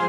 Hey, 0.00 0.06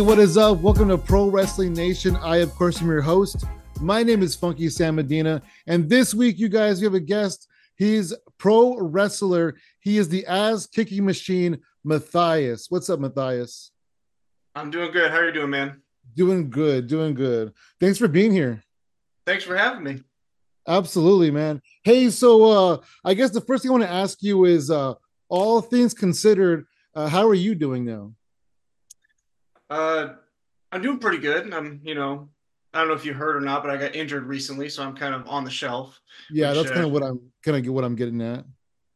what 0.00 0.20
is 0.20 0.36
up? 0.36 0.58
Welcome 0.58 0.88
to 0.90 0.98
Pro 0.98 1.28
Wrestling 1.28 1.72
Nation. 1.72 2.14
I, 2.18 2.36
of 2.36 2.54
course, 2.54 2.80
am 2.80 2.86
your 2.86 3.02
host. 3.02 3.44
My 3.80 4.04
name 4.04 4.22
is 4.22 4.36
Funky 4.36 4.68
Sam 4.68 4.94
Medina. 4.94 5.42
And 5.66 5.88
this 5.88 6.14
week, 6.14 6.38
you 6.38 6.48
guys, 6.48 6.80
we 6.80 6.84
have 6.84 6.94
a 6.94 7.00
guest. 7.00 7.48
He's 7.76 8.14
pro 8.38 8.76
wrestler. 8.78 9.56
He 9.80 9.98
is 9.98 10.08
the 10.08 10.26
ass 10.26 10.66
kicking 10.66 11.04
machine, 11.04 11.58
Mathias. 11.84 12.66
What's 12.70 12.88
up, 12.88 13.00
Mathias? 13.00 13.70
I'm 14.54 14.70
doing 14.70 14.92
good. 14.92 15.10
How 15.10 15.18
are 15.18 15.26
you 15.26 15.32
doing, 15.32 15.50
man? 15.50 15.82
Doing 16.16 16.50
good, 16.50 16.86
doing 16.86 17.14
good. 17.14 17.52
Thanks 17.80 17.98
for 17.98 18.08
being 18.08 18.30
here. 18.30 18.62
Thanks 19.26 19.42
for 19.42 19.56
having 19.56 19.82
me. 19.82 20.02
Absolutely, 20.68 21.30
man. 21.30 21.60
Hey, 21.82 22.10
so 22.10 22.44
uh 22.44 22.78
I 23.04 23.14
guess 23.14 23.30
the 23.30 23.40
first 23.40 23.62
thing 23.62 23.70
I 23.70 23.72
want 23.72 23.84
to 23.84 23.90
ask 23.90 24.22
you 24.22 24.44
is 24.44 24.70
uh 24.70 24.94
all 25.28 25.60
things 25.60 25.94
considered, 25.94 26.66
uh, 26.94 27.08
how 27.08 27.26
are 27.26 27.34
you 27.34 27.54
doing 27.54 27.84
now? 27.84 28.12
Uh, 29.68 30.14
I'm 30.70 30.82
doing 30.82 30.98
pretty 30.98 31.18
good. 31.18 31.52
I'm, 31.52 31.80
you 31.82 31.94
know, 31.94 32.28
I 32.74 32.80
don't 32.80 32.88
know 32.88 32.94
if 32.94 33.06
you 33.06 33.14
heard 33.14 33.36
or 33.36 33.40
not, 33.40 33.62
but 33.62 33.70
I 33.70 33.76
got 33.76 33.94
injured 33.94 34.24
recently, 34.24 34.68
so 34.68 34.82
I'm 34.82 34.96
kind 34.96 35.14
of 35.14 35.26
on 35.28 35.44
the 35.44 35.50
shelf. 35.50 36.00
Yeah, 36.30 36.48
which, 36.48 36.58
that's 36.58 36.70
kind 36.70 36.84
uh, 36.84 36.88
of 36.88 36.92
what 36.92 37.02
I'm 37.04 37.20
kind 37.42 37.56
of 37.56 37.62
get 37.62 37.72
what 37.72 37.84
I'm 37.84 37.94
getting 37.94 38.20
at. 38.20 38.44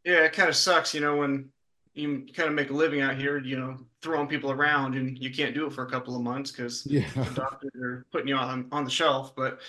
Yeah, 0.05 0.25
it 0.25 0.33
kind 0.33 0.49
of 0.49 0.57
sucks, 0.57 0.93
you 0.93 1.01
know, 1.01 1.17
when 1.17 1.51
you 1.95 2.27
kind 2.35 2.49
of 2.49 2.55
make 2.55 2.71
a 2.71 2.73
living 2.73 3.01
out 3.01 3.17
here, 3.17 3.39
you 3.39 3.59
know, 3.59 3.77
throwing 4.03 4.27
people 4.27 4.51
around, 4.51 4.97
and 4.97 5.17
you 5.19 5.31
can't 5.33 5.55
do 5.55 5.67
it 5.67 5.73
for 5.73 5.85
a 5.85 5.91
couple 5.91 6.17
of 6.17 6.23
months 6.23 6.51
because 6.51 6.87
yeah. 6.91 7.09
the 7.15 7.31
doctors 7.35 7.71
are 7.81 8.05
putting 8.11 8.29
you 8.29 8.37
on 8.37 8.67
on 8.73 8.85
the 8.85 8.91
shelf. 8.91 9.35
But 9.37 9.61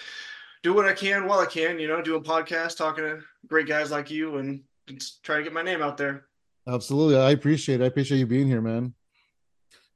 do 0.63 0.73
what 0.73 0.87
I 0.87 0.93
can 0.93 1.27
while 1.27 1.39
I 1.39 1.45
can, 1.45 1.79
you 1.79 1.87
know, 1.87 2.01
doing 2.01 2.23
podcasts, 2.23 2.75
talking 2.75 3.03
to 3.03 3.21
great 3.47 3.67
guys 3.67 3.91
like 3.91 4.09
you, 4.09 4.37
and 4.37 4.61
just 4.87 5.23
trying 5.23 5.39
to 5.39 5.43
get 5.43 5.53
my 5.53 5.61
name 5.61 5.83
out 5.83 5.97
there. 5.97 6.25
Absolutely, 6.67 7.17
I 7.17 7.31
appreciate. 7.31 7.79
It. 7.79 7.83
I 7.83 7.87
appreciate 7.87 8.17
you 8.17 8.25
being 8.25 8.47
here, 8.47 8.61
man 8.61 8.95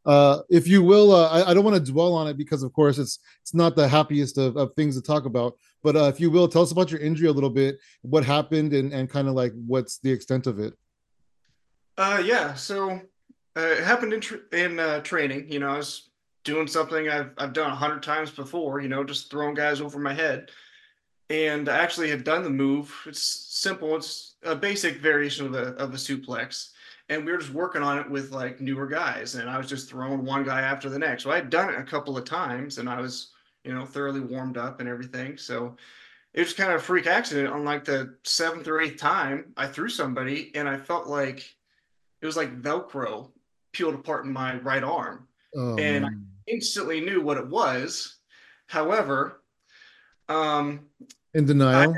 uh, 0.05 0.39
if 0.49 0.67
you 0.67 0.83
will, 0.83 1.13
uh, 1.13 1.29
I, 1.29 1.51
I, 1.51 1.53
don't 1.53 1.63
want 1.63 1.83
to 1.83 1.91
dwell 1.91 2.13
on 2.13 2.27
it 2.27 2.37
because, 2.37 2.61
of 2.61 2.73
course, 2.73 2.97
it's 2.97 3.19
it's 3.41 3.53
not 3.53 3.75
the 3.75 3.87
happiest 3.87 4.37
of, 4.37 4.57
of 4.57 4.73
things 4.75 4.95
to 4.95 5.01
talk 5.01 5.25
about. 5.25 5.57
But 5.81 5.95
uh, 5.95 6.03
if 6.05 6.19
you 6.19 6.29
will, 6.29 6.47
tell 6.47 6.61
us 6.61 6.71
about 6.71 6.91
your 6.91 6.99
injury 6.99 7.27
a 7.27 7.31
little 7.31 7.49
bit, 7.49 7.79
what 8.01 8.25
happened, 8.25 8.73
and 8.73 8.91
and 8.91 9.09
kind 9.09 9.27
of 9.29 9.33
like 9.33 9.53
what's 9.65 9.99
the 9.99 10.11
extent 10.11 10.45
of 10.45 10.59
it. 10.59 10.73
Uh, 11.97 12.21
yeah. 12.23 12.53
So 12.53 12.91
uh, 13.55 13.61
it 13.61 13.83
happened 13.83 14.13
in 14.13 14.19
tra- 14.19 14.39
in 14.51 14.77
uh, 14.77 14.99
training. 15.01 15.49
You 15.49 15.59
know, 15.59 15.69
I 15.69 15.77
was 15.77 16.09
doing 16.43 16.67
something 16.67 17.07
I've 17.07 17.31
I've 17.37 17.53
done 17.53 17.71
a 17.71 17.75
hundred 17.75 18.03
times 18.03 18.29
before. 18.29 18.81
You 18.81 18.89
know, 18.89 19.05
just 19.05 19.31
throwing 19.31 19.55
guys 19.55 19.79
over 19.79 19.99
my 19.99 20.13
head, 20.13 20.51
and 21.29 21.69
I 21.69 21.77
actually 21.77 22.09
had 22.09 22.25
done 22.25 22.43
the 22.43 22.49
move. 22.49 22.93
It's 23.05 23.23
simple. 23.23 23.95
It's 23.95 24.35
a 24.43 24.53
basic 24.53 24.97
variation 24.97 25.45
of 25.45 25.53
a 25.53 25.75
of 25.75 25.93
a 25.93 25.97
suplex 25.97 26.72
and 27.09 27.25
we 27.25 27.31
were 27.31 27.37
just 27.37 27.53
working 27.53 27.81
on 27.81 27.99
it 27.99 28.09
with 28.09 28.31
like 28.31 28.61
newer 28.61 28.87
guys 28.87 29.35
and 29.35 29.49
i 29.49 29.57
was 29.57 29.67
just 29.67 29.89
throwing 29.89 30.25
one 30.25 30.43
guy 30.43 30.61
after 30.61 30.89
the 30.89 30.99
next. 30.99 31.23
So 31.23 31.31
i 31.31 31.35
had 31.35 31.49
done 31.49 31.69
it 31.69 31.79
a 31.79 31.83
couple 31.83 32.17
of 32.17 32.25
times 32.25 32.77
and 32.77 32.89
i 32.89 32.99
was 32.99 33.31
you 33.63 33.73
know 33.73 33.85
thoroughly 33.85 34.19
warmed 34.19 34.57
up 34.57 34.79
and 34.79 34.89
everything. 34.89 35.37
So 35.37 35.75
it 36.33 36.39
was 36.39 36.53
kind 36.53 36.71
of 36.71 36.81
a 36.81 36.83
freak 36.83 37.05
accident. 37.05 37.53
On 37.53 37.63
like 37.63 37.85
the 37.85 38.15
seventh 38.23 38.67
or 38.67 38.81
eighth 38.81 38.99
time 38.99 39.53
i 39.57 39.67
threw 39.67 39.89
somebody 39.89 40.51
and 40.55 40.67
i 40.67 40.77
felt 40.77 41.07
like 41.07 41.55
it 42.21 42.25
was 42.25 42.37
like 42.37 42.61
velcro 42.61 43.29
peeled 43.71 43.95
apart 43.95 44.25
in 44.25 44.31
my 44.31 44.57
right 44.57 44.83
arm. 44.83 45.27
Oh, 45.55 45.77
and 45.77 46.03
man. 46.03 46.25
i 46.47 46.51
instantly 46.51 46.99
knew 46.99 47.21
what 47.21 47.37
it 47.37 47.47
was. 47.47 48.17
However 48.67 49.41
um 50.29 50.87
in 51.33 51.45
denial? 51.45 51.93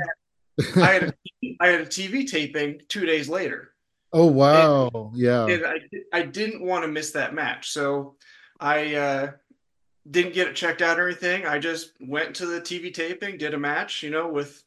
I 0.58 0.64
had, 0.64 0.82
I 0.82 0.92
had, 0.92 1.02
a, 1.04 1.56
I 1.60 1.66
had 1.68 1.80
a 1.82 1.86
tv 1.86 2.28
taping 2.28 2.80
two 2.88 3.06
days 3.06 3.28
later 3.28 3.72
Oh 4.12 4.26
wow! 4.26 4.90
And, 4.94 5.16
yeah, 5.16 5.46
and 5.46 5.66
I 5.66 5.80
I 6.12 6.22
didn't 6.22 6.62
want 6.62 6.84
to 6.84 6.88
miss 6.88 7.10
that 7.12 7.34
match, 7.34 7.70
so 7.70 8.14
I 8.60 8.94
uh, 8.94 9.30
didn't 10.10 10.34
get 10.34 10.48
it 10.48 10.56
checked 10.56 10.82
out 10.82 10.98
or 10.98 11.06
anything. 11.06 11.46
I 11.46 11.58
just 11.58 11.92
went 12.00 12.36
to 12.36 12.46
the 12.46 12.60
TV 12.60 12.92
taping, 12.92 13.38
did 13.38 13.54
a 13.54 13.58
match, 13.58 14.02
you 14.02 14.10
know, 14.10 14.28
with 14.28 14.62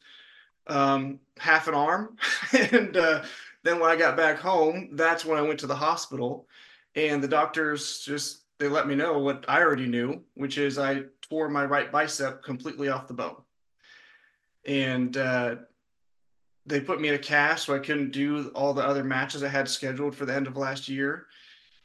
um, 0.66 1.20
half 1.38 1.68
an 1.68 1.74
arm, 1.74 2.16
and 2.72 2.96
uh, 2.96 3.22
then 3.62 3.80
when 3.80 3.90
I 3.90 3.96
got 3.96 4.16
back 4.16 4.38
home, 4.38 4.90
that's 4.92 5.24
when 5.24 5.38
I 5.38 5.42
went 5.42 5.60
to 5.60 5.66
the 5.66 5.76
hospital, 5.76 6.46
and 6.94 7.22
the 7.22 7.28
doctors 7.28 8.00
just 8.00 8.44
they 8.58 8.68
let 8.68 8.86
me 8.86 8.94
know 8.94 9.18
what 9.18 9.46
I 9.48 9.62
already 9.62 9.86
knew, 9.86 10.22
which 10.34 10.58
is 10.58 10.78
I 10.78 11.04
tore 11.22 11.48
my 11.48 11.64
right 11.64 11.90
bicep 11.90 12.44
completely 12.44 12.88
off 12.88 13.08
the 13.08 13.14
bone, 13.14 13.36
and 14.66 15.16
uh, 15.16 15.56
they 16.70 16.80
put 16.80 17.00
me 17.00 17.08
in 17.08 17.14
a 17.14 17.18
cast, 17.18 17.66
so 17.66 17.74
I 17.74 17.78
couldn't 17.78 18.12
do 18.12 18.50
all 18.54 18.72
the 18.72 18.86
other 18.86 19.04
matches 19.04 19.42
I 19.42 19.48
had 19.48 19.68
scheduled 19.68 20.14
for 20.14 20.24
the 20.24 20.34
end 20.34 20.46
of 20.46 20.56
last 20.56 20.88
year. 20.88 21.26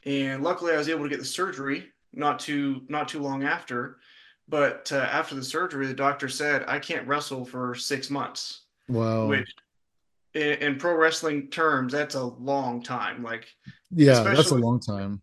And 0.04 0.42
luckily, 0.42 0.72
I 0.72 0.76
was 0.76 0.88
able 0.88 1.02
to 1.02 1.08
get 1.08 1.18
the 1.18 1.24
surgery 1.24 1.92
not 2.12 2.38
too 2.38 2.82
not 2.88 3.08
too 3.08 3.20
long 3.20 3.44
after. 3.44 3.98
But 4.48 4.90
uh, 4.92 4.96
after 4.96 5.34
the 5.34 5.42
surgery, 5.42 5.86
the 5.86 5.94
doctor 5.94 6.28
said 6.28 6.64
I 6.68 6.78
can't 6.78 7.06
wrestle 7.06 7.44
for 7.44 7.74
six 7.74 8.10
months. 8.10 8.62
Wow. 8.88 9.26
Which, 9.26 9.52
in, 10.34 10.52
in 10.54 10.76
pro 10.76 10.94
wrestling 10.94 11.48
terms, 11.48 11.92
that's 11.92 12.14
a 12.14 12.24
long 12.24 12.82
time. 12.82 13.22
Like, 13.24 13.46
yeah, 13.90 14.20
that's 14.20 14.52
a 14.52 14.56
long 14.56 14.78
time. 14.78 15.20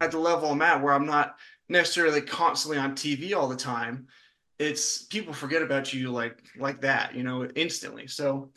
At 0.00 0.10
the 0.10 0.18
level 0.18 0.50
I'm 0.50 0.60
at, 0.60 0.82
where 0.82 0.92
I'm 0.92 1.06
not 1.06 1.36
necessarily 1.70 2.20
constantly 2.20 2.78
on 2.78 2.94
TV 2.94 3.34
all 3.34 3.48
the 3.48 3.56
time, 3.56 4.08
it's 4.58 5.02
people 5.04 5.32
forget 5.32 5.62
about 5.62 5.94
you 5.94 6.10
like 6.10 6.42
like 6.58 6.82
that, 6.82 7.14
you 7.14 7.22
know, 7.22 7.46
instantly. 7.56 8.06
So 8.06 8.50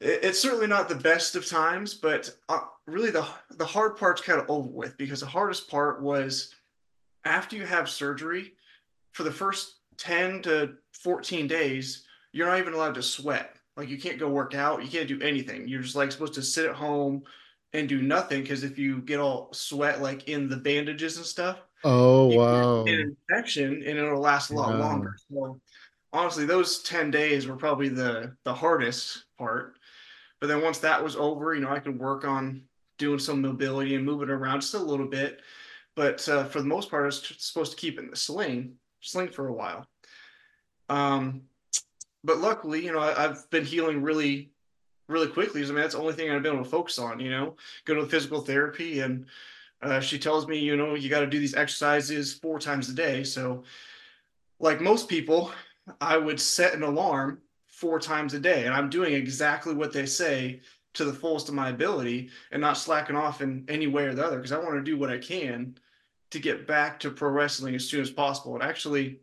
it's 0.00 0.40
certainly 0.40 0.66
not 0.66 0.88
the 0.88 0.94
best 0.94 1.34
of 1.34 1.46
times, 1.46 1.94
but 1.94 2.34
uh, 2.48 2.60
really 2.86 3.10
the 3.10 3.26
the 3.56 3.66
hard 3.66 3.96
part's 3.96 4.22
kind 4.22 4.40
of 4.40 4.48
over 4.48 4.68
with 4.68 4.96
because 4.96 5.20
the 5.20 5.26
hardest 5.26 5.68
part 5.68 6.00
was 6.00 6.54
after 7.24 7.56
you 7.56 7.66
have 7.66 7.88
surgery, 7.88 8.52
for 9.12 9.24
the 9.24 9.32
first 9.32 9.80
ten 9.96 10.40
to 10.42 10.74
fourteen 10.92 11.46
days, 11.46 12.04
you're 12.32 12.46
not 12.46 12.58
even 12.58 12.74
allowed 12.74 12.94
to 12.94 13.02
sweat. 13.02 13.56
Like 13.76 13.88
you 13.88 13.98
can't 13.98 14.18
go 14.18 14.28
work 14.28 14.54
out, 14.54 14.82
you 14.82 14.88
can't 14.88 15.08
do 15.08 15.20
anything. 15.20 15.66
You're 15.66 15.82
just 15.82 15.96
like 15.96 16.12
supposed 16.12 16.34
to 16.34 16.42
sit 16.42 16.66
at 16.66 16.76
home 16.76 17.22
and 17.72 17.88
do 17.88 18.00
nothing 18.00 18.42
because 18.42 18.64
if 18.64 18.78
you 18.78 19.00
get 19.02 19.20
all 19.20 19.52
sweat 19.52 20.00
like 20.00 20.28
in 20.28 20.48
the 20.48 20.56
bandages 20.56 21.16
and 21.16 21.26
stuff, 21.26 21.58
oh 21.82 22.26
wow, 22.26 22.84
an 22.84 23.16
infection 23.28 23.82
and 23.84 23.98
it'll 23.98 24.20
last 24.20 24.50
a 24.50 24.54
lot 24.54 24.78
longer. 24.78 25.16
So 25.30 25.60
honestly, 26.12 26.46
those 26.46 26.82
ten 26.82 27.10
days 27.10 27.48
were 27.48 27.56
probably 27.56 27.88
the 27.88 28.36
the 28.44 28.54
hardest 28.54 29.24
part 29.36 29.77
but 30.40 30.46
then 30.46 30.62
once 30.62 30.78
that 30.78 31.02
was 31.02 31.16
over, 31.16 31.54
you 31.54 31.60
know, 31.60 31.70
I 31.70 31.80
could 31.80 31.98
work 31.98 32.24
on 32.24 32.62
doing 32.98 33.18
some 33.18 33.40
mobility 33.40 33.94
and 33.94 34.04
moving 34.04 34.28
around 34.28 34.60
just 34.60 34.74
a 34.74 34.78
little 34.78 35.06
bit. 35.06 35.40
But 35.96 36.26
uh, 36.28 36.44
for 36.44 36.60
the 36.60 36.68
most 36.68 36.90
part, 36.90 37.02
I 37.02 37.06
was 37.06 37.34
supposed 37.38 37.72
to 37.72 37.78
keep 37.78 37.98
in 37.98 38.10
the 38.10 38.16
sling, 38.16 38.74
sling 39.00 39.28
for 39.28 39.48
a 39.48 39.52
while. 39.52 39.86
Um, 40.88 41.42
but 42.22 42.38
luckily, 42.38 42.84
you 42.84 42.92
know, 42.92 43.00
I, 43.00 43.22
have 43.22 43.50
been 43.50 43.64
healing 43.64 44.02
really, 44.02 44.50
really 45.08 45.28
quickly. 45.28 45.62
I 45.62 45.66
mean, 45.66 45.76
that's 45.76 45.94
the 45.94 46.00
only 46.00 46.14
thing 46.14 46.30
I've 46.30 46.42
been 46.42 46.54
able 46.54 46.64
to 46.64 46.70
focus 46.70 46.98
on. 46.98 47.20
You 47.20 47.30
know, 47.30 47.56
go 47.84 47.94
to 47.94 48.06
physical 48.06 48.40
therapy, 48.40 49.00
and 49.00 49.26
uh, 49.82 50.00
she 50.00 50.18
tells 50.18 50.46
me, 50.46 50.58
you 50.58 50.76
know, 50.76 50.94
you 50.94 51.08
got 51.08 51.20
to 51.20 51.26
do 51.26 51.40
these 51.40 51.54
exercises 51.54 52.34
four 52.34 52.58
times 52.58 52.88
a 52.88 52.94
day. 52.94 53.24
So, 53.24 53.64
like 54.60 54.80
most 54.80 55.08
people, 55.08 55.52
I 56.00 56.16
would 56.16 56.40
set 56.40 56.74
an 56.74 56.82
alarm 56.82 57.40
four 57.78 58.00
times 58.00 58.34
a 58.34 58.40
day 58.40 58.64
and 58.64 58.74
i'm 58.74 58.90
doing 58.90 59.14
exactly 59.14 59.72
what 59.72 59.92
they 59.92 60.04
say 60.04 60.60
to 60.94 61.04
the 61.04 61.12
fullest 61.12 61.48
of 61.48 61.54
my 61.54 61.68
ability 61.68 62.28
and 62.50 62.60
not 62.60 62.76
slacking 62.76 63.14
off 63.14 63.40
in 63.40 63.64
any 63.68 63.86
way 63.86 64.04
or 64.04 64.14
the 64.14 64.24
other 64.24 64.36
because 64.36 64.50
i 64.50 64.58
want 64.58 64.74
to 64.74 64.82
do 64.82 64.98
what 64.98 65.10
i 65.10 65.16
can 65.16 65.76
to 66.30 66.40
get 66.40 66.66
back 66.66 66.98
to 66.98 67.10
pro 67.10 67.30
wrestling 67.30 67.74
as 67.74 67.88
soon 67.88 68.00
as 68.00 68.10
possible. 68.10 68.54
And 68.54 68.62
actually 68.62 69.20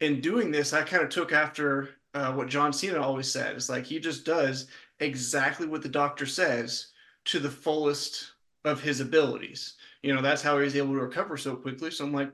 in 0.00 0.20
doing 0.20 0.50
this 0.50 0.74
i 0.74 0.82
kind 0.82 1.02
of 1.02 1.08
took 1.08 1.32
after 1.32 1.90
uh, 2.12 2.32
what 2.32 2.48
john 2.48 2.72
cena 2.72 3.00
always 3.00 3.30
said. 3.32 3.56
It's 3.56 3.70
like 3.70 3.86
he 3.86 3.98
just 3.98 4.26
does 4.26 4.66
exactly 4.98 5.66
what 5.66 5.82
the 5.82 5.88
doctor 5.88 6.26
says 6.26 6.88
to 7.26 7.38
the 7.38 7.50
fullest 7.50 8.32
of 8.66 8.82
his 8.82 9.00
abilities. 9.00 9.76
You 10.02 10.14
know 10.14 10.20
that's 10.20 10.42
how 10.42 10.58
he's 10.58 10.76
able 10.76 10.92
to 10.94 11.00
recover 11.00 11.38
so 11.38 11.56
quickly. 11.56 11.90
So 11.90 12.04
i'm 12.04 12.12
like 12.12 12.30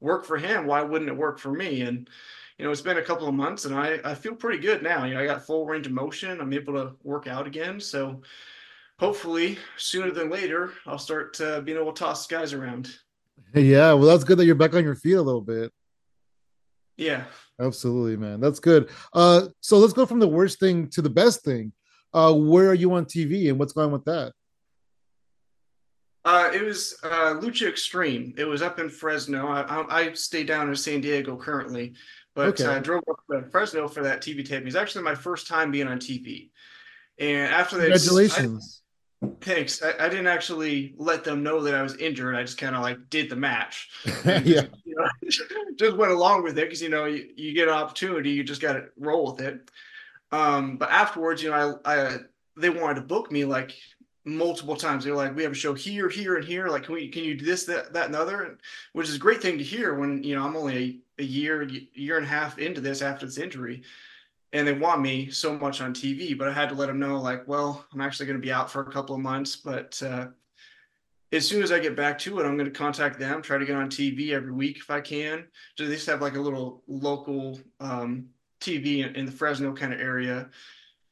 work 0.00 0.24
for 0.24 0.36
him. 0.36 0.66
Why 0.66 0.82
wouldn't 0.82 1.10
it 1.10 1.16
work 1.16 1.38
for 1.38 1.52
me? 1.52 1.82
And 1.82 2.08
you 2.60 2.66
know, 2.66 2.72
it's 2.72 2.82
been 2.82 2.98
a 2.98 3.02
couple 3.02 3.26
of 3.26 3.32
months 3.32 3.64
and 3.64 3.74
I, 3.74 3.98
I 4.04 4.14
feel 4.14 4.34
pretty 4.34 4.58
good 4.58 4.82
now. 4.82 5.06
You 5.06 5.14
know, 5.14 5.20
I 5.20 5.24
got 5.24 5.46
full 5.46 5.64
range 5.64 5.86
of 5.86 5.92
motion. 5.92 6.42
I'm 6.42 6.52
able 6.52 6.74
to 6.74 6.92
work 7.02 7.26
out 7.26 7.46
again. 7.46 7.80
So 7.80 8.20
hopefully 8.98 9.56
sooner 9.78 10.10
than 10.10 10.28
later, 10.28 10.74
I'll 10.84 10.98
start 10.98 11.40
uh, 11.40 11.62
being 11.62 11.78
able 11.78 11.94
to 11.94 11.98
toss 11.98 12.26
guys 12.26 12.52
around. 12.52 12.94
Yeah. 13.54 13.94
Well, 13.94 14.08
that's 14.08 14.24
good 14.24 14.36
that 14.36 14.44
you're 14.44 14.54
back 14.56 14.74
on 14.74 14.84
your 14.84 14.94
feet 14.94 15.14
a 15.14 15.22
little 15.22 15.40
bit. 15.40 15.72
Yeah. 16.98 17.24
Absolutely, 17.58 18.18
man. 18.18 18.40
That's 18.40 18.60
good. 18.60 18.90
Uh, 19.14 19.48
so 19.62 19.78
let's 19.78 19.94
go 19.94 20.04
from 20.04 20.18
the 20.18 20.28
worst 20.28 20.60
thing 20.60 20.88
to 20.90 21.00
the 21.00 21.08
best 21.08 21.42
thing. 21.42 21.72
uh, 22.12 22.34
where 22.34 22.68
are 22.68 22.74
you 22.74 22.92
on 22.92 23.06
TV 23.06 23.48
and 23.48 23.58
what's 23.58 23.72
going 23.72 23.86
on 23.86 23.92
with 23.92 24.04
that? 24.04 24.34
Uh, 26.24 26.50
it 26.52 26.62
was 26.62 26.96
uh, 27.02 27.34
Lucha 27.40 27.66
Extreme. 27.66 28.34
It 28.36 28.44
was 28.44 28.60
up 28.60 28.78
in 28.78 28.90
Fresno. 28.90 29.48
I, 29.48 29.62
I, 29.62 30.00
I 30.00 30.12
stay 30.12 30.44
down 30.44 30.68
in 30.68 30.76
San 30.76 31.00
Diego 31.00 31.34
currently, 31.36 31.94
but 32.34 32.60
okay. 32.60 32.66
I 32.66 32.78
drove 32.78 33.02
up 33.10 33.20
to 33.30 33.48
Fresno 33.50 33.88
for 33.88 34.02
that 34.02 34.20
TV 34.20 34.46
tape. 34.46 34.62
It 34.62 34.64
was 34.64 34.76
actually 34.76 35.04
my 35.04 35.14
first 35.14 35.46
time 35.46 35.70
being 35.70 35.88
on 35.88 35.98
TV. 35.98 36.50
And 37.18 37.52
after 37.52 37.76
that, 37.76 37.90
congratulations. 37.90 38.82
I, 39.22 39.26
thanks. 39.40 39.82
I, 39.82 39.92
I, 39.98 40.08
didn't 40.08 40.28
actually 40.28 40.94
let 40.96 41.24
them 41.24 41.42
know 41.42 41.62
that 41.62 41.74
I 41.74 41.82
was 41.82 41.96
injured. 41.96 42.34
I 42.34 42.42
just 42.42 42.56
kind 42.56 42.74
of 42.74 42.82
like 42.82 43.10
did 43.10 43.28
the 43.28 43.36
match. 43.36 43.90
yeah. 44.24 44.40
Just, 44.40 44.68
you 44.84 44.96
know, 44.96 45.08
just 45.76 45.96
went 45.96 46.12
along 46.12 46.44
with 46.44 46.58
it 46.58 46.66
because, 46.66 46.80
you 46.80 46.88
know, 46.88 47.04
you, 47.04 47.28
you 47.36 47.52
get 47.52 47.68
an 47.68 47.74
opportunity, 47.74 48.30
you 48.30 48.44
just 48.44 48.62
got 48.62 48.72
to 48.74 48.86
roll 48.96 49.32
with 49.32 49.44
it. 49.44 49.70
Um, 50.32 50.76
but 50.76 50.90
afterwards, 50.90 51.42
you 51.42 51.50
know, 51.50 51.78
I, 51.84 51.94
I 51.94 52.16
they 52.56 52.70
wanted 52.70 52.94
to 52.96 53.02
book 53.02 53.32
me 53.32 53.44
like 53.44 53.74
multiple 54.24 54.76
times. 54.76 55.04
They're 55.04 55.14
like, 55.14 55.34
we 55.34 55.42
have 55.42 55.52
a 55.52 55.56
show 55.56 55.74
here, 55.74 56.08
here, 56.08 56.36
and 56.36 56.44
here. 56.44 56.68
Like, 56.68 56.84
can 56.84 56.94
we 56.94 57.08
can 57.08 57.24
you 57.24 57.34
do 57.34 57.44
this, 57.44 57.64
that, 57.64 57.92
that, 57.92 58.06
and 58.06 58.16
other? 58.16 58.58
Which 58.92 59.08
is 59.08 59.16
a 59.16 59.18
great 59.18 59.42
thing 59.42 59.58
to 59.58 59.64
hear 59.64 59.94
when 59.94 60.22
you 60.22 60.34
know 60.34 60.44
I'm 60.44 60.56
only 60.56 61.00
a, 61.20 61.24
year, 61.24 61.68
year 61.94 62.16
and 62.16 62.26
a 62.26 62.28
half 62.28 62.58
into 62.58 62.80
this 62.80 63.02
after 63.02 63.26
this 63.26 63.38
injury, 63.38 63.82
and 64.52 64.66
they 64.66 64.72
want 64.72 65.00
me 65.00 65.30
so 65.30 65.56
much 65.56 65.80
on 65.80 65.94
TV. 65.94 66.36
But 66.36 66.48
I 66.48 66.52
had 66.52 66.68
to 66.70 66.74
let 66.74 66.86
them 66.86 66.98
know, 66.98 67.18
like, 67.18 67.46
well, 67.46 67.84
I'm 67.92 68.00
actually 68.00 68.26
going 68.26 68.40
to 68.40 68.46
be 68.46 68.52
out 68.52 68.70
for 68.70 68.82
a 68.82 68.90
couple 68.90 69.14
of 69.14 69.20
months, 69.20 69.56
but 69.56 70.00
uh, 70.02 70.28
as 71.32 71.46
soon 71.46 71.62
as 71.62 71.70
I 71.70 71.78
get 71.78 71.94
back 71.94 72.18
to 72.20 72.40
it, 72.40 72.46
I'm 72.46 72.56
going 72.56 72.70
to 72.70 72.76
contact 72.76 73.18
them, 73.18 73.40
try 73.40 73.58
to 73.58 73.64
get 73.64 73.76
on 73.76 73.88
TV 73.88 74.30
every 74.30 74.52
week 74.52 74.78
if 74.78 74.90
I 74.90 75.00
can. 75.00 75.44
So 75.76 75.86
they 75.86 75.94
just 75.94 76.06
have 76.06 76.20
like 76.20 76.34
a 76.34 76.40
little 76.40 76.82
local 76.88 77.60
um, 77.78 78.26
TV 78.60 79.06
in, 79.06 79.14
in 79.14 79.26
the 79.26 79.32
Fresno 79.32 79.72
kind 79.72 79.92
of 79.92 80.00
area 80.00 80.50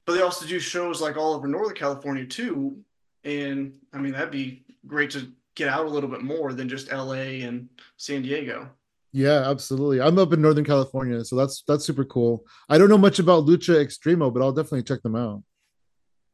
but 0.09 0.15
they 0.15 0.23
also 0.23 0.47
do 0.47 0.59
shows 0.59 1.03
like 1.03 1.19
all 1.19 1.35
over 1.35 1.47
Northern 1.47 1.77
California 1.77 2.25
too. 2.25 2.79
And 3.25 3.75
I 3.93 3.99
mean, 3.99 4.13
that'd 4.13 4.31
be 4.31 4.65
great 4.87 5.11
to 5.11 5.31
get 5.55 5.69
out 5.69 5.85
a 5.85 5.89
little 5.91 6.09
bit 6.09 6.23
more 6.23 6.55
than 6.55 6.67
just 6.67 6.91
LA 6.91 7.45
and 7.45 7.69
San 7.99 8.23
Diego. 8.23 8.71
Yeah, 9.19 9.51
absolutely. 9.51 10.01
I'm 10.01 10.17
up 10.17 10.33
in 10.33 10.41
Northern 10.41 10.65
California, 10.65 11.25
so 11.25 11.35
that's 11.35 11.65
that's 11.67 11.85
super 11.85 12.05
cool. 12.05 12.47
I 12.69 12.79
don't 12.79 12.89
know 12.89 12.97
much 12.97 13.19
about 13.19 13.47
Lucha 13.47 13.75
Extremo, 13.85 14.33
but 14.33 14.45
I'll 14.45 14.53
definitely 14.53 14.85
check 14.85 15.03
them 15.03 15.17
out. 15.17 15.43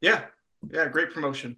Yeah. 0.03 0.27
Yeah, 0.71 0.89
great 0.89 1.11
promotion. 1.11 1.57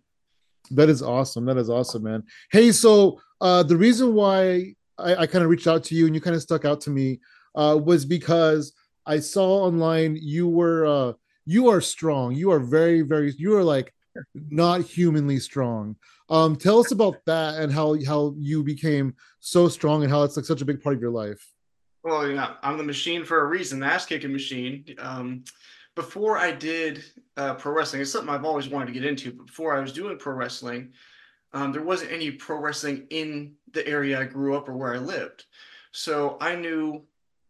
That 0.71 0.89
is 0.89 1.03
awesome. 1.03 1.45
That 1.47 1.57
is 1.57 1.69
awesome, 1.69 2.05
man. 2.05 2.23
Hey, 2.53 2.71
so 2.71 3.21
uh 3.41 3.65
the 3.65 3.77
reason 3.77 4.15
why 4.15 4.75
I, 4.99 5.17
I 5.17 5.27
kind 5.27 5.43
of 5.43 5.51
reached 5.51 5.67
out 5.67 5.83
to 5.85 5.97
you 5.97 6.07
and 6.07 6.15
you 6.15 6.21
kind 6.21 6.37
of 6.37 6.43
stuck 6.43 6.65
out 6.65 6.81
to 6.83 6.91
me 6.91 7.19
uh 7.57 7.77
was 7.77 8.05
because 8.05 8.73
I 9.05 9.19
saw 9.19 9.65
online 9.65 10.17
you 10.21 10.47
were 10.49 10.87
uh 10.87 11.13
you 11.45 11.69
are 11.71 11.81
strong. 11.81 12.37
You 12.37 12.53
are 12.53 12.61
very, 12.61 13.03
very 13.03 13.35
you 13.37 13.57
are 13.57 13.65
like 13.65 13.93
not 14.35 14.83
humanly 14.83 15.39
strong. 15.39 15.97
Um, 16.29 16.57
tell 16.57 16.79
us 16.79 16.91
about 16.91 17.25
that 17.27 17.61
and 17.61 17.73
how 17.73 17.97
how 18.05 18.35
you 18.39 18.63
became 18.63 19.15
so 19.41 19.69
strong 19.69 20.03
and 20.03 20.13
how 20.13 20.23
it's 20.25 20.37
like 20.37 20.47
such 20.47 20.63
a 20.63 20.65
big 20.65 20.83
part 20.83 20.95
of 20.95 21.01
your 21.01 21.11
life. 21.11 21.55
Well, 22.03 22.29
yeah, 22.29 22.55
I'm 22.63 22.79
the 22.79 22.85
machine 22.85 23.25
for 23.25 23.41
a 23.41 23.47
reason, 23.47 23.81
the 23.81 23.87
ass 23.87 24.07
kicking 24.07 24.33
machine. 24.33 24.85
Um, 24.99 25.45
before 25.95 26.37
I 26.37 26.53
did 26.53 27.05
uh, 27.37 27.55
pro 27.55 27.73
wrestling, 27.73 28.03
it's 28.03 28.13
something 28.13 28.33
I've 28.33 28.45
always 28.45 28.69
wanted 28.69 28.87
to 28.87 28.93
get 28.93 29.05
into. 29.05 29.33
But 29.33 29.47
before 29.47 29.77
I 29.77 29.81
was 29.81 29.93
doing 29.93 30.17
pro 30.19 30.35
wrestling, 30.35 30.93
um, 31.53 31.73
there 31.73 31.83
wasn't 31.83 32.13
any 32.13 32.31
pro 32.31 32.59
wrestling 32.59 33.07
in 33.11 33.55
the 33.73 33.87
area 33.89 34.21
I 34.21 34.25
grew 34.25 34.57
up 34.57 34.69
or 34.69 34.77
where 34.77 34.95
I 34.95 34.99
lived. 34.99 35.47
So 35.93 36.37
I 36.41 36.55
knew 36.55 37.03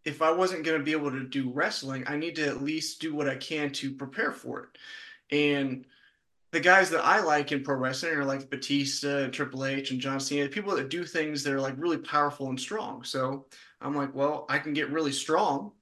if 0.04 0.22
I 0.22 0.30
wasn't 0.30 0.64
going 0.64 0.78
to 0.78 0.84
be 0.84 0.92
able 0.92 1.10
to 1.10 1.24
do 1.24 1.50
wrestling, 1.50 2.04
I 2.06 2.16
need 2.16 2.36
to 2.36 2.46
at 2.46 2.62
least 2.62 3.00
do 3.00 3.14
what 3.14 3.28
I 3.28 3.34
can 3.34 3.70
to 3.72 3.92
prepare 3.92 4.30
for 4.30 4.60
it. 4.60 5.36
And 5.36 5.84
the 6.56 6.62
guys 6.62 6.88
that 6.88 7.04
I 7.04 7.20
like 7.20 7.52
in 7.52 7.62
pro 7.62 7.76
wrestling 7.76 8.14
are 8.14 8.24
like 8.24 8.48
Batista 8.48 9.18
and 9.18 9.30
Triple 9.30 9.66
H 9.66 9.90
and 9.90 10.00
John 10.00 10.18
Cena, 10.18 10.48
people 10.48 10.74
that 10.76 10.88
do 10.88 11.04
things 11.04 11.42
that 11.42 11.52
are 11.52 11.60
like 11.60 11.74
really 11.76 11.98
powerful 11.98 12.48
and 12.48 12.58
strong. 12.58 13.04
So 13.04 13.44
I'm 13.82 13.94
like, 13.94 14.14
well, 14.14 14.46
I 14.48 14.58
can 14.58 14.72
get 14.72 14.90
really 14.90 15.12
strong. 15.12 15.72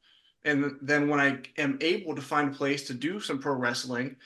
And 0.45 0.77
then 0.83 1.09
when 1.09 1.21
I 1.21 1.39
am 1.59 1.79
able 1.81 2.17
to 2.17 2.21
find 2.21 2.53
a 2.53 2.57
place 2.57 2.89
to 2.89 2.95
do 2.95 3.21
some 3.21 3.39
pro 3.39 3.55
wrestling, 3.55 4.17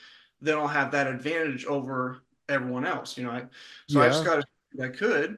then 0.41 0.57
I'll 0.57 0.67
have 0.67 0.89
that 0.89 1.05
advantage 1.05 1.65
over 1.65 2.23
everyone 2.49 2.83
else. 2.83 3.15
You 3.15 3.25
know, 3.25 3.31
I, 3.31 3.43
so 3.87 3.99
yeah. 3.99 4.05
I 4.05 4.09
just 4.09 4.25
got 4.25 4.41
to, 4.41 4.83
I 4.83 4.87
could. 4.87 5.37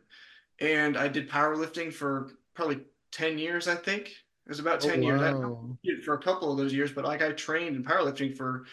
And 0.61 0.95
I 0.95 1.09
did 1.09 1.29
powerlifting 1.29 1.91
for 1.91 2.31
probably 2.53 2.85
10 3.11 3.37
years, 3.37 3.67
I 3.67 3.75
think. 3.75 4.07
It 4.45 4.47
was 4.47 4.59
about 4.59 4.79
10 4.79 4.99
oh, 4.99 5.01
years. 5.05 5.19
Wow. 5.19 5.59
I 5.73 5.75
did 5.85 6.05
for 6.05 6.13
a 6.13 6.21
couple 6.21 6.53
of 6.53 6.57
those 6.57 6.73
years, 6.73 6.93
but 6.93 7.03
like 7.03 7.21
I 7.21 7.33
trained 7.33 7.75
in 7.75 7.83
powerlifting 7.83 8.33
for 8.33 8.63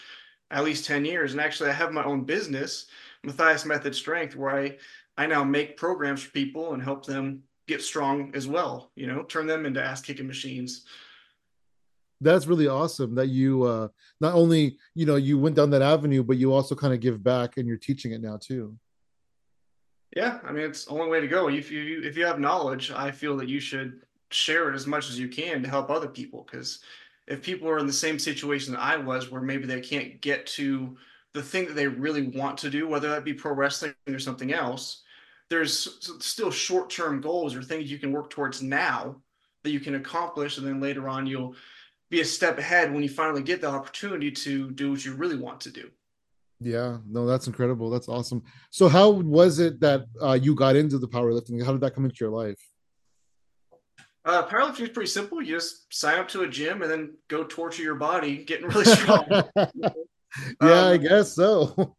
at 0.50 0.64
least 0.64 0.86
10 0.86 1.04
years. 1.04 1.32
And 1.32 1.40
actually, 1.40 1.70
I 1.70 1.74
have 1.74 1.92
my 1.92 2.04
own 2.04 2.24
business, 2.24 2.86
Mathias 3.22 3.64
Method 3.64 3.94
Strength, 3.94 4.36
where 4.36 4.56
I, 4.56 4.76
I 5.16 5.26
now 5.26 5.44
make 5.44 5.76
programs 5.76 6.22
for 6.22 6.30
people 6.30 6.74
and 6.74 6.82
help 6.82 7.04
them 7.04 7.42
get 7.66 7.82
strong 7.82 8.32
as 8.34 8.48
well, 8.48 8.90
you 8.96 9.06
know, 9.06 9.22
turn 9.22 9.46
them 9.46 9.66
into 9.66 9.82
ass 9.82 10.00
kicking 10.00 10.26
machines. 10.26 10.84
That's 12.20 12.46
really 12.46 12.66
awesome 12.66 13.14
that 13.14 13.28
you 13.28 13.62
uh 13.62 13.88
not 14.20 14.34
only, 14.34 14.78
you 14.94 15.06
know, 15.06 15.14
you 15.14 15.38
went 15.38 15.54
down 15.54 15.70
that 15.70 15.82
avenue, 15.82 16.24
but 16.24 16.36
you 16.36 16.52
also 16.52 16.74
kind 16.74 16.92
of 16.92 16.98
give 16.98 17.22
back 17.22 17.58
and 17.58 17.68
you're 17.68 17.76
teaching 17.76 18.10
it 18.12 18.20
now 18.20 18.38
too. 18.38 18.76
Yeah, 20.16 20.40
I 20.42 20.50
mean 20.50 20.64
it's 20.64 20.86
the 20.86 20.92
only 20.92 21.08
way 21.08 21.20
to 21.20 21.28
go. 21.28 21.48
If 21.48 21.70
you 21.70 22.00
if 22.02 22.16
you 22.16 22.24
have 22.24 22.40
knowledge, 22.40 22.90
I 22.90 23.12
feel 23.12 23.36
that 23.36 23.48
you 23.48 23.60
should 23.60 24.00
share 24.30 24.70
it 24.70 24.74
as 24.74 24.86
much 24.86 25.10
as 25.10 25.18
you 25.18 25.28
can 25.28 25.62
to 25.62 25.68
help 25.68 25.90
other 25.90 26.08
people 26.08 26.46
because 26.50 26.80
if 27.28 27.42
people 27.42 27.68
are 27.68 27.78
in 27.78 27.86
the 27.86 27.92
same 27.92 28.18
situation 28.18 28.72
that 28.72 28.80
I 28.80 28.96
was, 28.96 29.30
where 29.30 29.42
maybe 29.42 29.66
they 29.66 29.80
can't 29.80 30.20
get 30.20 30.46
to 30.46 30.96
the 31.34 31.42
thing 31.42 31.66
that 31.66 31.74
they 31.74 31.86
really 31.86 32.28
want 32.28 32.58
to 32.58 32.70
do, 32.70 32.88
whether 32.88 33.08
that 33.10 33.24
be 33.24 33.34
pro 33.34 33.52
wrestling 33.52 33.94
or 34.08 34.18
something 34.18 34.52
else, 34.52 35.02
there's 35.50 35.98
still 36.20 36.50
short 36.50 36.90
term 36.90 37.20
goals 37.20 37.54
or 37.54 37.62
things 37.62 37.90
you 37.90 37.98
can 37.98 38.12
work 38.12 38.30
towards 38.30 38.62
now 38.62 39.16
that 39.62 39.70
you 39.70 39.80
can 39.80 39.94
accomplish. 39.94 40.58
And 40.58 40.66
then 40.66 40.80
later 40.80 41.08
on, 41.08 41.26
you'll 41.26 41.54
be 42.10 42.22
a 42.22 42.24
step 42.24 42.58
ahead 42.58 42.92
when 42.92 43.02
you 43.02 43.08
finally 43.08 43.42
get 43.42 43.60
the 43.60 43.68
opportunity 43.68 44.30
to 44.30 44.70
do 44.70 44.90
what 44.90 45.04
you 45.04 45.14
really 45.14 45.36
want 45.36 45.60
to 45.62 45.70
do. 45.70 45.90
Yeah, 46.60 46.98
no, 47.06 47.26
that's 47.26 47.46
incredible. 47.46 47.88
That's 47.90 48.08
awesome. 48.08 48.42
So, 48.70 48.88
how 48.88 49.10
was 49.10 49.60
it 49.60 49.78
that 49.80 50.06
uh, 50.20 50.38
you 50.40 50.54
got 50.54 50.76
into 50.76 50.98
the 50.98 51.06
powerlifting? 51.06 51.64
How 51.64 51.72
did 51.72 51.82
that 51.82 51.94
come 51.94 52.04
into 52.04 52.16
your 52.20 52.30
life? 52.30 52.58
Uh, 54.28 54.46
powerlifting 54.46 54.82
is 54.82 54.90
pretty 54.90 55.08
simple. 55.08 55.40
You 55.40 55.54
just 55.54 55.92
sign 55.92 56.18
up 56.18 56.28
to 56.28 56.42
a 56.42 56.48
gym 56.48 56.82
and 56.82 56.90
then 56.90 57.14
go 57.28 57.44
torture 57.44 57.82
your 57.82 57.94
body, 57.94 58.44
getting 58.44 58.68
really 58.68 58.84
strong. 58.96 59.24
yeah, 59.56 59.88
um, 60.60 60.68
I 60.70 60.98
guess 60.98 61.32
so. 61.32 61.96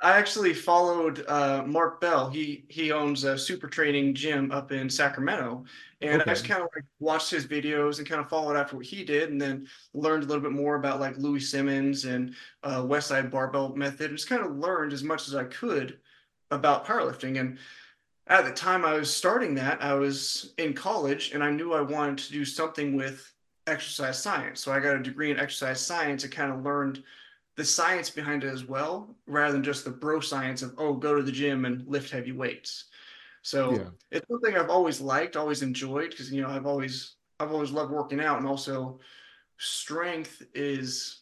I 0.00 0.16
actually 0.16 0.54
followed 0.54 1.26
uh, 1.28 1.64
Mark 1.66 2.00
Bell. 2.00 2.30
He 2.30 2.64
he 2.70 2.92
owns 2.92 3.24
a 3.24 3.36
super 3.36 3.68
training 3.68 4.14
gym 4.14 4.50
up 4.52 4.72
in 4.72 4.88
Sacramento, 4.88 5.64
and 6.00 6.22
okay. 6.22 6.30
I 6.30 6.34
just 6.34 6.46
kind 6.46 6.62
of 6.62 6.70
like 6.74 6.84
watched 6.98 7.30
his 7.30 7.46
videos 7.46 7.98
and 7.98 8.08
kind 8.08 8.22
of 8.22 8.30
followed 8.30 8.56
after 8.56 8.76
what 8.76 8.86
he 8.86 9.04
did, 9.04 9.28
and 9.28 9.38
then 9.38 9.66
learned 9.92 10.24
a 10.24 10.26
little 10.26 10.42
bit 10.42 10.52
more 10.52 10.76
about 10.76 10.98
like 10.98 11.18
Louie 11.18 11.40
Simmons 11.40 12.06
and 12.06 12.34
uh, 12.62 12.80
Westside 12.80 13.30
Barbell 13.30 13.76
Method. 13.76 14.08
And 14.08 14.16
just 14.16 14.30
kind 14.30 14.42
of 14.42 14.56
learned 14.56 14.94
as 14.94 15.04
much 15.04 15.28
as 15.28 15.34
I 15.34 15.44
could 15.44 15.98
about 16.50 16.86
powerlifting. 16.86 17.38
And 17.38 17.58
at 18.26 18.44
the 18.44 18.52
time 18.52 18.84
I 18.84 18.94
was 18.94 19.14
starting 19.14 19.54
that, 19.54 19.82
I 19.82 19.94
was 19.94 20.52
in 20.58 20.74
college 20.74 21.32
and 21.32 21.44
I 21.44 21.50
knew 21.50 21.72
I 21.72 21.80
wanted 21.80 22.18
to 22.18 22.32
do 22.32 22.44
something 22.44 22.96
with 22.96 23.32
exercise 23.66 24.20
science. 24.20 24.60
So 24.60 24.72
I 24.72 24.80
got 24.80 24.96
a 24.96 25.02
degree 25.02 25.30
in 25.30 25.38
exercise 25.38 25.80
science 25.80 26.24
and 26.24 26.32
kind 26.32 26.52
of 26.52 26.64
learned 26.64 27.02
the 27.56 27.64
science 27.64 28.10
behind 28.10 28.44
it 28.44 28.52
as 28.52 28.64
well, 28.64 29.14
rather 29.26 29.52
than 29.52 29.62
just 29.62 29.84
the 29.84 29.90
bro 29.90 30.20
science 30.20 30.62
of, 30.62 30.74
oh, 30.76 30.92
go 30.92 31.14
to 31.14 31.22
the 31.22 31.32
gym 31.32 31.64
and 31.64 31.86
lift 31.86 32.10
heavy 32.10 32.32
weights. 32.32 32.84
So 33.42 33.72
yeah. 33.72 33.88
it's 34.10 34.28
something 34.28 34.56
I've 34.56 34.70
always 34.70 35.00
liked, 35.00 35.36
always 35.36 35.62
enjoyed, 35.62 36.10
because 36.10 36.30
you 36.32 36.42
know, 36.42 36.50
I've 36.50 36.66
always 36.66 37.14
I've 37.38 37.52
always 37.52 37.70
loved 37.70 37.92
working 37.92 38.20
out 38.20 38.38
and 38.38 38.46
also 38.46 38.98
strength 39.58 40.42
is 40.54 41.20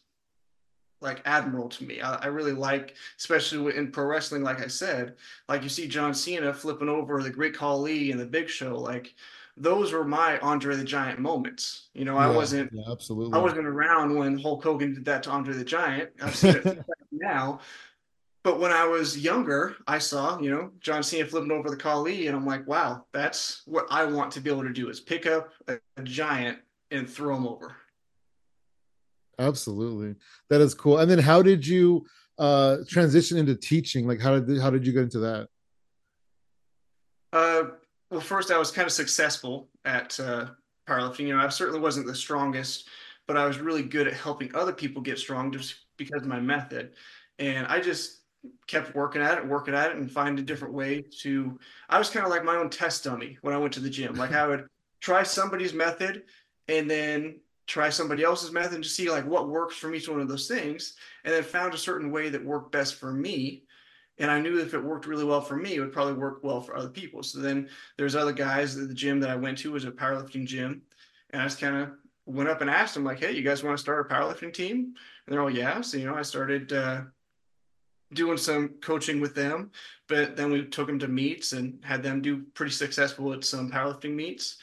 like 1.05 1.23
admiral 1.27 1.69
to 1.69 1.85
me. 1.85 2.01
I, 2.01 2.17
I, 2.17 2.27
really 2.27 2.53
like, 2.53 2.95
especially 3.19 3.77
in 3.77 3.93
pro 3.93 4.07
wrestling, 4.07 4.43
like 4.43 4.61
I 4.61 4.67
said, 4.67 5.15
like 5.49 5.63
you 5.63 5.69
see 5.69 5.87
John 5.87 6.15
Cena 6.15 6.53
flipping 6.53 6.89
over 6.89 7.23
the 7.23 7.31
Great 7.31 7.55
Khali 7.55 8.11
and 8.11 8.19
the 8.19 8.27
Big 8.27 8.49
Show, 8.49 8.77
like 8.77 9.15
those 9.57 9.93
were 9.93 10.05
my 10.05 10.39
Andre 10.41 10.75
the 10.75 10.85
Giant 10.85 11.21
moments. 11.21 11.89
You 11.93 12.05
know, 12.05 12.15
yeah, 12.15 12.29
I 12.29 12.31
wasn't 12.31 12.73
yeah, 12.73 12.91
absolutely 12.91 13.39
I 13.39 13.43
wasn't 13.43 13.67
around 13.67 14.17
when 14.17 14.39
Hulk 14.39 14.65
Hogan 14.65 14.95
did 14.95 15.05
that 15.05 15.23
to 15.25 15.31
Andre 15.31 15.55
the 15.55 15.65
Giant. 15.65 16.11
I've 16.23 16.35
seen 16.35 16.57
it 16.57 16.85
now. 17.13 17.61
But 18.43 18.61
when 18.61 18.73
I 18.73 18.87
was 18.87 19.19
younger, 19.19 19.75
I 19.87 19.99
saw, 19.99 20.39
you 20.39 20.51
know, 20.51 20.71
John 20.81 21.03
Cena 21.03 21.27
flipping 21.27 21.51
over 21.51 21.71
the 21.71 21.79
Khali, 21.79 22.27
and 22.27 22.37
I'm 22.37 22.45
like, 22.45 22.67
wow, 22.67 23.07
that's 23.11 23.63
what 23.65 23.87
I 23.91 24.05
want 24.05 24.33
to 24.33 24.41
be 24.41 24.51
able 24.51 24.65
to 24.65 24.73
do 24.73 24.91
is 24.91 25.01
pick 25.01 25.27
up 25.27 25.51
a, 25.67 25.79
a 25.97 26.03
giant 26.03 26.59
and 26.91 27.09
throw 27.09 27.37
him 27.37 27.47
over. 27.47 27.75
Absolutely. 29.39 30.15
That 30.51 30.61
is 30.61 30.75
cool. 30.75 30.99
And 30.99 31.11
then 31.11 31.19
how 31.19 31.43
did 31.43 31.67
you 31.67 32.07
uh 32.39 32.79
transition 32.89 33.39
into 33.39 33.55
teaching? 33.55 34.07
Like 34.07 34.21
how 34.21 34.39
did 34.39 34.61
how 34.61 34.71
did 34.71 34.87
you 34.87 34.93
get 34.93 35.03
into 35.03 35.21
that? 35.21 35.49
Uh 37.33 37.63
well 38.11 38.21
first 38.21 38.51
I 38.51 38.59
was 38.59 38.71
kind 38.71 38.87
of 38.87 38.93
successful 38.93 39.69
at 39.85 40.19
uh 40.21 40.47
powerlifting. 40.89 41.27
You 41.27 41.37
know, 41.37 41.45
I 41.45 41.49
certainly 41.49 41.81
wasn't 41.81 42.07
the 42.07 42.15
strongest, 42.15 42.89
but 43.27 43.37
I 43.37 43.47
was 43.47 43.59
really 43.59 43.83
good 43.83 44.07
at 44.07 44.15
helping 44.15 44.55
other 44.55 44.73
people 44.73 45.03
get 45.03 45.19
strong 45.19 45.53
just 45.53 45.77
because 45.97 46.23
of 46.23 46.29
my 46.29 46.41
method. 46.41 46.93
And 47.39 47.67
I 47.67 47.81
just 47.81 48.21
kept 48.67 48.95
working 48.95 49.23
at 49.23 49.39
it, 49.39 49.47
working 49.47 49.75
at 49.75 49.91
it, 49.91 49.97
and 49.97 50.11
find 50.11 50.39
a 50.39 50.43
different 50.43 50.75
way 50.75 51.03
to. 51.21 51.59
I 51.89 51.99
was 51.99 52.11
kind 52.11 52.25
of 52.25 52.31
like 52.31 52.45
my 52.45 52.57
own 52.57 52.71
test 52.71 53.05
dummy 53.05 53.39
when 53.43 53.55
I 53.55 53.59
went 53.59 53.73
to 53.75 53.81
the 53.81 53.91
gym. 53.91 54.15
Like 54.15 54.33
I 54.33 54.47
would 54.47 54.67
try 55.01 55.23
somebody's 55.23 55.75
method 55.75 56.25
and 56.69 56.91
then 56.91 57.41
try 57.67 57.89
somebody 57.89 58.23
else's 58.23 58.53
method 58.53 58.75
and 58.75 58.85
to 58.85 58.91
see 58.91 59.11
like 59.11 59.27
what 59.27 59.49
works 59.49 59.77
from 59.77 59.95
each 59.95 60.09
one 60.09 60.21
of 60.21 60.29
those 60.29 60.49
things, 60.49 60.95
and 61.25 61.35
then 61.35 61.43
found 61.43 61.75
a 61.75 61.79
certain 61.79 62.11
way 62.11 62.29
that 62.29 62.45
worked 62.45 62.73
best 62.73 62.97
for 62.97 63.13
me. 63.13 63.65
And 64.19 64.31
I 64.31 64.41
knew 64.41 64.61
if 64.61 64.75
it 64.75 64.85
worked 64.85 65.07
really 65.07 65.25
well 65.25 65.41
for 65.41 65.57
me, 65.57 65.75
it 65.75 65.81
would 65.81 65.93
probably 65.93 66.15
work 66.15 66.45
well 66.45 66.61
for 66.61 66.77
other 66.77 66.89
people. 66.89 67.23
So 67.23 67.41
then 67.41 67.69
there's 67.97 68.15
other 68.15 68.33
guys 68.33 68.77
at 68.77 68.89
the 68.89 68.95
gym 68.95 69.19
that 69.21 69.31
I 69.31 69.37
went 69.37 69.59
to 69.59 69.73
was 69.73 69.85
a 69.85 69.91
powerlifting 69.91 70.47
gym, 70.47 70.83
and 71.31 71.43
I 71.43 71.47
just 71.47 71.61
kind 71.61 71.77
of 71.77 71.91
went 72.27 72.49
up 72.49 72.61
and 72.61 72.71
asked 72.71 72.95
them 72.95 73.05
like, 73.05 73.21
"Hey, 73.21 73.33
you 73.33 73.43
guys 73.43 73.65
want 73.65 73.77
to 73.77 73.83
start 73.83 74.11
a 74.11 74.15
powerlifting 74.15 74.53
team?" 74.53 74.95
And 75.27 75.33
they're 75.33 75.41
all, 75.41 75.51
"Yeah." 75.51 75.81
So 75.81 75.97
you 75.97 76.07
know, 76.07 76.17
I 76.17 76.23
started. 76.23 76.73
Uh, 76.73 77.03
doing 78.13 78.39
some 78.39 78.69
coaching 78.81 79.21
with 79.21 79.35
them, 79.35 79.71
but 80.09 80.37
then 80.37 80.51
we 80.51 80.65
took 80.65 80.87
them 80.87 80.99
to 81.01 81.09
meets 81.09 81.53
and 81.53 81.79
had 81.85 82.03
them 82.03 82.23
do 82.23 82.45
pretty 82.55 82.71
successful 82.71 83.33
at 83.33 83.45
some 83.45 83.71
powerlifting 83.71 84.15
meets. 84.15 84.59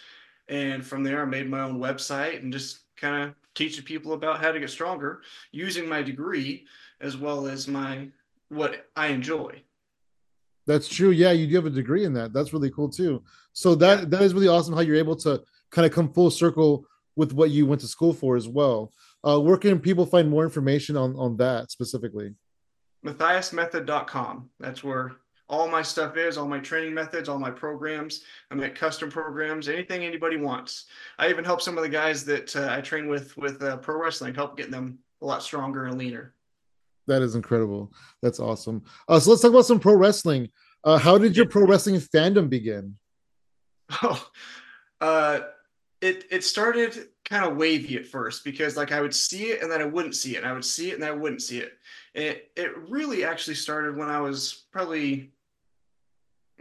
And 0.47 0.85
from 0.85 1.03
there, 1.03 1.21
I 1.21 1.25
made 1.25 1.49
my 1.49 1.61
own 1.61 1.79
website 1.79 2.39
and 2.39 2.51
just 2.51 2.79
kind 3.01 3.23
of 3.23 3.35
teaching 3.55 3.83
people 3.83 4.13
about 4.13 4.39
how 4.39 4.51
to 4.51 4.59
get 4.59 4.69
stronger 4.69 5.21
using 5.51 5.89
my 5.89 6.01
degree 6.01 6.65
as 7.01 7.17
well 7.17 7.47
as 7.47 7.67
my 7.67 8.07
what 8.49 8.87
I 8.95 9.07
enjoy. 9.07 9.63
That's 10.67 10.87
true. 10.87 11.09
Yeah, 11.09 11.31
you 11.31 11.47
do 11.47 11.55
have 11.55 11.65
a 11.65 11.71
degree 11.71 12.05
in 12.05 12.13
that. 12.13 12.31
That's 12.31 12.53
really 12.53 12.69
cool 12.69 12.89
too. 12.89 13.23
So 13.53 13.75
that 13.75 13.99
yeah. 13.99 14.05
that 14.05 14.21
is 14.21 14.33
really 14.33 14.47
awesome 14.47 14.75
how 14.75 14.81
you're 14.81 14.95
able 14.95 15.15
to 15.17 15.41
kind 15.71 15.85
of 15.85 15.91
come 15.91 16.13
full 16.13 16.29
circle 16.29 16.85
with 17.15 17.33
what 17.33 17.49
you 17.49 17.65
went 17.65 17.81
to 17.81 17.87
school 17.87 18.13
for 18.13 18.35
as 18.35 18.47
well. 18.47 18.93
Uh, 19.23 19.39
where 19.39 19.57
can 19.57 19.79
people 19.79 20.05
find 20.05 20.29
more 20.29 20.43
information 20.43 20.95
on 20.95 21.15
on 21.15 21.35
that 21.37 21.71
specifically? 21.71 22.35
MathiasMethod.com. 23.05 24.49
That's 24.59 24.83
where 24.83 25.13
all 25.51 25.67
my 25.67 25.81
stuff 25.81 26.15
is, 26.15 26.37
all 26.37 26.47
my 26.47 26.59
training 26.59 26.93
methods, 26.93 27.27
all 27.27 27.37
my 27.37 27.51
programs. 27.51 28.21
I 28.49 28.55
make 28.55 28.73
custom 28.73 29.11
programs, 29.11 29.67
anything 29.67 30.05
anybody 30.05 30.37
wants. 30.37 30.85
I 31.19 31.29
even 31.29 31.43
help 31.43 31.61
some 31.61 31.77
of 31.77 31.83
the 31.83 31.89
guys 31.89 32.23
that 32.25 32.55
uh, 32.55 32.69
I 32.71 32.79
train 32.79 33.09
with 33.09 33.37
with 33.37 33.61
uh, 33.61 33.77
pro 33.77 34.01
wrestling, 34.01 34.33
help 34.33 34.55
get 34.55 34.71
them 34.71 34.97
a 35.21 35.25
lot 35.25 35.43
stronger 35.43 35.85
and 35.85 35.97
leaner. 35.97 36.33
That 37.07 37.21
is 37.21 37.35
incredible. 37.35 37.91
That's 38.21 38.39
awesome. 38.39 38.83
Uh, 39.09 39.19
so 39.19 39.31
let's 39.31 39.41
talk 39.41 39.51
about 39.51 39.65
some 39.65 39.79
pro 39.79 39.95
wrestling. 39.95 40.49
Uh, 40.85 40.97
how 40.97 41.17
did 41.17 41.35
your 41.35 41.45
pro 41.45 41.65
wrestling 41.67 41.97
fandom 41.97 42.49
begin? 42.49 42.95
Oh, 44.03 44.25
uh, 45.01 45.39
it 45.99 46.23
it 46.31 46.45
started 46.45 47.09
kind 47.25 47.43
of 47.43 47.57
wavy 47.57 47.97
at 47.97 48.05
first 48.05 48.45
because 48.45 48.77
like 48.77 48.93
I 48.93 49.01
would 49.01 49.13
see 49.13 49.51
it 49.51 49.61
and 49.61 49.69
then 49.69 49.81
I 49.81 49.85
wouldn't 49.85 50.15
see 50.15 50.35
it, 50.35 50.37
and 50.37 50.47
I 50.47 50.53
would 50.53 50.63
see 50.63 50.91
it 50.91 50.95
and 50.95 51.03
I 51.03 51.11
wouldn't 51.11 51.41
see 51.41 51.57
it. 51.57 51.73
It 52.13 52.51
it 52.55 52.71
really 52.89 53.25
actually 53.25 53.55
started 53.55 53.97
when 53.97 54.07
I 54.07 54.21
was 54.21 54.63
probably 54.71 55.33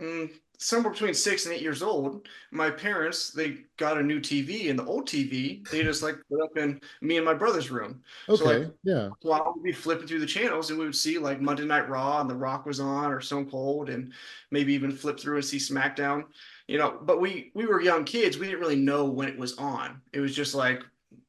Mm, 0.00 0.30
somewhere 0.59 0.92
between 0.92 1.14
six 1.14 1.47
and 1.47 1.54
eight 1.54 1.62
years 1.62 1.83
old. 1.83 2.26
My 2.50 2.71
parents 2.71 3.30
they 3.30 3.59
got 3.76 3.99
a 3.99 4.02
new 4.02 4.21
TV, 4.21 4.71
and 4.71 4.78
the 4.78 4.85
old 4.85 5.07
TV 5.07 5.69
they 5.69 5.83
just 5.85 6.02
like 6.02 6.16
put 6.30 6.42
up 6.42 6.57
in 6.57 6.80
me 7.00 7.16
and 7.16 7.26
my 7.26 7.35
brother's 7.35 7.71
room. 7.71 8.02
Okay, 8.28 8.38
so 8.38 8.45
like, 8.45 8.71
yeah. 8.83 9.09
While 9.23 9.54
we'd 9.57 9.71
be 9.71 9.73
flipping 9.73 10.07
through 10.07 10.21
the 10.21 10.26
channels, 10.26 10.71
and 10.71 10.78
we 10.78 10.87
would 10.87 10.95
see 10.95 11.19
like 11.19 11.40
Monday 11.40 11.64
Night 11.64 11.88
Raw, 11.88 12.21
and 12.21 12.30
The 12.30 12.35
Rock 12.35 12.66
was 12.66 12.80
on, 12.80 13.12
or 13.12 13.21
Stone 13.21 13.50
Cold, 13.50 13.90
and 13.90 14.12
maybe 14.50 14.73
even 14.73 14.92
flip 14.92 15.19
through 15.19 15.37
and 15.37 15.45
see 15.45 15.59
SmackDown. 15.59 16.25
You 16.66 16.78
know, 16.78 16.99
but 17.02 17.21
we 17.21 17.50
we 17.54 17.66
were 17.66 17.80
young 17.80 18.04
kids. 18.04 18.38
We 18.38 18.47
didn't 18.47 18.61
really 18.61 18.76
know 18.76 19.04
when 19.04 19.28
it 19.28 19.38
was 19.38 19.57
on. 19.59 20.00
It 20.12 20.21
was 20.21 20.35
just 20.35 20.54
like 20.54 20.83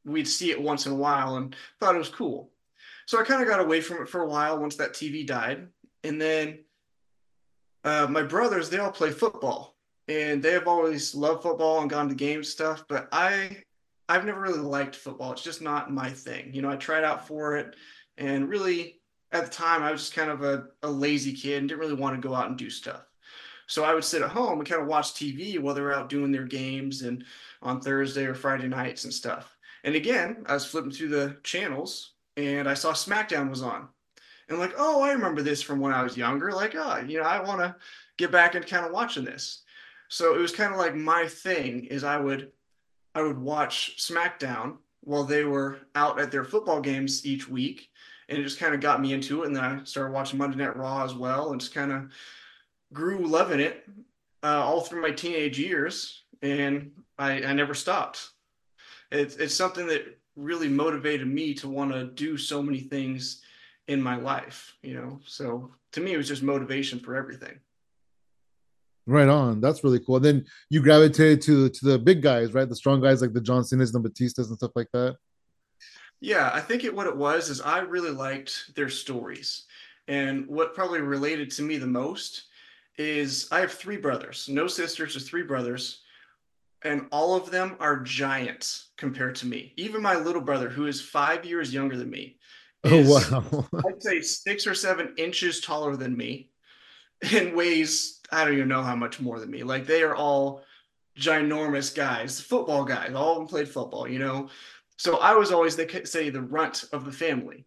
we'd 0.05 0.27
see 0.27 0.51
it 0.51 0.61
once 0.61 0.85
in 0.85 0.91
a 0.91 0.95
while 0.95 1.35
and 1.35 1.55
thought 1.79 1.95
it 1.95 1.99
was 1.99 2.09
cool. 2.09 2.51
So 3.05 3.19
I 3.19 3.23
kind 3.23 3.41
of 3.41 3.47
got 3.47 3.59
away 3.59 3.81
from 3.81 4.01
it 4.01 4.09
for 4.09 4.21
a 4.21 4.27
while 4.27 4.59
once 4.59 4.75
that 4.77 4.93
TV 4.93 5.25
died. 5.25 5.67
And 6.03 6.19
then 6.19 6.59
uh, 7.83 8.07
my 8.09 8.23
brothers, 8.23 8.69
they 8.69 8.77
all 8.77 8.91
play 8.91 9.11
football 9.11 9.75
and 10.07 10.41
they 10.41 10.53
have 10.53 10.67
always 10.67 11.15
loved 11.15 11.43
football 11.43 11.81
and 11.81 11.89
gone 11.89 12.09
to 12.09 12.15
games 12.15 12.49
stuff. 12.49 12.83
But 12.87 13.07
I, 13.11 13.63
I've 14.09 14.25
never 14.25 14.41
really 14.41 14.59
liked 14.59 14.95
football. 14.95 15.31
It's 15.31 15.43
just 15.43 15.61
not 15.61 15.91
my 15.91 16.09
thing. 16.09 16.53
You 16.53 16.61
know, 16.61 16.69
I 16.69 16.75
tried 16.75 17.03
out 17.03 17.27
for 17.27 17.57
it 17.57 17.75
and 18.17 18.49
really 18.49 18.99
at 19.31 19.45
the 19.45 19.51
time 19.51 19.83
I 19.83 19.91
was 19.91 20.01
just 20.01 20.13
kind 20.13 20.29
of 20.29 20.43
a, 20.43 20.67
a 20.83 20.89
lazy 20.89 21.33
kid 21.33 21.59
and 21.59 21.69
didn't 21.69 21.79
really 21.79 21.93
want 21.93 22.21
to 22.21 22.27
go 22.27 22.35
out 22.35 22.47
and 22.47 22.57
do 22.57 22.69
stuff. 22.69 23.03
So 23.67 23.85
I 23.85 23.93
would 23.93 24.03
sit 24.03 24.21
at 24.21 24.31
home 24.31 24.59
and 24.59 24.67
kind 24.67 24.81
of 24.81 24.87
watch 24.87 25.13
TV 25.13 25.57
while 25.57 25.73
they're 25.73 25.93
out 25.93 26.09
doing 26.09 26.31
their 26.31 26.43
games 26.43 27.03
and 27.03 27.23
on 27.61 27.79
Thursday 27.79 28.25
or 28.25 28.33
Friday 28.33 28.67
nights 28.67 29.05
and 29.05 29.13
stuff. 29.13 29.55
And 29.83 29.95
again, 29.95 30.43
I 30.45 30.53
was 30.53 30.65
flipping 30.65 30.91
through 30.91 31.09
the 31.09 31.37
channels 31.43 32.13
and 32.35 32.67
I 32.67 32.73
saw 32.73 32.91
SmackDown 32.91 33.49
was 33.49 33.61
on. 33.61 33.87
And 34.51 34.59
like, 34.59 34.73
oh, 34.77 35.01
I 35.01 35.11
remember 35.11 35.41
this 35.41 35.61
from 35.61 35.79
when 35.79 35.93
I 35.93 36.03
was 36.03 36.17
younger. 36.17 36.51
Like, 36.51 36.75
oh, 36.75 36.97
you 37.07 37.19
know, 37.19 37.25
I 37.25 37.41
want 37.41 37.59
to 37.61 37.75
get 38.17 38.31
back 38.31 38.55
and 38.55 38.65
kind 38.65 38.85
of 38.85 38.91
watching 38.91 39.23
this. 39.23 39.63
So 40.09 40.35
it 40.35 40.39
was 40.39 40.51
kind 40.51 40.73
of 40.73 40.77
like 40.77 40.95
my 40.95 41.27
thing 41.27 41.85
is 41.85 42.03
I 42.03 42.17
would 42.17 42.51
I 43.15 43.21
would 43.21 43.37
watch 43.37 43.95
SmackDown 43.97 44.77
while 45.01 45.23
they 45.23 45.43
were 45.43 45.79
out 45.95 46.19
at 46.19 46.31
their 46.31 46.43
football 46.43 46.81
games 46.81 47.25
each 47.25 47.47
week. 47.47 47.89
And 48.29 48.37
it 48.37 48.43
just 48.43 48.59
kind 48.59 48.73
of 48.73 48.79
got 48.79 49.01
me 49.01 49.13
into 49.13 49.43
it. 49.43 49.47
And 49.47 49.55
then 49.55 49.63
I 49.63 49.83
started 49.83 50.13
watching 50.13 50.37
Monday 50.37 50.57
Night 50.57 50.77
Raw 50.77 51.03
as 51.03 51.13
well 51.13 51.51
and 51.51 51.59
just 51.59 51.73
kind 51.73 51.91
of 51.91 52.11
grew 52.93 53.25
loving 53.25 53.59
it 53.59 53.85
uh, 54.43 54.63
all 54.63 54.81
through 54.81 55.01
my 55.01 55.11
teenage 55.11 55.59
years. 55.59 56.23
And 56.41 56.91
I, 57.17 57.43
I 57.43 57.53
never 57.53 57.73
stopped. 57.73 58.29
It's, 59.11 59.35
it's 59.35 59.55
something 59.55 59.87
that 59.87 60.17
really 60.37 60.69
motivated 60.69 61.27
me 61.27 61.53
to 61.55 61.67
want 61.67 61.91
to 61.91 62.05
do 62.05 62.37
so 62.37 62.61
many 62.61 62.79
things 62.79 63.41
in 63.87 64.01
my 64.01 64.15
life, 64.15 64.75
you 64.81 64.93
know. 64.93 65.19
So 65.25 65.71
to 65.93 66.01
me, 66.01 66.13
it 66.13 66.17
was 66.17 66.27
just 66.27 66.43
motivation 66.43 66.99
for 66.99 67.15
everything. 67.15 67.59
Right 69.07 69.27
on. 69.27 69.61
That's 69.61 69.83
really 69.83 69.99
cool. 69.99 70.17
And 70.17 70.25
then 70.25 70.45
you 70.69 70.81
gravitated 70.81 71.41
to 71.43 71.69
to 71.69 71.85
the 71.85 71.99
big 71.99 72.21
guys, 72.21 72.53
right? 72.53 72.69
The 72.69 72.75
strong 72.75 73.01
guys 73.01 73.21
like 73.21 73.33
the 73.33 73.41
John 73.41 73.63
Cena's, 73.63 73.91
the 73.91 73.99
Batistas, 73.99 74.47
and 74.47 74.57
stuff 74.57 74.71
like 74.75 74.89
that. 74.93 75.17
Yeah, 76.19 76.51
I 76.53 76.61
think 76.61 76.83
it 76.83 76.95
what 76.95 77.07
it 77.07 77.17
was 77.17 77.49
is 77.49 77.61
I 77.61 77.79
really 77.79 78.11
liked 78.11 78.75
their 78.75 78.89
stories, 78.89 79.65
and 80.07 80.47
what 80.47 80.75
probably 80.75 81.01
related 81.01 81.49
to 81.51 81.63
me 81.63 81.77
the 81.77 81.87
most 81.87 82.43
is 82.97 83.47
I 83.51 83.59
have 83.61 83.71
three 83.71 83.97
brothers, 83.97 84.47
no 84.47 84.67
sisters, 84.67 85.13
just 85.13 85.27
three 85.27 85.41
brothers, 85.41 86.01
and 86.83 87.07
all 87.11 87.35
of 87.35 87.49
them 87.49 87.75
are 87.79 87.99
giants 87.99 88.89
compared 88.97 89.35
to 89.37 89.47
me. 89.47 89.73
Even 89.77 90.01
my 90.01 90.15
little 90.15 90.41
brother, 90.41 90.69
who 90.69 90.85
is 90.85 91.01
five 91.01 91.43
years 91.43 91.73
younger 91.73 91.97
than 91.97 92.09
me, 92.11 92.37
Oh, 92.83 92.95
is, 92.95 93.31
oh 93.31 93.45
wow! 93.51 93.67
I'd 93.87 94.01
say 94.01 94.21
six 94.21 94.65
or 94.65 94.73
seven 94.73 95.13
inches 95.17 95.61
taller 95.61 95.95
than 95.95 96.17
me, 96.17 96.49
and 97.31 97.55
weighs 97.55 98.19
I 98.31 98.45
don't 98.45 98.53
even 98.53 98.69
know 98.69 98.81
how 98.81 98.95
much 98.95 99.19
more 99.19 99.39
than 99.39 99.51
me. 99.51 99.63
Like 99.63 99.85
they 99.85 100.03
are 100.03 100.15
all 100.15 100.63
ginormous 101.17 101.93
guys, 101.93 102.39
football 102.39 102.85
guys. 102.85 103.13
All 103.13 103.33
of 103.33 103.37
them 103.39 103.47
played 103.47 103.67
football, 103.67 104.07
you 104.07 104.19
know. 104.19 104.49
So 104.97 105.17
I 105.17 105.35
was 105.35 105.51
always 105.51 105.75
they 105.75 105.85
could 105.85 106.07
say 106.07 106.29
the 106.29 106.41
runt 106.41 106.85
of 106.93 107.05
the 107.05 107.11
family, 107.11 107.65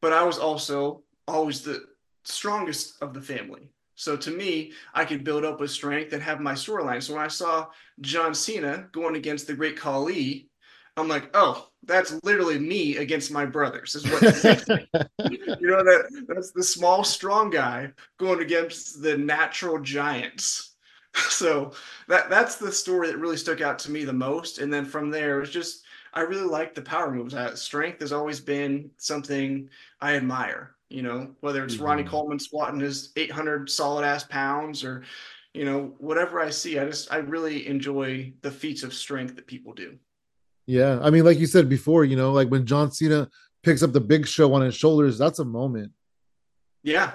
but 0.00 0.12
I 0.12 0.24
was 0.24 0.38
also 0.38 1.02
always 1.28 1.62
the 1.62 1.84
strongest 2.24 3.00
of 3.02 3.14
the 3.14 3.20
family. 3.20 3.70
So 3.94 4.16
to 4.16 4.30
me, 4.30 4.72
I 4.94 5.04
could 5.04 5.22
build 5.22 5.44
up 5.44 5.60
with 5.60 5.70
strength 5.70 6.12
and 6.12 6.22
have 6.22 6.40
my 6.40 6.54
storyline. 6.54 7.02
So 7.02 7.14
when 7.14 7.22
I 7.22 7.28
saw 7.28 7.68
John 8.00 8.34
Cena 8.34 8.88
going 8.90 9.16
against 9.16 9.46
the 9.46 9.54
great 9.54 9.78
Khali, 9.78 10.48
I'm 10.96 11.08
like, 11.08 11.30
oh, 11.34 11.68
that's 11.84 12.22
literally 12.22 12.58
me 12.58 12.98
against 12.98 13.32
my 13.32 13.46
brothers. 13.46 13.94
Is 13.94 14.04
what 14.04 14.22
you 15.30 15.66
know 15.66 15.82
that 15.82 16.24
that's 16.28 16.52
the 16.52 16.62
small, 16.62 17.02
strong 17.02 17.50
guy 17.50 17.90
going 18.18 18.40
against 18.40 19.02
the 19.02 19.16
natural 19.16 19.78
giants. 19.78 20.68
So 21.14 21.72
that 22.08 22.30
that's 22.30 22.56
the 22.56 22.72
story 22.72 23.08
that 23.08 23.18
really 23.18 23.36
stuck 23.36 23.60
out 23.60 23.78
to 23.80 23.90
me 23.90 24.04
the 24.04 24.14
most. 24.14 24.60
And 24.60 24.72
then 24.72 24.86
from 24.86 25.10
there, 25.10 25.42
it's 25.42 25.50
just 25.50 25.84
I 26.14 26.22
really 26.22 26.46
like 26.46 26.74
the 26.74 26.80
power 26.80 27.10
moves. 27.10 27.34
Strength 27.60 28.00
has 28.00 28.14
always 28.14 28.40
been 28.40 28.90
something 28.96 29.68
I 30.00 30.16
admire 30.16 30.74
you 30.92 31.00
know, 31.00 31.34
whether 31.40 31.64
it's 31.64 31.76
mm-hmm. 31.76 31.84
Ronnie 31.84 32.04
Coleman 32.04 32.38
squatting 32.38 32.78
his 32.78 33.12
800 33.16 33.70
solid 33.70 34.04
ass 34.04 34.24
pounds 34.24 34.84
or, 34.84 35.02
you 35.54 35.64
know, 35.64 35.94
whatever 35.98 36.38
I 36.38 36.50
see. 36.50 36.78
I 36.78 36.84
just, 36.84 37.10
I 37.10 37.16
really 37.16 37.66
enjoy 37.66 38.32
the 38.42 38.50
feats 38.50 38.82
of 38.82 38.92
strength 38.92 39.34
that 39.36 39.46
people 39.46 39.72
do. 39.72 39.96
Yeah. 40.66 40.98
I 41.02 41.10
mean, 41.10 41.24
like 41.24 41.38
you 41.38 41.46
said 41.46 41.68
before, 41.68 42.04
you 42.04 42.16
know, 42.16 42.32
like 42.32 42.48
when 42.48 42.66
John 42.66 42.90
Cena 42.92 43.28
picks 43.62 43.82
up 43.82 43.92
the 43.92 44.00
big 44.00 44.26
show 44.26 44.52
on 44.54 44.62
his 44.62 44.74
shoulders, 44.74 45.18
that's 45.18 45.38
a 45.38 45.44
moment. 45.44 45.92
Yeah. 46.82 47.12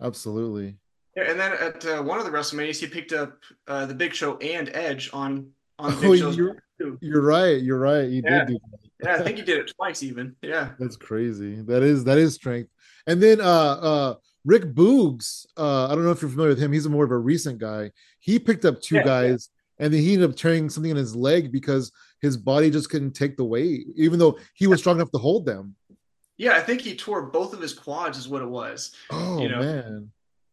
Absolutely. 0.00 0.76
Yeah, 1.18 1.30
and 1.30 1.40
then 1.40 1.52
at 1.54 1.84
uh, 1.84 2.02
one 2.02 2.20
of 2.20 2.24
the 2.24 2.30
WrestleManias, 2.30 2.78
he 2.78 2.86
picked 2.86 3.12
up 3.12 3.38
uh, 3.66 3.86
the 3.86 3.94
Big 3.94 4.14
Show 4.14 4.36
and 4.36 4.70
Edge 4.72 5.10
on 5.12 5.50
on 5.78 5.90
the 5.90 5.96
Big 6.00 6.22
oh, 6.22 6.30
you're, 6.30 6.62
you're, 7.00 7.22
right. 7.22 7.60
You're 7.60 7.78
right. 7.78 8.08
He 8.08 8.22
yeah. 8.24 8.44
did 8.44 8.48
do 8.48 8.58
that. 8.70 8.90
yeah, 9.02 9.14
I 9.16 9.22
think 9.24 9.38
he 9.38 9.42
did 9.42 9.58
it 9.58 9.72
twice 9.76 10.04
even. 10.04 10.36
Yeah. 10.42 10.70
That's 10.78 10.96
crazy. 10.96 11.56
That 11.62 11.82
is 11.82 12.04
that 12.04 12.18
is 12.18 12.34
strength. 12.34 12.70
And 13.08 13.20
then 13.20 13.40
uh 13.40 13.44
uh 13.44 14.14
Rick 14.44 14.74
Boogs, 14.74 15.44
uh, 15.56 15.86
I 15.86 15.94
don't 15.94 16.04
know 16.04 16.12
if 16.12 16.22
you're 16.22 16.30
familiar 16.30 16.50
with 16.50 16.60
him. 16.60 16.72
He's 16.72 16.88
more 16.88 17.04
of 17.04 17.10
a 17.10 17.18
recent 17.18 17.58
guy. 17.58 17.90
He 18.20 18.38
picked 18.38 18.64
up 18.64 18.80
two 18.80 18.96
yeah, 18.96 19.02
guys 19.02 19.50
yeah. 19.78 19.86
and 19.86 19.94
then 19.94 20.00
he 20.00 20.14
ended 20.14 20.30
up 20.30 20.36
tearing 20.36 20.70
something 20.70 20.92
in 20.92 20.96
his 20.96 21.16
leg 21.16 21.50
because 21.50 21.90
his 22.20 22.36
body 22.36 22.70
just 22.70 22.90
couldn't 22.90 23.12
take 23.12 23.36
the 23.36 23.44
weight, 23.44 23.86
even 23.96 24.18
though 24.18 24.38
he 24.54 24.66
was 24.66 24.80
strong 24.80 24.96
enough 24.96 25.10
to 25.12 25.18
hold 25.18 25.46
them. 25.46 25.74
Yeah, 26.36 26.52
I 26.52 26.60
think 26.60 26.80
he 26.80 26.94
tore 26.94 27.22
both 27.22 27.52
of 27.52 27.60
his 27.60 27.74
quads, 27.74 28.16
is 28.16 28.28
what 28.28 28.42
it 28.42 28.48
was. 28.48 28.92
Oh 29.10 29.40
you 29.40 29.48
know? 29.48 29.58
man. 29.60 30.10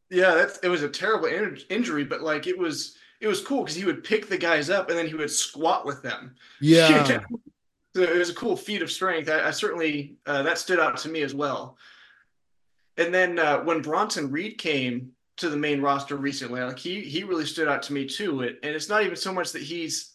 Yeah, 0.09 0.33
that's 0.35 0.57
it 0.59 0.67
was 0.67 0.83
a 0.83 0.89
terrible 0.89 1.27
in- 1.27 1.59
injury, 1.69 2.03
but 2.03 2.21
like 2.21 2.47
it 2.47 2.57
was 2.57 2.97
it 3.21 3.27
was 3.27 3.41
cool 3.41 3.61
because 3.63 3.75
he 3.75 3.85
would 3.85 4.03
pick 4.03 4.27
the 4.27 4.37
guys 4.37 4.69
up 4.69 4.89
and 4.89 4.97
then 4.97 5.07
he 5.07 5.13
would 5.13 5.31
squat 5.31 5.85
with 5.85 6.01
them. 6.01 6.35
Yeah. 6.61 7.21
so 7.95 8.01
it 8.01 8.17
was 8.17 8.29
a 8.29 8.35
cool 8.35 8.55
feat 8.55 8.81
of 8.81 8.91
strength. 8.91 9.29
I, 9.29 9.47
I 9.47 9.51
certainly 9.51 10.15
uh, 10.25 10.43
that 10.43 10.57
stood 10.57 10.79
out 10.79 10.97
to 10.97 11.09
me 11.09 11.21
as 11.21 11.33
well. 11.33 11.77
And 12.97 13.13
then 13.13 13.39
uh, 13.39 13.59
when 13.59 13.81
Bronson 13.81 14.31
Reed 14.31 14.57
came 14.57 15.11
to 15.37 15.49
the 15.49 15.57
main 15.57 15.81
roster 15.81 16.15
recently, 16.15 16.61
like 16.61 16.79
he 16.79 17.01
he 17.01 17.23
really 17.23 17.45
stood 17.45 17.67
out 17.67 17.83
to 17.83 17.93
me 17.93 18.05
too. 18.05 18.41
It, 18.41 18.59
and 18.63 18.75
it's 18.75 18.89
not 18.89 19.03
even 19.03 19.15
so 19.15 19.33
much 19.33 19.51
that 19.51 19.61
he's 19.61 20.14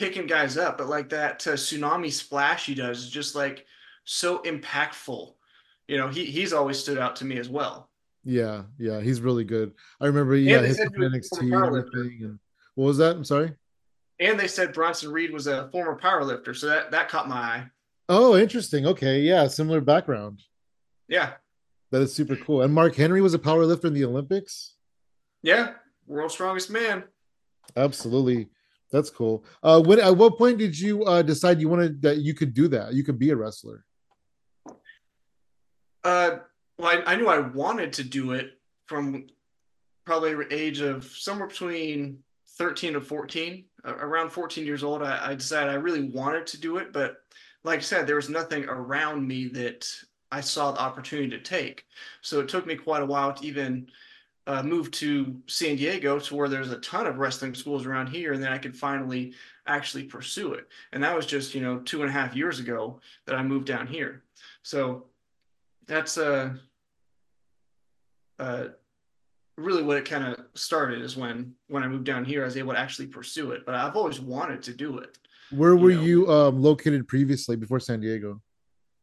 picking 0.00 0.26
guys 0.26 0.56
up, 0.56 0.78
but 0.78 0.88
like 0.88 1.10
that 1.10 1.46
uh, 1.46 1.52
tsunami 1.52 2.10
splash 2.10 2.64
he 2.64 2.74
does 2.74 3.04
is 3.04 3.10
just 3.10 3.34
like 3.34 3.66
so 4.04 4.38
impactful. 4.38 5.34
You 5.88 5.98
know, 5.98 6.08
he 6.08 6.24
he's 6.24 6.54
always 6.54 6.78
stood 6.78 6.98
out 6.98 7.16
to 7.16 7.26
me 7.26 7.38
as 7.38 7.50
well. 7.50 7.90
Yeah, 8.24 8.62
yeah, 8.78 9.00
he's 9.00 9.20
really 9.20 9.44
good. 9.44 9.72
I 10.00 10.06
remember, 10.06 10.34
yeah, 10.36 10.62
his 10.62 10.80
NXT 10.80 11.40
and 11.40 11.54
everything. 11.54 12.18
And 12.22 12.38
what 12.74 12.86
was 12.86 12.98
that? 12.98 13.14
I'm 13.14 13.24
sorry. 13.24 13.52
And 14.18 14.40
they 14.40 14.48
said 14.48 14.72
Bronson 14.72 15.12
Reed 15.12 15.32
was 15.32 15.46
a 15.46 15.68
former 15.70 15.98
powerlifter, 15.98 16.56
so 16.56 16.66
that 16.68 16.90
that 16.92 17.10
caught 17.10 17.28
my 17.28 17.36
eye. 17.36 17.66
Oh, 18.08 18.36
interesting. 18.36 18.86
Okay, 18.86 19.20
yeah, 19.20 19.46
similar 19.48 19.82
background. 19.82 20.40
Yeah, 21.08 21.34
that 21.90 22.00
is 22.00 22.14
super 22.14 22.36
cool. 22.36 22.62
And 22.62 22.72
Mark 22.72 22.94
Henry 22.94 23.20
was 23.20 23.34
a 23.34 23.38
powerlifter 23.38 23.84
in 23.84 23.94
the 23.94 24.06
Olympics. 24.06 24.76
Yeah, 25.42 25.74
world's 26.06 26.34
strongest 26.34 26.70
man. 26.70 27.04
Absolutely. 27.76 28.48
That's 28.90 29.10
cool. 29.10 29.44
Uh, 29.62 29.80
when 29.80 30.00
at 30.00 30.16
what 30.16 30.36
point 30.36 30.58
did 30.58 30.78
you 30.78 31.04
uh, 31.04 31.22
decide 31.22 31.60
you 31.60 31.68
wanted 31.68 32.02
that 32.02 32.18
you 32.18 32.34
could 32.34 32.54
do 32.54 32.68
that? 32.68 32.92
You 32.92 33.04
could 33.04 33.18
be 33.18 33.30
a 33.30 33.36
wrestler. 33.36 33.84
Uh, 36.02 36.38
well, 36.78 36.98
I, 37.06 37.12
I 37.12 37.16
knew 37.16 37.28
I 37.28 37.38
wanted 37.38 37.92
to 37.94 38.04
do 38.04 38.32
it 38.32 38.58
from 38.86 39.26
probably 40.04 40.34
age 40.50 40.80
of 40.80 41.04
somewhere 41.04 41.46
between 41.46 42.18
13 42.58 42.94
to 42.94 43.00
14. 43.00 43.64
Around 43.84 44.30
14 44.30 44.66
years 44.66 44.82
old, 44.82 45.02
I, 45.02 45.30
I 45.30 45.34
decided 45.34 45.70
I 45.70 45.76
really 45.76 46.10
wanted 46.10 46.46
to 46.48 46.60
do 46.60 46.78
it, 46.78 46.92
but 46.92 47.18
like 47.64 47.78
I 47.78 47.82
said, 47.82 48.06
there 48.06 48.16
was 48.16 48.28
nothing 48.28 48.64
around 48.64 49.26
me 49.26 49.48
that 49.48 49.86
I 50.32 50.40
saw 50.40 50.72
the 50.72 50.80
opportunity 50.80 51.30
to 51.30 51.40
take. 51.40 51.84
So 52.22 52.40
it 52.40 52.48
took 52.48 52.66
me 52.66 52.76
quite 52.76 53.02
a 53.02 53.06
while 53.06 53.32
to 53.32 53.46
even 53.46 53.88
uh, 54.50 54.64
moved 54.64 54.92
to 54.94 55.36
San 55.46 55.76
Diego 55.76 56.18
to 56.18 56.34
where 56.34 56.48
there's 56.48 56.72
a 56.72 56.78
ton 56.78 57.06
of 57.06 57.18
wrestling 57.18 57.54
schools 57.54 57.86
around 57.86 58.08
here, 58.08 58.32
and 58.32 58.42
then 58.42 58.52
I 58.52 58.58
could 58.58 58.76
finally 58.76 59.32
actually 59.68 60.02
pursue 60.02 60.54
it. 60.54 60.66
And 60.92 61.04
that 61.04 61.14
was 61.14 61.24
just 61.24 61.54
you 61.54 61.60
know 61.60 61.78
two 61.78 62.00
and 62.00 62.10
a 62.10 62.12
half 62.12 62.34
years 62.34 62.58
ago 62.58 62.98
that 63.26 63.36
I 63.36 63.44
moved 63.44 63.66
down 63.66 63.86
here. 63.86 64.24
So 64.62 65.04
that's 65.86 66.18
uh, 66.18 66.54
uh 68.40 68.64
really 69.56 69.84
what 69.84 69.98
it 69.98 70.04
kind 70.04 70.24
of 70.24 70.44
started 70.54 71.00
is 71.00 71.16
when 71.16 71.54
when 71.68 71.84
I 71.84 71.88
moved 71.88 72.04
down 72.04 72.24
here, 72.24 72.42
I 72.42 72.46
was 72.46 72.56
able 72.56 72.72
to 72.72 72.78
actually 72.78 73.06
pursue 73.06 73.52
it. 73.52 73.64
But 73.64 73.76
I've 73.76 73.94
always 73.94 74.20
wanted 74.20 74.64
to 74.64 74.74
do 74.74 74.98
it. 74.98 75.16
Where 75.52 75.76
were 75.76 75.90
you, 75.90 75.96
know? 75.96 76.02
you 76.02 76.32
um, 76.32 76.60
located 76.60 77.06
previously 77.06 77.54
before 77.54 77.78
San 77.78 78.00
Diego? 78.00 78.40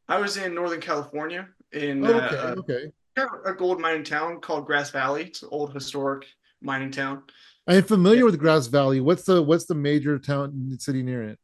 I 0.09 0.19
was 0.19 0.35
in 0.35 0.53
Northern 0.53 0.81
California 0.81 1.47
in 1.71 2.05
oh, 2.05 2.19
okay, 2.19 2.37
uh, 2.37 2.55
okay 2.55 2.91
a 3.17 3.53
gold 3.53 3.79
mining 3.79 4.03
town 4.03 4.39
called 4.39 4.65
Grass 4.65 4.91
Valley. 4.91 5.25
It's 5.25 5.41
an 5.43 5.49
old 5.51 5.73
historic 5.73 6.25
mining 6.61 6.91
town. 6.91 7.23
I 7.67 7.75
am 7.75 7.83
familiar 7.83 8.19
yeah. 8.19 8.25
with 8.25 8.39
Grass 8.39 8.67
Valley. 8.67 9.01
What's 9.01 9.23
the 9.23 9.41
what's 9.41 9.65
the 9.65 9.75
major 9.75 10.17
town 10.19 10.77
city 10.79 11.03
near 11.03 11.23
it? 11.23 11.39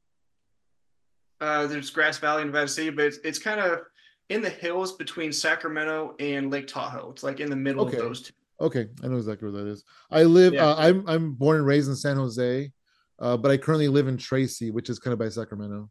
Uh, 1.42 1.68
there's 1.68 1.89
Grass 1.89 2.18
Valley, 2.18 2.42
in 2.44 2.48
Nevada 2.48 2.70
City, 2.70 2.89
but 2.89 3.06
it's, 3.06 3.18
it's 3.24 3.39
kind 3.39 3.60
of 3.60 3.82
in 4.30 4.42
the 4.42 4.50
hills 4.50 4.94
between 4.94 5.34
Sacramento 5.34 6.15
and 6.20 6.50
Lake 6.50 6.68
Tahoe. 6.68 7.12
It's 7.12 7.24
like 7.24 7.42
in 7.42 7.50
the 7.50 7.56
middle 7.56 7.86
okay. 7.86 7.98
of 7.98 8.03
those 8.03 8.22
two. 8.22 8.34
Okay, 8.62 8.88
I 9.03 9.08
know 9.08 9.18
exactly 9.18 9.51
where 9.51 9.63
that 9.63 9.70
is. 9.70 9.84
I 10.10 10.24
live. 10.24 10.53
Yeah. 10.53 10.68
Uh, 10.68 10.75
I'm 10.77 11.08
I'm 11.08 11.34
born 11.34 11.58
and 11.58 11.65
raised 11.65 11.89
in 11.89 11.95
San 11.95 12.15
Jose, 12.15 12.71
uh, 13.19 13.38
but 13.38 13.52
I 13.52 13.58
currently 13.58 13.89
live 13.89 14.08
in 14.08 14.17
Tracy, 14.17 14.71
which 14.71 14.89
is 14.89 15.00
kind 15.00 15.12
of 15.12 15.19
by 15.19 15.30
Sacramento. 15.30 15.89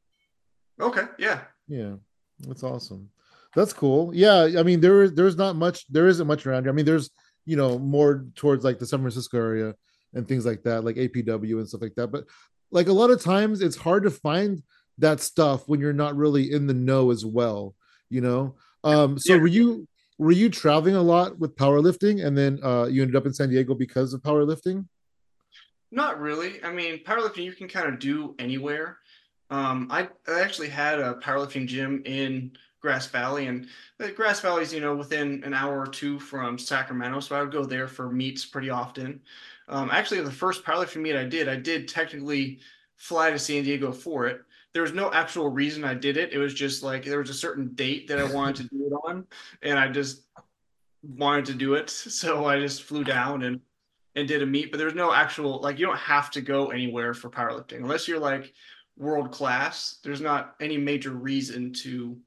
Okay. 0.81 1.03
Yeah. 1.19 1.41
Yeah, 1.69 1.95
that's 2.41 2.63
awesome. 2.63 3.11
That's 3.55 3.73
cool. 3.73 4.13
Yeah, 4.15 4.51
I 4.59 4.63
mean 4.63 4.81
there 4.81 5.03
is 5.03 5.13
there's 5.15 5.37
not 5.37 5.57
much 5.57 5.87
there 5.89 6.07
isn't 6.09 6.27
much 6.27 6.47
around 6.47 6.65
here. 6.65 6.73
I 6.73 6.75
mean 6.75 6.87
there's 6.87 7.11
you 7.45 7.57
know 7.57 7.79
more 7.79 8.27
towards 8.35 8.65
like 8.65 8.79
the 8.79 8.87
San 8.87 9.01
Francisco 9.01 9.39
area 9.39 9.75
and 10.15 10.27
things 10.27 10.47
like 10.47 10.63
that, 10.63 10.85
like 10.85 10.97
APW 10.97 11.59
and 11.59 11.69
stuff 11.69 11.83
like 11.83 11.95
that. 11.97 12.09
But 12.09 12.25
like 12.71 12.89
a 12.89 12.93
lot 12.93 13.11
of 13.11 13.23
times 13.23 13.61
it's 13.61 13.77
hard 13.77 14.05
to 14.05 14.11
find 14.11 14.63
that 14.99 15.21
stuff 15.21 15.69
when 15.69 15.81
you're 15.81 15.93
not 15.93 16.17
really 16.17 16.53
in 16.53 16.67
the 16.67 16.75
know 16.75 17.11
as 17.11 17.25
well, 17.25 17.75
you 18.09 18.21
know. 18.21 18.55
Um 18.85 19.19
so 19.19 19.35
yeah. 19.35 19.41
were 19.41 19.49
you 19.49 19.87
were 20.19 20.33
you 20.33 20.49
traveling 20.49 20.95
a 20.95 21.03
lot 21.03 21.39
with 21.39 21.57
powerlifting 21.57 22.25
and 22.25 22.37
then 22.37 22.59
uh 22.63 22.87
you 22.87 23.03
ended 23.03 23.17
up 23.17 23.27
in 23.27 23.35
San 23.35 23.51
Diego 23.51 23.75
because 23.75 24.15
of 24.15 24.23
powerlifting? 24.23 24.87
Not 25.91 26.19
really. 26.19 26.65
I 26.65 26.73
mean, 26.73 27.05
powerlifting 27.05 27.45
you 27.45 27.53
can 27.53 27.69
kind 27.69 27.87
of 27.87 27.99
do 27.99 28.35
anywhere. 28.39 28.97
Um, 29.51 29.89
I, 29.91 30.09
I 30.27 30.41
actually 30.41 30.71
had 30.71 30.99
a 30.99 31.15
powerlifting 31.17 31.67
gym 31.67 32.03
in 32.07 32.53
Grass 32.83 33.07
Valley, 33.07 33.47
and 33.47 33.69
Grass 34.17 34.41
Valley 34.41 34.63
is 34.63 34.75
you 34.75 34.81
know 34.81 34.95
within 34.95 35.43
an 35.45 35.55
hour 35.55 35.81
or 35.81 35.87
two 35.87 36.19
from 36.19 36.59
Sacramento, 36.59 37.21
so 37.21 37.37
I 37.37 37.41
would 37.41 37.53
go 37.53 37.65
there 37.65 37.87
for 37.87 38.11
meets 38.11 38.45
pretty 38.45 38.71
often. 38.71 39.21
Um, 39.69 39.89
actually, 39.91 40.21
the 40.21 40.31
first 40.31 40.65
powerlifting 40.65 41.01
meet 41.01 41.17
I 41.17 41.25
did, 41.25 41.49
I 41.49 41.57
did 41.57 41.89
technically 41.89 42.59
fly 42.97 43.31
to 43.31 43.39
San 43.39 43.63
Diego 43.63 43.93
for 43.93 44.27
it. 44.27 44.43
There 44.73 44.83
was 44.83 44.93
no 44.93 45.13
actual 45.13 45.49
reason 45.49 45.85
I 45.85 45.95
did 45.95 46.17
it. 46.17 46.33
It 46.33 46.39
was 46.39 46.55
just 46.55 46.83
like 46.83 47.05
there 47.05 47.21
was 47.21 47.31
a 47.31 47.35
certain 47.35 47.69
date 47.75 48.09
that 48.09 48.19
I 48.19 48.25
wanted 48.25 48.69
to 48.69 48.77
do 48.77 48.87
it 48.87 48.93
on, 49.09 49.27
and 49.63 49.79
I 49.79 49.89
just 49.89 50.23
wanted 51.03 51.47
to 51.47 51.55
do 51.55 51.75
it, 51.75 51.89
so 51.91 52.47
I 52.47 52.59
just 52.59 52.83
flew 52.83 53.05
down 53.05 53.45
and 53.45 53.61
and 54.17 54.27
did 54.27 54.43
a 54.43 54.47
meet. 54.47 54.73
But 54.73 54.79
there's 54.79 54.95
no 54.95 55.15
actual 55.15 55.61
like 55.61 55.79
you 55.79 55.87
don't 55.87 55.97
have 55.99 56.33
to 56.33 56.41
go 56.41 56.71
anywhere 56.71 57.15
for 57.15 57.31
powerlifting 57.31 57.77
unless 57.77 58.09
you're 58.09 58.19
like 58.19 58.53
world 58.99 59.31
class. 59.31 60.01
There's 60.03 60.21
not 60.21 60.57
any 60.61 60.77
major 60.77 61.11
reason 61.11 61.73
to 61.75 62.19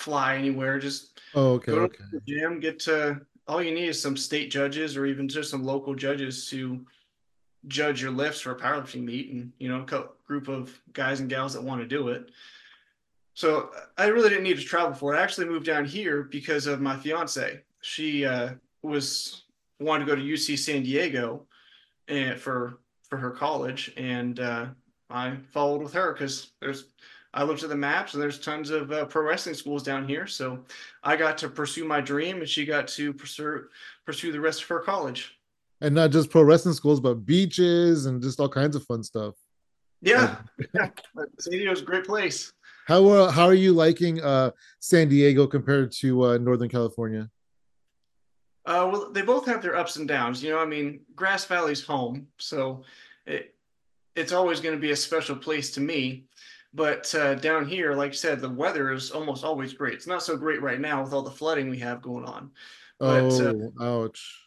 fly 0.00 0.36
anywhere. 0.36 0.78
Just 0.78 1.20
oh, 1.34 1.52
okay, 1.52 1.72
go 1.72 1.78
to 1.78 1.82
okay. 1.84 2.04
the 2.12 2.20
gym, 2.26 2.60
get 2.60 2.78
to 2.80 3.20
all 3.50 3.60
you 3.60 3.74
need 3.74 3.88
is 3.88 4.00
some 4.00 4.16
state 4.16 4.50
judges 4.50 4.96
or 4.96 5.06
even 5.06 5.28
just 5.28 5.50
some 5.50 5.64
local 5.64 5.94
judges 5.94 6.48
to 6.48 6.86
judge 7.66 8.00
your 8.00 8.12
lifts 8.12 8.40
for 8.40 8.52
a 8.52 8.58
powerlifting 8.58 9.02
meet 9.02 9.32
and 9.32 9.52
you 9.58 9.68
know 9.68 9.80
a 9.80 10.04
group 10.26 10.48
of 10.48 10.80
guys 10.92 11.20
and 11.20 11.28
gals 11.28 11.52
that 11.52 11.62
want 11.62 11.80
to 11.80 11.86
do 11.86 12.08
it 12.08 12.30
so 13.34 13.70
i 13.98 14.06
really 14.06 14.28
didn't 14.28 14.44
need 14.44 14.56
to 14.56 14.62
travel 14.62 14.94
for 14.94 15.12
it 15.12 15.18
i 15.18 15.22
actually 15.22 15.46
moved 15.46 15.66
down 15.66 15.84
here 15.84 16.22
because 16.22 16.66
of 16.66 16.80
my 16.80 16.96
fiance 16.96 17.60
she 17.82 18.24
uh, 18.24 18.50
was 18.82 19.42
wanted 19.78 20.04
to 20.06 20.10
go 20.10 20.16
to 20.16 20.22
uc 20.22 20.58
san 20.58 20.82
diego 20.82 21.44
and 22.08 22.38
for 22.38 22.78
for 23.08 23.18
her 23.18 23.30
college 23.30 23.92
and 23.96 24.40
uh, 24.40 24.66
i 25.10 25.34
followed 25.50 25.82
with 25.82 25.92
her 25.92 26.12
because 26.12 26.52
there's 26.60 26.86
I 27.32 27.44
looked 27.44 27.62
at 27.62 27.68
the 27.68 27.76
maps 27.76 28.14
and 28.14 28.22
there's 28.22 28.40
tons 28.40 28.70
of 28.70 28.90
uh, 28.90 29.04
pro 29.04 29.22
wrestling 29.22 29.54
schools 29.54 29.82
down 29.82 30.08
here. 30.08 30.26
So 30.26 30.64
I 31.04 31.16
got 31.16 31.38
to 31.38 31.48
pursue 31.48 31.84
my 31.84 32.00
dream 32.00 32.40
and 32.40 32.48
she 32.48 32.64
got 32.64 32.88
to 32.88 33.12
pursue 33.12 33.68
pursue 34.04 34.32
the 34.32 34.40
rest 34.40 34.62
of 34.62 34.68
her 34.68 34.80
college. 34.80 35.38
And 35.80 35.94
not 35.94 36.10
just 36.10 36.30
pro 36.30 36.42
wrestling 36.42 36.74
schools, 36.74 37.00
but 37.00 37.26
beaches 37.26 38.06
and 38.06 38.20
just 38.20 38.40
all 38.40 38.48
kinds 38.48 38.76
of 38.76 38.84
fun 38.84 39.02
stuff. 39.02 39.34
Yeah, 40.02 40.36
yeah. 40.74 40.88
San 41.38 41.52
Diego's 41.52 41.82
a 41.82 41.84
great 41.84 42.04
place. 42.04 42.52
How 42.86 43.06
uh, 43.08 43.30
how 43.30 43.44
are 43.44 43.54
you 43.54 43.72
liking 43.72 44.20
uh, 44.20 44.50
San 44.80 45.08
Diego 45.08 45.46
compared 45.46 45.92
to 45.92 46.24
uh, 46.24 46.38
Northern 46.38 46.68
California? 46.68 47.30
Uh, 48.66 48.88
well, 48.90 49.10
they 49.12 49.22
both 49.22 49.46
have 49.46 49.62
their 49.62 49.76
ups 49.76 49.96
and 49.96 50.08
downs. 50.08 50.42
You 50.42 50.50
know, 50.50 50.58
I 50.58 50.66
mean, 50.66 51.00
Grass 51.14 51.44
Valley's 51.44 51.84
home, 51.84 52.26
so 52.38 52.82
it 53.26 53.54
it's 54.16 54.32
always 54.32 54.60
going 54.60 54.74
to 54.74 54.80
be 54.80 54.90
a 54.90 54.96
special 54.96 55.36
place 55.36 55.70
to 55.72 55.80
me. 55.80 56.24
But 56.72 57.12
uh, 57.14 57.34
down 57.34 57.66
here, 57.66 57.94
like 57.94 58.12
I 58.12 58.14
said, 58.14 58.40
the 58.40 58.48
weather 58.48 58.92
is 58.92 59.10
almost 59.10 59.44
always 59.44 59.72
great. 59.72 59.94
It's 59.94 60.06
not 60.06 60.22
so 60.22 60.36
great 60.36 60.62
right 60.62 60.80
now 60.80 61.02
with 61.02 61.12
all 61.12 61.22
the 61.22 61.30
flooding 61.30 61.68
we 61.68 61.78
have 61.78 62.00
going 62.00 62.24
on. 62.24 62.50
But, 62.98 63.32
uh, 63.40 63.54
oh, 63.80 64.04
ouch! 64.04 64.38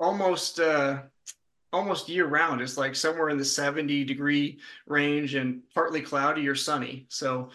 Almost, 0.00 0.58
uh, 0.58 1.02
almost 1.72 2.08
year 2.08 2.26
round. 2.26 2.60
It's 2.60 2.76
like 2.76 2.96
somewhere 2.96 3.28
in 3.28 3.38
the 3.38 3.44
seventy 3.44 4.04
degree 4.04 4.58
range 4.86 5.34
and 5.34 5.62
partly 5.72 6.00
cloudy 6.00 6.48
or 6.48 6.56
sunny. 6.56 7.06
So 7.08 7.50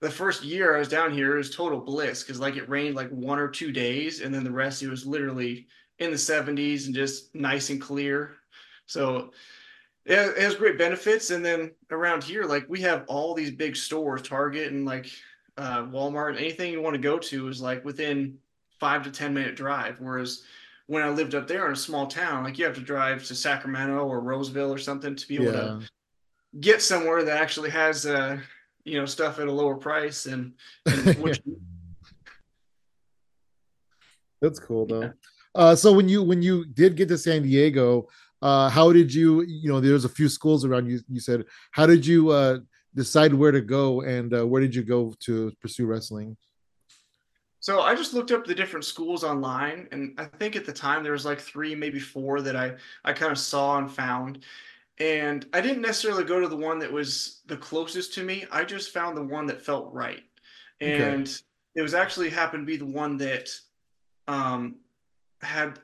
the 0.00 0.10
first 0.10 0.42
year 0.42 0.74
I 0.74 0.78
was 0.78 0.88
down 0.88 1.12
here 1.12 1.38
is 1.38 1.54
total 1.54 1.80
bliss 1.80 2.22
because 2.22 2.40
like 2.40 2.56
it 2.56 2.68
rained 2.68 2.96
like 2.96 3.10
one 3.10 3.38
or 3.38 3.48
two 3.48 3.70
days, 3.70 4.20
and 4.20 4.34
then 4.34 4.44
the 4.44 4.50
rest 4.50 4.82
it 4.82 4.88
was 4.88 5.06
literally 5.06 5.66
in 5.98 6.10
the 6.10 6.18
seventies 6.18 6.86
and 6.86 6.94
just 6.94 7.34
nice 7.34 7.70
and 7.70 7.80
clear. 7.80 8.36
So 8.86 9.32
it 10.04 10.38
has 10.38 10.54
great 10.54 10.78
benefits. 10.78 11.30
And 11.30 11.44
then 11.44 11.70
around 11.90 12.24
here, 12.24 12.44
like 12.44 12.64
we 12.68 12.80
have 12.80 13.04
all 13.06 13.34
these 13.34 13.50
big 13.50 13.76
stores, 13.76 14.22
Target 14.22 14.72
and 14.72 14.84
like 14.84 15.10
uh, 15.56 15.84
Walmart, 15.84 16.38
anything 16.38 16.72
you 16.72 16.82
want 16.82 16.94
to 16.94 17.00
go 17.00 17.18
to 17.18 17.48
is 17.48 17.60
like 17.60 17.84
within 17.84 18.38
five 18.80 19.04
to 19.04 19.10
10 19.10 19.32
minute 19.32 19.54
drive. 19.54 20.00
Whereas 20.00 20.42
when 20.86 21.02
I 21.02 21.08
lived 21.08 21.34
up 21.34 21.46
there 21.46 21.66
in 21.66 21.72
a 21.72 21.76
small 21.76 22.06
town, 22.06 22.44
like 22.44 22.58
you 22.58 22.64
have 22.64 22.74
to 22.74 22.80
drive 22.80 23.24
to 23.24 23.34
Sacramento 23.34 24.04
or 24.04 24.20
Roseville 24.20 24.72
or 24.72 24.78
something 24.78 25.14
to 25.14 25.28
be 25.28 25.36
able 25.36 25.46
yeah. 25.46 25.52
to 25.52 25.80
get 26.60 26.82
somewhere 26.82 27.22
that 27.22 27.40
actually 27.40 27.70
has, 27.70 28.04
uh, 28.06 28.38
you 28.84 28.98
know, 28.98 29.06
stuff 29.06 29.38
at 29.38 29.46
a 29.46 29.52
lower 29.52 29.76
price 29.76 30.26
and, 30.26 30.52
and 30.86 31.16
which, 31.22 31.40
That's 34.40 34.58
cool 34.58 34.86
though. 34.86 35.02
Yeah. 35.02 35.12
Uh, 35.54 35.74
so 35.76 35.92
when 35.92 36.08
you 36.08 36.22
when 36.22 36.42
you 36.42 36.64
did 36.64 36.96
get 36.96 37.08
to 37.08 37.18
San 37.18 37.42
Diego, 37.42 38.08
uh, 38.42 38.68
how 38.68 38.92
did 38.92 39.14
you 39.14 39.42
you 39.42 39.70
know 39.70 39.80
there's 39.80 40.04
a 40.04 40.08
few 40.08 40.28
schools 40.28 40.64
around 40.64 40.86
you 40.86 41.00
you 41.08 41.20
said 41.20 41.44
how 41.70 41.86
did 41.86 42.04
you 42.04 42.30
uh, 42.30 42.58
decide 42.94 43.32
where 43.32 43.52
to 43.52 43.60
go 43.60 44.02
and 44.02 44.34
uh, 44.34 44.46
where 44.46 44.60
did 44.60 44.74
you 44.74 44.82
go 44.82 45.14
to 45.20 45.52
pursue 45.60 45.86
wrestling? 45.86 46.36
So 47.60 47.80
I 47.80 47.94
just 47.94 48.12
looked 48.12 48.32
up 48.32 48.44
the 48.44 48.56
different 48.56 48.84
schools 48.84 49.22
online, 49.22 49.86
and 49.92 50.14
I 50.18 50.24
think 50.24 50.56
at 50.56 50.66
the 50.66 50.72
time 50.72 51.04
there 51.04 51.12
was 51.12 51.24
like 51.24 51.40
three, 51.40 51.76
maybe 51.76 52.00
four 52.00 52.40
that 52.40 52.56
I 52.56 52.74
I 53.04 53.12
kind 53.12 53.30
of 53.30 53.38
saw 53.38 53.78
and 53.78 53.90
found. 53.90 54.40
And 54.98 55.46
I 55.52 55.60
didn't 55.60 55.80
necessarily 55.80 56.24
go 56.24 56.40
to 56.40 56.48
the 56.48 56.56
one 56.56 56.78
that 56.80 56.92
was 56.92 57.42
the 57.46 57.56
closest 57.56 58.14
to 58.14 58.24
me. 58.24 58.44
I 58.50 58.64
just 58.64 58.92
found 58.92 59.16
the 59.16 59.22
one 59.22 59.46
that 59.46 59.62
felt 59.62 59.92
right, 59.92 60.24
and 60.80 61.22
okay. 61.22 61.32
it 61.76 61.82
was 61.82 61.94
actually 61.94 62.30
happened 62.30 62.66
to 62.66 62.70
be 62.70 62.76
the 62.76 62.84
one 62.84 63.16
that 63.18 63.48
um, 64.26 64.76
had 65.40 65.78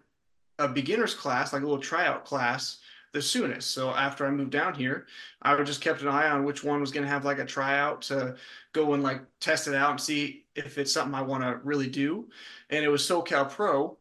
a 0.59 0.69
beginner's 0.69 1.15
class, 1.15 1.53
like 1.53 1.63
a 1.63 1.67
little 1.67 1.83
tryout 1.83 2.25
class, 2.25 2.79
the 3.13 3.23
soonest. 3.23 3.71
So 3.71 3.91
after 3.91 4.27
I 4.27 4.31
moved 4.31 4.51
down 4.51 4.75
here, 4.75 5.07
I 5.43 5.61
just 5.63 5.81
kept 5.81 6.03
an 6.03 6.09
eye 6.09 6.29
on 6.29 6.45
which 6.45 6.63
one 6.63 6.81
was 6.81 6.91
going 6.91 7.05
to 7.05 7.11
have 7.11 7.25
like 7.25 7.39
a 7.39 7.45
tryout 7.45 8.03
to 8.03 8.37
go 8.73 8.93
and 8.95 9.03
like 9.03 9.23
test 9.41 9.67
it 9.67 9.75
out 9.75 9.91
and 9.91 10.01
see 10.01 10.45
if 10.55 10.79
it's 10.79 10.93
something 10.93 11.15
I 11.15 11.23
want 11.23 11.43
to 11.43 11.61
really 11.65 11.89
do. 11.89 12.29
And 12.71 12.85
it 12.85 12.89
was 12.89 13.03
SoCal 13.03 13.51
Pro 13.51 13.97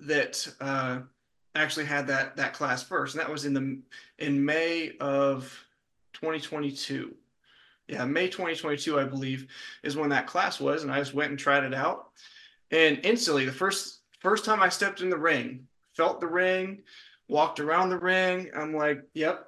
that 0.00 0.46
uh, 0.60 1.00
actually 1.54 1.86
had 1.86 2.06
that 2.08 2.36
that 2.36 2.54
class 2.54 2.82
first, 2.82 3.14
and 3.14 3.20
that 3.20 3.30
was 3.30 3.44
in 3.44 3.54
the 3.54 3.78
in 4.18 4.44
May 4.44 4.92
of 5.00 5.42
2022. 6.14 7.14
Yeah, 7.88 8.04
May 8.04 8.28
2022, 8.28 8.98
I 8.98 9.04
believe, 9.04 9.48
is 9.82 9.96
when 9.96 10.10
that 10.10 10.26
class 10.26 10.60
was, 10.60 10.82
and 10.82 10.92
I 10.92 10.98
just 10.98 11.14
went 11.14 11.30
and 11.30 11.38
tried 11.38 11.64
it 11.64 11.74
out. 11.74 12.10
And 12.70 13.00
instantly, 13.02 13.44
the 13.44 13.52
first 13.52 14.00
first 14.20 14.44
time 14.44 14.62
I 14.62 14.68
stepped 14.68 15.00
in 15.00 15.10
the 15.10 15.18
ring, 15.18 15.66
felt 15.96 16.20
the 16.20 16.26
ring, 16.26 16.82
walked 17.28 17.60
around 17.60 17.90
the 17.90 17.98
ring. 17.98 18.50
I'm 18.56 18.74
like, 18.74 19.02
yep. 19.14 19.46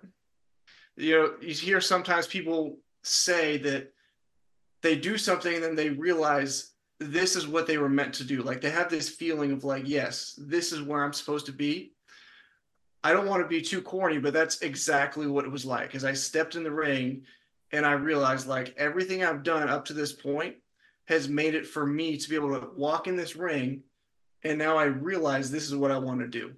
You 0.97 1.19
know, 1.19 1.35
you 1.41 1.55
hear 1.55 1.81
sometimes 1.81 2.27
people 2.27 2.79
say 3.03 3.59
that 3.59 3.93
they 4.83 4.97
do 4.97 5.19
something 5.19 5.55
and 5.55 5.63
then 5.63 5.75
they 5.75 5.91
realize 5.91 6.73
this 7.01 7.37
is 7.37 7.49
what 7.49 7.67
they 7.67 7.79
were 7.79 7.89
meant 7.89 8.15
to 8.15 8.25
do. 8.25 8.43
Like 8.43 8.61
they 8.61 8.71
have 8.71 8.91
this 8.91 9.09
feeling 9.09 9.53
of 9.53 9.65
like, 9.65 9.89
yes, 9.89 10.39
this 10.39 10.73
is 10.73 10.83
where 10.83 11.03
I'm 11.03 11.13
supposed 11.13 11.47
to 11.47 11.53
be. 11.53 11.93
I 13.03 13.13
don't 13.13 13.27
want 13.27 13.43
to 13.43 13.49
be 13.49 13.61
too 13.61 13.83
corny, 13.83 14.19
but 14.19 14.33
that's 14.33 14.63
exactly 14.63 15.27
what 15.27 15.45
it 15.45 15.51
was 15.51 15.67
like. 15.67 15.95
As 15.95 16.05
I 16.05 16.13
stepped 16.13 16.55
in 16.55 16.63
the 16.63 16.71
ring 16.71 17.25
and 17.73 17.85
I 17.85 17.93
realized 17.93 18.47
like 18.47 18.75
everything 18.79 19.25
I've 19.25 19.43
done 19.43 19.69
up 19.69 19.85
to 19.87 19.93
this 19.93 20.13
point 20.13 20.57
has 21.07 21.29
made 21.29 21.55
it 21.55 21.67
for 21.67 21.85
me 21.85 22.17
to 22.17 22.31
be 22.31 22.37
able 22.37 22.59
to 22.59 22.69
walk 22.77 23.07
in 23.07 23.17
this 23.17 23.37
ring. 23.37 23.83
And 24.45 24.59
now 24.59 24.77
I 24.77 24.85
realize 24.85 25.51
this 25.51 25.65
is 25.65 25.75
what 25.75 25.91
I 25.91 25.99
want 25.99 26.21
to 26.21 26.29
do. 26.29 26.53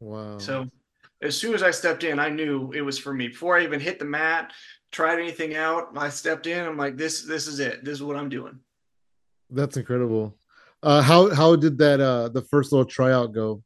Wow. 0.00 0.38
So 0.38 0.68
as 1.22 1.36
soon 1.36 1.54
as 1.54 1.62
I 1.62 1.70
stepped 1.70 2.04
in, 2.04 2.18
I 2.18 2.28
knew 2.28 2.72
it 2.72 2.82
was 2.82 2.98
for 2.98 3.14
me. 3.14 3.28
Before 3.28 3.56
I 3.56 3.64
even 3.64 3.80
hit 3.80 3.98
the 3.98 4.04
mat, 4.04 4.52
tried 4.92 5.18
anything 5.18 5.56
out, 5.56 5.88
I 5.96 6.10
stepped 6.10 6.46
in. 6.46 6.64
I'm 6.64 6.76
like, 6.76 6.96
this, 6.96 7.22
this 7.22 7.46
is 7.46 7.58
it. 7.58 7.84
This 7.84 7.94
is 7.94 8.02
what 8.02 8.16
I'm 8.16 8.28
doing. 8.28 8.60
That's 9.50 9.76
incredible. 9.76 10.36
Uh, 10.82 11.00
how 11.00 11.34
how 11.34 11.56
did 11.56 11.78
that 11.78 12.00
uh 12.00 12.28
the 12.28 12.42
first 12.42 12.70
little 12.70 12.84
tryout 12.84 13.32
go? 13.32 13.62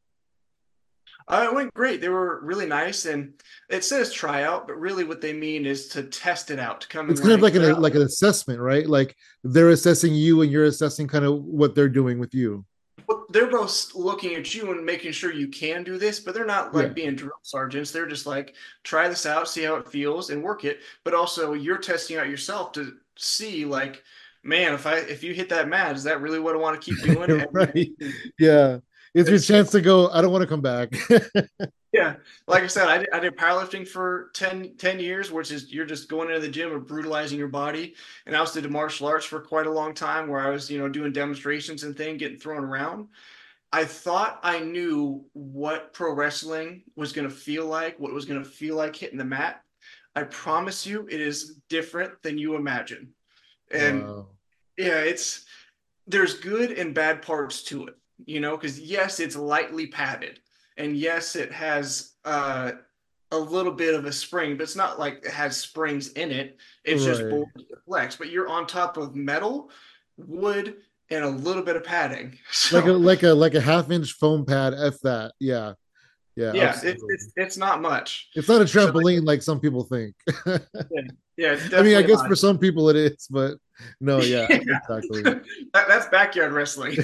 Uh, 1.27 1.47
it 1.51 1.55
went 1.55 1.75
great. 1.75 2.01
They 2.01 2.09
were 2.09 2.41
really 2.43 2.67
nice, 2.67 3.05
and 3.05 3.35
it 3.69 3.85
says 3.85 4.13
tryout, 4.13 4.67
but 4.67 4.79
really 4.79 5.05
what 5.05 5.21
they 5.21 5.33
mean 5.33 5.65
is 5.67 5.89
to 5.89 6.03
test 6.05 6.51
it 6.51 6.59
out. 6.59 6.83
To 6.83 6.89
come. 6.89 7.11
It's 7.11 7.21
kind 7.21 7.33
of 7.33 7.41
like 7.41 7.55
an 7.55 7.65
out. 7.65 7.81
like 7.81 7.95
an 7.95 8.03
assessment, 8.03 8.61
right? 8.61 8.87
Like 8.87 9.17
they're 9.43 9.71
assessing 9.71 10.15
you, 10.15 10.43
and 10.43 10.53
you're 10.53 10.65
assessing 10.65 11.09
kind 11.09 11.25
of 11.25 11.43
what 11.43 11.75
they're 11.75 11.89
doing 11.89 12.19
with 12.19 12.35
you 12.35 12.65
they're 13.31 13.51
both 13.51 13.95
looking 13.95 14.35
at 14.35 14.55
you 14.55 14.71
and 14.71 14.85
making 14.85 15.13
sure 15.13 15.33
you 15.33 15.49
can 15.49 15.83
do 15.83 15.99
this, 15.99 16.21
but 16.21 16.35
they're 16.35 16.45
not 16.45 16.75
like 16.75 16.89
yeah. 16.89 16.93
being 16.93 17.17
drill 17.17 17.33
sergeants. 17.43 17.91
They're 17.91 18.07
just 18.07 18.27
like, 18.27 18.55
try 18.85 19.09
this 19.09 19.27
out, 19.27 19.49
see 19.49 19.65
how 19.65 19.77
it 19.77 19.89
feels, 19.89 20.31
and 20.31 20.43
work 20.43 20.65
it. 20.65 20.81
But 21.05 21.15
also, 21.15 21.53
you're 21.53 21.79
testing 21.79 22.17
out 22.17 22.29
yourself 22.29 22.73
to 22.73 22.97
see, 23.17 23.65
like, 23.65 24.03
man, 24.43 24.75
if 24.75 24.87
I 24.87 24.97
if 24.97 25.23
you 25.23 25.35
hit 25.35 25.49
that 25.51 25.69
mat, 25.69 25.97
is 25.97 26.05
that 26.05 26.21
really 26.21 26.41
what 26.41 26.55
I 26.55 26.59
want 26.59 26.81
to 26.81 26.95
keep 26.95 27.03
doing? 27.03 27.47
right. 27.53 27.91
Yeah. 28.39 28.79
It's, 29.13 29.29
it's 29.29 29.49
your 29.49 29.59
chance 29.59 29.71
to 29.73 29.81
go, 29.81 30.09
I 30.11 30.23
don't 30.23 30.31
want 30.31 30.43
to 30.43 30.49
come 30.49 30.61
back. 30.61 30.93
yeah. 32.01 32.15
Like 32.47 32.63
I 32.63 32.67
said, 32.67 32.89
I 32.89 32.99
did, 32.99 33.09
I 33.13 33.21
did 33.21 33.37
powerlifting 33.37 33.87
for 33.87 34.31
10, 34.35 34.77
10 34.77 35.01
years, 35.01 35.31
which 35.31 35.51
is 35.51 35.73
you're 35.73 35.87
just 35.87 36.09
going 36.09 36.29
into 36.29 36.41
the 36.41 36.49
gym 36.49 36.73
and 36.73 36.87
brutalizing 36.87 37.39
your 37.39 37.49
body. 37.49 37.95
And 38.27 38.37
I 38.37 38.39
also 38.41 38.61
did 38.61 38.71
martial 38.71 39.07
arts 39.07 39.25
for 39.25 39.41
quite 39.41 39.67
a 39.67 39.73
long 39.73 39.95
time 39.95 40.29
where 40.29 40.41
I 40.41 40.51
was, 40.51 40.71
you 40.71 40.79
know, 40.79 40.89
doing 40.89 41.13
demonstrations 41.13 41.85
and 41.85 41.97
things, 41.97 42.19
getting 42.19 42.39
thrown 42.39 42.65
around. 42.65 43.09
I 43.73 43.85
thought 43.85 44.41
I 44.43 44.61
knew 44.61 45.25
what 45.33 45.93
pro 45.93 46.13
wrestling 46.13 46.83
was 46.97 47.13
going 47.13 47.29
to 47.29 47.35
feel 47.35 47.67
like, 47.67 47.99
what 48.01 48.11
it 48.11 48.15
was 48.15 48.25
going 48.25 48.43
to 48.43 48.49
feel 48.49 48.77
like 48.77 48.97
hitting 48.97 49.19
the 49.19 49.25
mat. 49.25 49.63
I 50.17 50.25
promise 50.25 50.87
you, 50.87 51.07
it 51.09 51.21
is 51.21 51.61
different 51.69 52.21
than 52.23 52.37
you 52.37 52.57
imagine. 52.57 53.15
And 53.71 54.03
wow. 54.03 54.27
yeah, 54.77 54.99
it's 54.99 55.45
there's 56.09 56.35
good 56.35 56.73
and 56.73 56.93
bad 56.93 57.23
parts 57.23 57.63
to 57.65 57.87
it 57.87 57.95
you 58.27 58.41
know, 58.41 58.57
because 58.57 58.81
yes, 58.81 59.21
it's 59.21 59.37
lightly 59.37 59.87
padded, 59.87 60.41
and 60.81 60.97
yes, 60.97 61.37
it 61.37 61.53
has 61.53 62.13
uh, 62.25 62.73
a 63.33 63.39
little 63.39 63.73
bit 63.73 63.95
of 63.95 64.07
a 64.07 64.13
spring, 64.13 64.57
but 64.57 64.63
it's 64.63 64.77
not 64.77 64.99
like 64.99 65.25
it 65.25 65.31
has 65.31 65.57
springs 65.57 66.09
in 66.13 66.31
it. 66.31 66.57
It's 66.85 67.07
right. 67.07 67.17
just 67.17 67.85
flex. 67.87 68.17
But 68.17 68.31
you're 68.31 68.49
on 68.49 68.67
top 68.67 68.97
of 68.97 69.15
metal, 69.15 69.71
wood, 70.17 70.77
and 71.11 71.25
a 71.25 71.29
little 71.29 71.63
bit 71.63 71.77
of 71.77 71.85
padding. 71.85 72.39
So, 72.53 72.79
like 72.79 72.87
a 72.87 72.93
like 72.93 73.23
a 73.23 73.35
like 73.35 73.55
a 73.55 73.61
half 73.61 73.91
inch 73.91 74.13
foam 74.13 74.45
pad, 74.45 74.75
F 74.75 75.01
that. 75.03 75.33
Yeah. 75.39 75.75
Yeah, 76.37 76.53
yeah, 76.55 76.81
it's, 76.85 77.03
it's, 77.03 77.33
it's 77.37 77.57
not 77.59 77.83
much. 77.83 78.31
It's 78.35 78.49
not 78.49 78.63
a 78.63 78.65
trampoline 78.65 79.19
so, 79.19 79.25
like 79.25 79.43
some 79.43 79.61
people 79.61 79.83
think. 79.83 80.15
yeah, 80.47 80.59
yeah 81.37 81.59
I 81.75 81.83
mean, 81.83 81.97
I 81.97 82.03
guess 82.03 82.21
not. 82.21 82.29
for 82.29 82.37
some 82.37 82.57
people 82.57 82.89
it 82.89 82.97
is, 82.97 83.27
but 83.29 83.59
no, 84.01 84.21
yeah, 84.21 84.47
yeah. 84.51 84.57
exactly. 84.57 85.23
that, 85.23 85.43
that's 85.75 86.07
backyard 86.07 86.53
wrestling. 86.53 86.97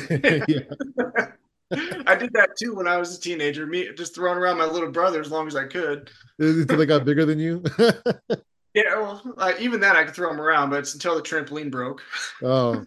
yeah. 0.48 1.26
I 1.72 2.14
did 2.14 2.32
that 2.34 2.50
too 2.56 2.74
when 2.74 2.86
I 2.86 2.96
was 2.96 3.16
a 3.16 3.20
teenager. 3.20 3.66
Me 3.66 3.88
just 3.96 4.14
throwing 4.14 4.38
around 4.38 4.58
my 4.58 4.66
little 4.66 4.90
brother 4.90 5.20
as 5.20 5.30
long 5.30 5.46
as 5.46 5.56
I 5.56 5.64
could. 5.64 6.10
Until 6.38 6.76
they 6.76 6.86
got 6.86 7.04
bigger 7.04 7.24
than 7.24 7.38
you. 7.38 7.64
yeah, 8.74 8.94
well, 8.96 9.22
uh, 9.38 9.52
even 9.58 9.80
then 9.80 9.96
I 9.96 10.04
could 10.04 10.14
throw 10.14 10.30
them 10.30 10.40
around, 10.40 10.70
but 10.70 10.80
it's 10.80 10.94
until 10.94 11.16
the 11.16 11.22
trampoline 11.22 11.70
broke. 11.70 12.02
oh, 12.42 12.84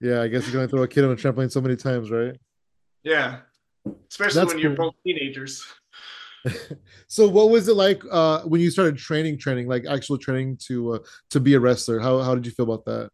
yeah. 0.00 0.20
I 0.20 0.28
guess 0.28 0.44
you're 0.44 0.52
gonna 0.52 0.68
throw 0.68 0.82
a 0.82 0.88
kid 0.88 1.04
on 1.04 1.12
a 1.12 1.16
trampoline 1.16 1.50
so 1.50 1.60
many 1.60 1.76
times, 1.76 2.10
right? 2.10 2.36
Yeah, 3.02 3.40
especially 4.10 4.40
That's 4.40 4.52
when 4.52 4.58
you're 4.58 4.74
both 4.74 4.94
teenagers. 5.06 5.64
so 7.08 7.28
what 7.28 7.50
was 7.50 7.66
it 7.66 7.74
like 7.74 8.00
uh 8.12 8.42
when 8.42 8.60
you 8.60 8.70
started 8.70 8.96
training 8.96 9.36
training 9.36 9.66
like 9.66 9.84
actual 9.86 10.16
training 10.16 10.56
to 10.56 10.94
uh, 10.94 10.98
to 11.28 11.40
be 11.40 11.54
a 11.54 11.60
wrestler 11.60 11.98
how 11.98 12.20
how 12.20 12.32
did 12.32 12.46
you 12.46 12.52
feel 12.52 12.72
about 12.72 12.84
that 12.84 13.10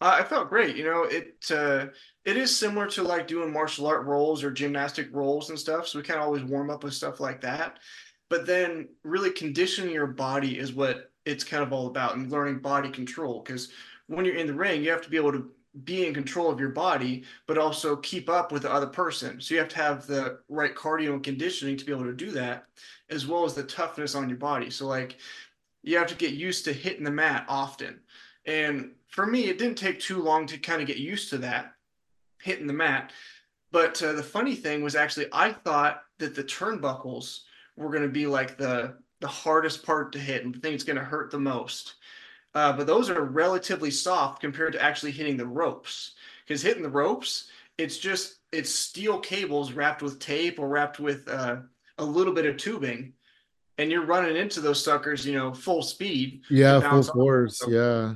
uh, 0.00 0.18
I 0.20 0.24
felt 0.24 0.48
great. 0.48 0.76
You 0.76 0.84
know, 0.84 1.04
it 1.04 1.50
uh, 1.50 1.86
it 2.26 2.36
is 2.36 2.54
similar 2.54 2.86
to 2.88 3.04
like 3.04 3.28
doing 3.28 3.52
martial 3.52 3.86
art 3.86 4.04
rolls 4.04 4.42
or 4.42 4.50
gymnastic 4.50 5.08
rolls 5.12 5.48
and 5.48 5.58
stuff. 5.58 5.86
So 5.86 5.98
we 5.98 6.02
kind 6.02 6.18
of 6.18 6.26
always 6.26 6.42
warm 6.42 6.70
up 6.70 6.82
with 6.82 6.92
stuff 6.92 7.20
like 7.20 7.40
that. 7.42 7.78
But 8.28 8.46
then 8.46 8.88
really 9.04 9.30
conditioning 9.30 9.94
your 9.94 10.08
body 10.08 10.58
is 10.58 10.72
what 10.72 11.12
it's 11.24 11.44
kind 11.44 11.62
of 11.62 11.72
all 11.72 11.86
about 11.86 12.16
and 12.16 12.30
learning 12.30 12.58
body 12.58 12.90
control. 12.90 13.42
Because 13.42 13.70
when 14.08 14.24
you're 14.24 14.34
in 14.34 14.48
the 14.48 14.54
ring, 14.54 14.82
you 14.82 14.90
have 14.90 15.02
to 15.02 15.08
be 15.08 15.16
able 15.16 15.32
to 15.32 15.48
be 15.84 16.04
in 16.04 16.14
control 16.14 16.50
of 16.50 16.58
your 16.58 16.70
body, 16.70 17.22
but 17.46 17.58
also 17.58 17.94
keep 17.96 18.28
up 18.28 18.50
with 18.50 18.62
the 18.62 18.72
other 18.72 18.86
person. 18.86 19.40
So 19.40 19.54
you 19.54 19.60
have 19.60 19.68
to 19.68 19.76
have 19.76 20.06
the 20.06 20.40
right 20.48 20.74
cardio 20.74 21.12
and 21.12 21.22
conditioning 21.22 21.76
to 21.76 21.84
be 21.84 21.92
able 21.92 22.04
to 22.04 22.12
do 22.12 22.32
that, 22.32 22.66
as 23.08 23.28
well 23.28 23.44
as 23.44 23.54
the 23.54 23.62
toughness 23.62 24.16
on 24.16 24.28
your 24.28 24.38
body. 24.38 24.70
So 24.70 24.88
like 24.88 25.18
you 25.84 25.96
have 25.96 26.08
to 26.08 26.16
get 26.16 26.32
used 26.32 26.64
to 26.64 26.72
hitting 26.72 27.04
the 27.04 27.10
mat 27.12 27.44
often. 27.48 28.00
And 28.46 28.92
for 29.06 29.26
me, 29.26 29.44
it 29.44 29.58
didn't 29.58 29.78
take 29.78 30.00
too 30.00 30.22
long 30.22 30.46
to 30.46 30.58
kind 30.58 30.80
of 30.80 30.88
get 30.88 30.96
used 30.96 31.30
to 31.30 31.38
that, 31.38 31.75
hitting 32.46 32.66
the 32.66 32.72
mat. 32.72 33.12
But 33.72 34.02
uh, 34.02 34.12
the 34.12 34.22
funny 34.22 34.54
thing 34.54 34.82
was 34.82 34.96
actually, 34.96 35.26
I 35.32 35.52
thought 35.52 36.02
that 36.18 36.34
the 36.34 36.44
turnbuckles 36.44 37.40
were 37.76 37.90
going 37.90 38.04
to 38.04 38.08
be 38.08 38.26
like 38.26 38.56
the 38.56 38.96
the 39.20 39.26
hardest 39.26 39.84
part 39.84 40.12
to 40.12 40.18
hit 40.18 40.44
and 40.44 40.54
the 40.54 40.58
thing 40.58 40.72
that's 40.72 40.84
going 40.84 40.98
to 40.98 41.04
hurt 41.04 41.30
the 41.30 41.38
most. 41.38 41.94
Uh, 42.54 42.72
but 42.72 42.86
those 42.86 43.10
are 43.10 43.24
relatively 43.24 43.90
soft 43.90 44.40
compared 44.40 44.72
to 44.72 44.82
actually 44.82 45.10
hitting 45.10 45.36
the 45.36 45.46
ropes. 45.46 46.14
Because 46.46 46.62
hitting 46.62 46.82
the 46.82 46.88
ropes, 46.88 47.48
it's 47.76 47.98
just 47.98 48.36
it's 48.52 48.70
steel 48.70 49.18
cables 49.18 49.72
wrapped 49.72 50.02
with 50.02 50.18
tape 50.20 50.58
or 50.58 50.68
wrapped 50.68 51.00
with 51.00 51.28
uh, 51.28 51.56
a 51.98 52.04
little 52.04 52.32
bit 52.32 52.46
of 52.46 52.56
tubing, 52.56 53.12
and 53.78 53.90
you're 53.90 54.06
running 54.06 54.36
into 54.36 54.60
those 54.60 54.82
suckers, 54.82 55.26
you 55.26 55.34
know, 55.34 55.52
full 55.52 55.82
speed. 55.82 56.42
Yeah, 56.48 56.80
full 56.80 57.02
force. 57.02 57.58
So, 57.58 57.68
yeah. 57.68 58.14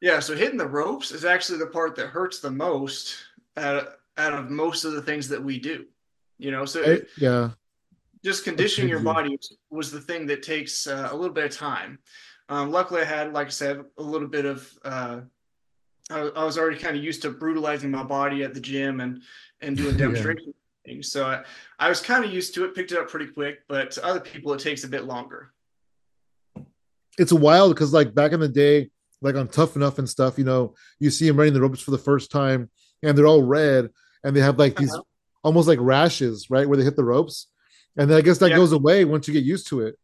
Yeah, 0.00 0.18
so 0.18 0.34
hitting 0.34 0.58
the 0.58 0.66
ropes 0.66 1.12
is 1.12 1.24
actually 1.24 1.60
the 1.60 1.66
part 1.66 1.94
that 1.94 2.08
hurts 2.08 2.40
the 2.40 2.50
most 2.50 3.14
out 3.56 3.76
of, 3.76 3.88
out 4.16 4.32
of 4.32 4.50
most 4.50 4.84
of 4.84 4.92
the 4.92 5.02
things 5.02 5.28
that 5.28 5.42
we 5.42 5.58
do. 5.58 5.86
You 6.38 6.50
know, 6.50 6.64
so 6.64 6.82
it, 6.82 7.08
yeah, 7.16 7.50
just 8.24 8.44
conditioning 8.44 8.88
your 8.88 9.00
body 9.00 9.38
was 9.70 9.90
the 9.90 10.00
thing 10.00 10.26
that 10.26 10.42
takes 10.42 10.86
uh, 10.86 11.08
a 11.10 11.16
little 11.16 11.34
bit 11.34 11.44
of 11.44 11.56
time. 11.56 11.98
Um, 12.48 12.70
luckily, 12.70 13.02
I 13.02 13.04
had, 13.04 13.32
like 13.32 13.48
I 13.48 13.50
said, 13.50 13.84
a 13.98 14.02
little 14.02 14.28
bit 14.28 14.44
of. 14.44 14.68
Uh, 14.84 15.20
I, 16.10 16.20
I 16.20 16.44
was 16.44 16.58
already 16.58 16.78
kind 16.78 16.96
of 16.96 17.02
used 17.02 17.22
to 17.22 17.30
brutalizing 17.30 17.90
my 17.90 18.02
body 18.02 18.42
at 18.42 18.54
the 18.54 18.60
gym 18.60 19.00
and 19.00 19.22
and 19.60 19.76
doing 19.76 19.96
demonstration 19.98 20.52
yeah. 20.84 20.92
things. 20.92 21.10
So 21.10 21.26
I, 21.26 21.42
I 21.78 21.88
was 21.88 22.00
kind 22.00 22.24
of 22.24 22.32
used 22.32 22.54
to 22.54 22.64
it, 22.64 22.74
picked 22.74 22.92
it 22.92 22.98
up 22.98 23.08
pretty 23.08 23.28
quick, 23.28 23.60
but 23.68 23.92
to 23.92 24.04
other 24.04 24.20
people, 24.20 24.52
it 24.52 24.60
takes 24.60 24.84
a 24.84 24.88
bit 24.88 25.04
longer. 25.04 25.52
It's 27.18 27.32
wild 27.32 27.74
because, 27.74 27.92
like, 27.92 28.14
back 28.14 28.32
in 28.32 28.40
the 28.40 28.48
day, 28.48 28.90
like 29.20 29.36
on 29.36 29.48
Tough 29.48 29.76
Enough 29.76 29.98
and 29.98 30.08
stuff, 30.08 30.38
you 30.38 30.44
know, 30.44 30.74
you 30.98 31.10
see 31.10 31.28
him 31.28 31.36
running 31.36 31.54
the 31.54 31.60
ropes 31.60 31.80
for 31.80 31.92
the 31.92 31.98
first 31.98 32.30
time 32.30 32.68
and 33.02 33.16
they're 33.16 33.26
all 33.26 33.42
red 33.42 33.90
and 34.24 34.34
they 34.34 34.40
have 34.40 34.58
like 34.58 34.76
these 34.76 34.92
uh-huh. 34.92 35.02
almost 35.42 35.68
like 35.68 35.78
rashes, 35.80 36.50
right, 36.50 36.68
where 36.68 36.76
they 36.76 36.84
hit 36.84 36.96
the 36.96 37.04
ropes. 37.04 37.48
And 37.96 38.10
then 38.10 38.16
I 38.16 38.22
guess 38.22 38.38
that 38.38 38.50
yeah. 38.50 38.56
goes 38.56 38.72
away 38.72 39.04
once 39.04 39.28
you 39.28 39.34
get 39.34 39.44
used 39.44 39.66
to 39.68 39.80
it. 39.80 39.98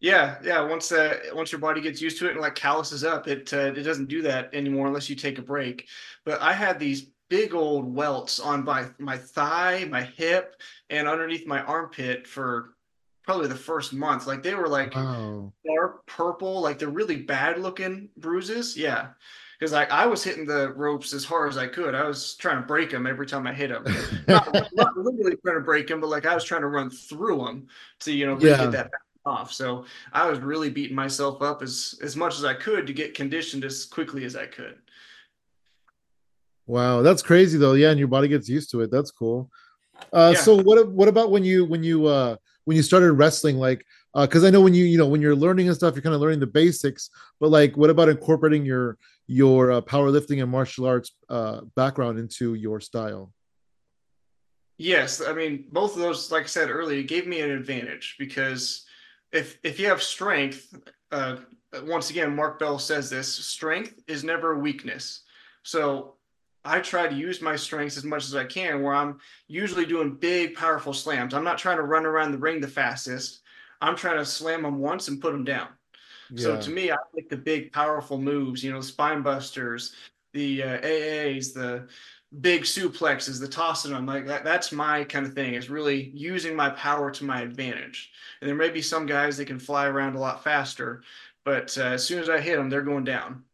Yeah, 0.00 0.36
yeah. 0.42 0.60
Once 0.60 0.92
uh, 0.92 1.18
once 1.32 1.50
your 1.52 1.60
body 1.60 1.80
gets 1.80 2.02
used 2.02 2.18
to 2.18 2.26
it 2.26 2.32
and 2.32 2.40
like 2.40 2.54
calluses 2.54 3.04
up, 3.04 3.26
it 3.28 3.52
uh, 3.52 3.72
it 3.74 3.84
doesn't 3.84 4.08
do 4.08 4.22
that 4.22 4.52
anymore 4.52 4.86
unless 4.86 5.08
you 5.08 5.16
take 5.16 5.38
a 5.38 5.42
break. 5.42 5.86
But 6.24 6.42
I 6.42 6.52
had 6.52 6.78
these 6.78 7.06
big 7.30 7.54
old 7.54 7.94
welts 7.94 8.38
on 8.38 8.64
my 8.64 8.86
my 8.98 9.16
thigh, 9.16 9.86
my 9.90 10.02
hip, 10.02 10.56
and 10.90 11.08
underneath 11.08 11.46
my 11.46 11.62
armpit 11.62 12.26
for 12.26 12.74
probably 13.22 13.48
the 13.48 13.54
first 13.54 13.92
month. 13.92 14.26
Like 14.26 14.42
they 14.42 14.54
were 14.54 14.68
like 14.68 14.94
wow. 14.94 15.52
dark 15.64 16.04
purple, 16.06 16.60
like 16.60 16.78
they're 16.78 16.88
really 16.88 17.16
bad 17.16 17.58
looking 17.58 18.10
bruises. 18.16 18.76
Yeah. 18.76 19.08
Because 19.58 19.72
like 19.72 19.90
I 19.90 20.06
was 20.06 20.22
hitting 20.24 20.46
the 20.46 20.72
ropes 20.72 21.12
as 21.12 21.24
hard 21.24 21.50
as 21.50 21.56
I 21.56 21.66
could. 21.66 21.94
I 21.94 22.06
was 22.06 22.34
trying 22.34 22.56
to 22.56 22.66
break 22.66 22.90
them 22.90 23.06
every 23.06 23.26
time 23.26 23.46
I 23.46 23.54
hit 23.54 23.70
them. 23.70 23.84
not, 24.28 24.52
not, 24.74 24.96
literally 24.96 25.36
trying 25.44 25.56
to 25.56 25.62
break 25.62 25.86
them, 25.86 26.00
but 26.00 26.10
like 26.10 26.26
I 26.26 26.34
was 26.34 26.44
trying 26.44 26.62
to 26.62 26.68
run 26.68 26.90
through 26.90 27.44
them 27.44 27.68
to 28.00 28.12
you 28.12 28.26
know 28.26 28.34
really 28.34 28.50
yeah. 28.50 28.64
get 28.64 28.72
that 28.72 28.90
off. 29.24 29.52
So 29.52 29.84
I 30.12 30.28
was 30.28 30.38
really 30.40 30.70
beating 30.70 30.96
myself 30.96 31.42
up 31.42 31.62
as 31.62 31.98
as 32.02 32.16
much 32.16 32.36
as 32.36 32.44
I 32.44 32.54
could 32.54 32.86
to 32.86 32.92
get 32.92 33.14
conditioned 33.14 33.64
as 33.64 33.84
quickly 33.84 34.24
as 34.24 34.36
I 34.36 34.46
could. 34.46 34.76
Wow, 36.66 37.02
that's 37.02 37.22
crazy 37.22 37.58
though. 37.58 37.74
Yeah, 37.74 37.90
and 37.90 37.98
your 37.98 38.08
body 38.08 38.28
gets 38.28 38.48
used 38.48 38.70
to 38.70 38.80
it. 38.80 38.90
That's 38.90 39.10
cool. 39.10 39.50
Uh, 40.12 40.32
yeah. 40.34 40.40
So 40.40 40.62
what 40.62 40.90
what 40.90 41.08
about 41.08 41.30
when 41.30 41.44
you 41.44 41.64
when 41.64 41.82
you 41.82 42.06
uh, 42.06 42.36
when 42.64 42.76
you 42.76 42.82
started 42.82 43.12
wrestling? 43.12 43.56
Like, 43.58 43.84
because 44.14 44.44
uh, 44.44 44.46
I 44.46 44.50
know 44.50 44.60
when 44.60 44.74
you 44.74 44.84
you 44.84 44.98
know 44.98 45.06
when 45.06 45.20
you're 45.20 45.36
learning 45.36 45.68
and 45.68 45.76
stuff, 45.76 45.94
you're 45.94 46.02
kind 46.02 46.14
of 46.14 46.20
learning 46.20 46.40
the 46.40 46.46
basics. 46.46 47.10
But 47.40 47.50
like, 47.50 47.76
what 47.76 47.90
about 47.90 48.08
incorporating 48.08 48.64
your 48.64 48.96
your 49.26 49.72
uh, 49.72 49.80
powerlifting 49.80 50.42
and 50.42 50.50
martial 50.50 50.86
arts 50.86 51.12
uh, 51.28 51.62
background 51.74 52.18
into 52.18 52.54
your 52.54 52.80
style? 52.80 53.32
Yes, 54.76 55.20
I 55.20 55.32
mean 55.32 55.66
both 55.70 55.94
of 55.94 56.00
those, 56.00 56.30
like 56.30 56.44
I 56.44 56.46
said 56.46 56.70
earlier, 56.70 57.02
gave 57.02 57.26
me 57.26 57.40
an 57.40 57.50
advantage 57.50 58.16
because 58.18 58.84
if 59.32 59.58
if 59.64 59.80
you 59.80 59.86
have 59.88 60.02
strength, 60.02 60.76
uh, 61.10 61.36
once 61.84 62.10
again, 62.10 62.34
Mark 62.34 62.58
Bell 62.58 62.78
says 62.78 63.10
this: 63.10 63.28
strength 63.28 64.00
is 64.06 64.22
never 64.22 64.52
a 64.52 64.58
weakness. 64.58 65.22
So 65.64 66.14
I 66.64 66.80
try 66.80 67.06
to 67.06 67.14
use 67.14 67.42
my 67.42 67.56
strengths 67.56 67.96
as 67.96 68.04
much 68.04 68.24
as 68.24 68.34
I 68.34 68.44
can, 68.44 68.82
where 68.82 68.94
I'm 68.94 69.18
usually 69.48 69.86
doing 69.86 70.14
big, 70.14 70.54
powerful 70.54 70.92
slams. 70.92 71.34
I'm 71.34 71.44
not 71.44 71.58
trying 71.58 71.76
to 71.76 71.82
run 71.82 72.06
around 72.06 72.32
the 72.32 72.38
ring 72.38 72.60
the 72.60 72.68
fastest. 72.68 73.40
I'm 73.84 73.96
trying 73.96 74.16
to 74.16 74.24
slam 74.24 74.62
them 74.62 74.78
once 74.78 75.08
and 75.08 75.20
put 75.20 75.32
them 75.32 75.44
down. 75.44 75.68
Yeah. 76.30 76.42
So 76.42 76.60
to 76.60 76.70
me, 76.70 76.90
I 76.90 76.96
like 77.14 77.28
the 77.28 77.36
big, 77.36 77.70
powerful 77.70 78.18
moves. 78.18 78.64
You 78.64 78.72
know, 78.72 78.80
the 78.80 78.86
spine 78.86 79.22
busters, 79.22 79.94
the 80.32 80.62
uh, 80.62 80.78
AAs, 80.80 81.52
the 81.52 81.86
big 82.40 82.62
suplexes, 82.62 83.38
the 83.38 83.46
tossing 83.46 83.92
them. 83.92 84.06
Like 84.06 84.26
that, 84.26 84.42
that's 84.42 84.72
my 84.72 85.04
kind 85.04 85.26
of 85.26 85.34
thing. 85.34 85.54
Is 85.54 85.68
really 85.68 86.10
using 86.14 86.56
my 86.56 86.70
power 86.70 87.10
to 87.10 87.24
my 87.24 87.42
advantage. 87.42 88.10
And 88.40 88.48
there 88.48 88.56
may 88.56 88.70
be 88.70 88.82
some 88.82 89.04
guys 89.04 89.36
that 89.36 89.46
can 89.46 89.58
fly 89.58 89.86
around 89.86 90.16
a 90.16 90.20
lot 90.20 90.42
faster, 90.42 91.02
but 91.44 91.76
uh, 91.76 91.82
as 91.82 92.04
soon 92.04 92.20
as 92.20 92.30
I 92.30 92.40
hit 92.40 92.56
them, 92.56 92.70
they're 92.70 92.82
going 92.82 93.04
down. 93.04 93.44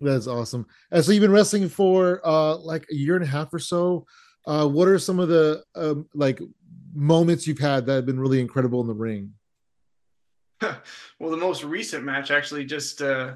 That's 0.00 0.26
awesome. 0.26 0.66
And 0.90 1.04
so 1.04 1.12
you've 1.12 1.20
been 1.20 1.30
wrestling 1.30 1.68
for 1.68 2.20
uh, 2.24 2.56
like 2.56 2.86
a 2.90 2.94
year 2.94 3.14
and 3.14 3.24
a 3.24 3.28
half 3.28 3.52
or 3.52 3.58
so. 3.58 4.06
Uh, 4.46 4.66
what 4.66 4.88
are 4.88 4.98
some 4.98 5.20
of 5.20 5.28
the 5.28 5.62
um, 5.76 6.08
like 6.14 6.40
moments 6.92 7.46
you've 7.46 7.58
had 7.58 7.86
that 7.86 7.94
have 7.94 8.06
been 8.06 8.20
really 8.20 8.40
incredible 8.40 8.80
in 8.80 8.86
the 8.86 8.94
ring? 8.94 9.32
well, 11.18 11.30
the 11.30 11.36
most 11.36 11.64
recent 11.64 12.04
match 12.04 12.30
actually 12.30 12.64
just 12.64 13.02
uh, 13.02 13.32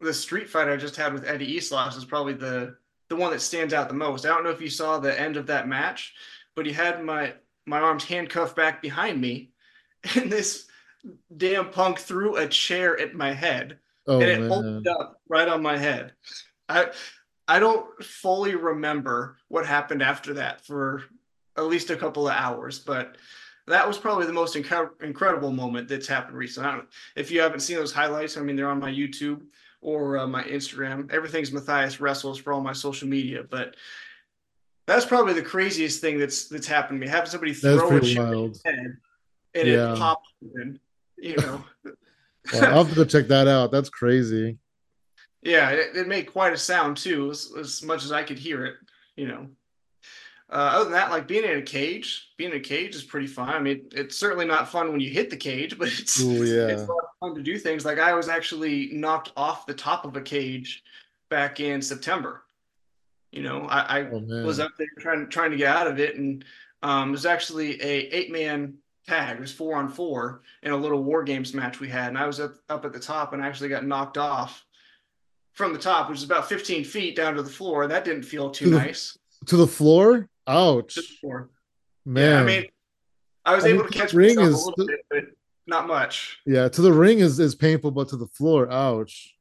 the 0.00 0.14
street 0.14 0.48
fight 0.48 0.68
I 0.68 0.76
just 0.76 0.96
had 0.96 1.12
with 1.12 1.26
Eddie 1.26 1.56
Eastlash 1.56 1.96
is 1.96 2.04
probably 2.04 2.34
the 2.34 2.76
the 3.08 3.16
one 3.16 3.30
that 3.30 3.40
stands 3.40 3.72
out 3.72 3.88
the 3.88 3.94
most. 3.94 4.24
I 4.24 4.28
don't 4.28 4.44
know 4.44 4.50
if 4.50 4.60
you 4.60 4.70
saw 4.70 4.98
the 4.98 5.18
end 5.18 5.36
of 5.36 5.46
that 5.46 5.68
match, 5.68 6.14
but 6.54 6.66
he 6.66 6.72
had 6.72 7.04
my 7.04 7.34
my 7.66 7.80
arms 7.80 8.04
handcuffed 8.04 8.56
back 8.56 8.80
behind 8.82 9.20
me, 9.20 9.50
and 10.16 10.30
this 10.30 10.66
damn 11.36 11.70
punk 11.70 11.98
threw 11.98 12.36
a 12.36 12.48
chair 12.48 12.98
at 12.98 13.14
my 13.14 13.32
head 13.32 13.78
oh, 14.08 14.20
and 14.20 14.30
it 14.30 14.40
man. 14.40 14.52
opened 14.52 14.88
up 14.88 15.20
right 15.28 15.48
on 15.48 15.62
my 15.62 15.76
head. 15.76 16.12
I 16.68 16.90
I 17.48 17.58
don't 17.58 18.02
fully 18.02 18.56
remember 18.56 19.36
what 19.48 19.66
happened 19.66 20.02
after 20.02 20.34
that 20.34 20.64
for 20.66 21.04
at 21.56 21.64
least 21.64 21.90
a 21.90 21.96
couple 21.96 22.28
of 22.28 22.34
hours, 22.34 22.78
but 22.78 23.16
that 23.66 23.86
was 23.86 23.98
probably 23.98 24.26
the 24.26 24.32
most 24.32 24.54
inc- 24.54 25.02
incredible 25.02 25.50
moment 25.50 25.88
that's 25.88 26.06
happened 26.06 26.36
recently. 26.36 26.82
if 27.16 27.30
you 27.30 27.40
haven't 27.40 27.60
seen 27.60 27.76
those 27.76 27.92
highlights, 27.92 28.36
I 28.36 28.40
mean, 28.42 28.56
they're 28.56 28.70
on 28.70 28.78
my 28.78 28.90
YouTube 28.90 29.42
or 29.80 30.18
uh, 30.18 30.26
my 30.26 30.42
Instagram. 30.44 31.10
Everything's 31.12 31.52
Mathias 31.52 32.00
Wrestles 32.00 32.38
for 32.38 32.52
all 32.52 32.60
my 32.60 32.72
social 32.72 33.08
media, 33.08 33.42
but 33.48 33.76
that's 34.86 35.04
probably 35.04 35.32
the 35.32 35.42
craziest 35.42 36.00
thing 36.00 36.18
that's 36.18 36.48
that's 36.48 36.66
happened 36.66 37.00
to 37.00 37.06
me. 37.06 37.10
Having 37.10 37.30
somebody 37.30 37.54
throw 37.54 37.88
a 37.88 38.00
wild. 38.16 38.60
head 38.64 38.96
and 39.54 39.68
yeah. 39.68 39.92
it 39.92 39.98
popped 39.98 40.28
open, 40.44 40.78
you 41.16 41.36
know. 41.36 41.64
I'll 42.52 42.84
have 42.84 42.90
to 42.90 42.94
go 42.94 43.04
check 43.04 43.26
that 43.28 43.48
out. 43.48 43.72
That's 43.72 43.88
crazy. 43.88 44.58
Yeah, 45.42 45.70
it, 45.70 45.96
it 45.96 46.08
made 46.08 46.32
quite 46.32 46.52
a 46.52 46.56
sound 46.56 46.96
too, 46.96 47.30
as, 47.30 47.52
as, 47.58 47.82
much 47.82 48.04
as 48.04 48.12
I 48.12 48.22
could 48.22 48.38
hear 48.38 48.64
it. 48.64 48.76
You 49.16 49.28
know. 49.28 49.48
Uh, 50.48 50.70
other 50.74 50.84
than 50.84 50.92
that, 50.92 51.10
like 51.10 51.26
being 51.26 51.44
in 51.44 51.58
a 51.58 51.62
cage, 51.62 52.28
being 52.36 52.52
in 52.52 52.58
a 52.58 52.60
cage 52.60 52.94
is 52.94 53.02
pretty 53.02 53.26
fun. 53.26 53.48
I 53.48 53.58
mean, 53.58 53.82
it's 53.92 54.16
certainly 54.16 54.46
not 54.46 54.68
fun 54.68 54.92
when 54.92 55.00
you 55.00 55.10
hit 55.10 55.28
the 55.28 55.36
cage, 55.36 55.76
but 55.78 55.88
it's 55.88 56.20
Ooh, 56.20 56.44
yeah. 56.44 56.68
it's 56.68 56.82
a 56.82 56.86
lot 56.86 57.04
of 57.04 57.10
fun 57.20 57.34
to 57.34 57.42
do 57.42 57.58
things. 57.58 57.84
Like 57.84 57.98
I 57.98 58.14
was 58.14 58.28
actually 58.28 58.90
knocked 58.92 59.32
off 59.36 59.66
the 59.66 59.74
top 59.74 60.04
of 60.04 60.16
a 60.16 60.20
cage 60.20 60.84
back 61.30 61.58
in 61.58 61.82
September. 61.82 62.44
You 63.32 63.42
know, 63.42 63.66
I, 63.66 64.00
I 64.00 64.08
oh, 64.10 64.44
was 64.44 64.60
up 64.60 64.72
there 64.78 64.86
trying 64.98 65.28
trying 65.28 65.50
to 65.50 65.56
get 65.56 65.74
out 65.74 65.88
of 65.88 65.98
it, 65.98 66.16
and 66.16 66.44
um, 66.82 67.08
it 67.08 67.12
was 67.12 67.26
actually 67.26 67.82
a 67.82 68.14
eight 68.14 68.30
man 68.30 68.74
tag. 69.08 69.36
It 69.36 69.40
was 69.40 69.52
four 69.52 69.76
on 69.76 69.88
four 69.88 70.42
in 70.62 70.70
a 70.70 70.76
little 70.76 71.02
war 71.02 71.24
games 71.24 71.54
match 71.54 71.80
we 71.80 71.88
had, 71.88 72.08
and 72.08 72.18
I 72.18 72.26
was 72.26 72.38
up 72.38 72.54
up 72.68 72.84
at 72.84 72.92
the 72.92 73.00
top 73.00 73.32
and 73.32 73.42
I 73.42 73.48
actually 73.48 73.68
got 73.68 73.84
knocked 73.84 74.16
off 74.16 74.64
from 75.52 75.72
the 75.72 75.78
top, 75.78 76.08
which 76.08 76.18
is 76.18 76.24
about 76.24 76.48
15 76.48 76.84
feet 76.84 77.16
down 77.16 77.34
to 77.34 77.42
the 77.42 77.50
floor. 77.50 77.86
That 77.86 78.04
didn't 78.04 78.24
feel 78.24 78.50
too 78.50 78.70
to 79.46 79.56
the, 79.56 79.66
nice. 79.66 79.66
To 79.66 79.66
the 79.66 79.66
floor? 79.66 80.28
Ouch. 80.46 80.98
Man. 82.04 82.30
Yeah, 82.32 82.40
I 82.40 82.44
mean, 82.44 82.66
I 83.44 83.54
was 83.54 83.64
I 83.64 83.68
able 83.68 83.84
mean, 83.84 83.92
to 83.92 83.98
catch 83.98 84.12
ring 84.12 84.40
is 84.40 84.62
a 84.62 84.70
little 84.70 84.86
bit, 84.86 85.04
but 85.10 85.24
not 85.66 85.86
much. 85.86 86.38
Yeah, 86.46 86.68
to 86.68 86.82
the 86.82 86.92
ring 86.92 87.18
is, 87.18 87.40
is 87.40 87.54
painful, 87.54 87.90
but 87.90 88.08
to 88.08 88.16
the 88.16 88.26
floor, 88.26 88.70
ouch. 88.70 89.34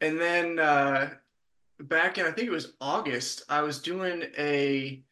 And 0.00 0.20
then 0.20 0.58
uh, 0.58 1.10
back 1.80 2.18
in 2.18 2.26
I 2.26 2.30
think 2.30 2.48
it 2.48 2.52
was 2.52 2.74
August, 2.80 3.42
I 3.48 3.62
was 3.62 3.80
doing 3.80 4.24
a 4.38 5.02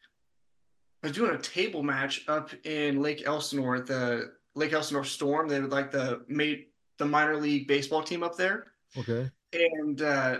I 1.03 1.07
was 1.07 1.15
doing 1.15 1.35
a 1.35 1.39
table 1.39 1.83
match 1.83 2.25
up 2.27 2.49
in 2.65 3.01
Lake 3.01 3.27
Elsinore, 3.27 3.79
the 3.81 4.33
Lake 4.55 4.73
Elsinore 4.73 5.03
Storm. 5.03 5.47
They 5.47 5.59
were 5.59 5.67
like 5.67 5.91
the 5.91 6.23
made 6.27 6.65
the 6.97 7.05
minor 7.05 7.37
league 7.37 7.67
baseball 7.67 8.01
team 8.01 8.23
up 8.23 8.37
there. 8.37 8.67
Okay. 8.97 9.29
And 9.53 10.01
uh, 10.01 10.39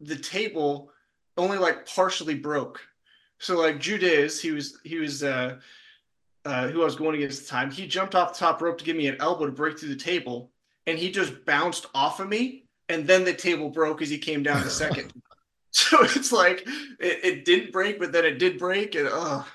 the 0.00 0.16
table 0.16 0.90
only 1.36 1.58
like 1.58 1.86
partially 1.86 2.34
broke. 2.34 2.80
So 3.38 3.58
like 3.58 3.80
Judiz, 3.80 4.40
he 4.40 4.52
was 4.52 4.78
he 4.84 4.96
was 4.96 5.22
uh, 5.22 5.58
uh, 6.44 6.68
who 6.68 6.82
I 6.82 6.84
was 6.84 6.96
going 6.96 7.16
against 7.16 7.42
at 7.42 7.44
the 7.44 7.50
time. 7.50 7.70
He 7.70 7.86
jumped 7.86 8.14
off 8.14 8.32
the 8.32 8.38
top 8.38 8.62
rope 8.62 8.78
to 8.78 8.84
give 8.84 8.96
me 8.96 9.08
an 9.08 9.16
elbow 9.20 9.46
to 9.46 9.52
break 9.52 9.78
through 9.78 9.90
the 9.90 9.96
table, 9.96 10.50
and 10.86 10.98
he 10.98 11.10
just 11.10 11.44
bounced 11.44 11.86
off 11.94 12.20
of 12.20 12.28
me, 12.28 12.64
and 12.88 13.06
then 13.06 13.24
the 13.24 13.34
table 13.34 13.68
broke 13.68 14.00
as 14.00 14.08
he 14.08 14.18
came 14.18 14.42
down 14.42 14.62
the 14.62 14.70
second. 14.70 15.12
so 15.70 16.02
it's 16.02 16.32
like 16.32 16.66
it, 17.00 17.24
it, 17.24 17.44
didn't 17.44 17.72
break, 17.72 17.98
but 17.98 18.12
then 18.12 18.24
it 18.24 18.38
did 18.38 18.58
break, 18.58 18.94
and 18.94 19.08
oh, 19.10 19.46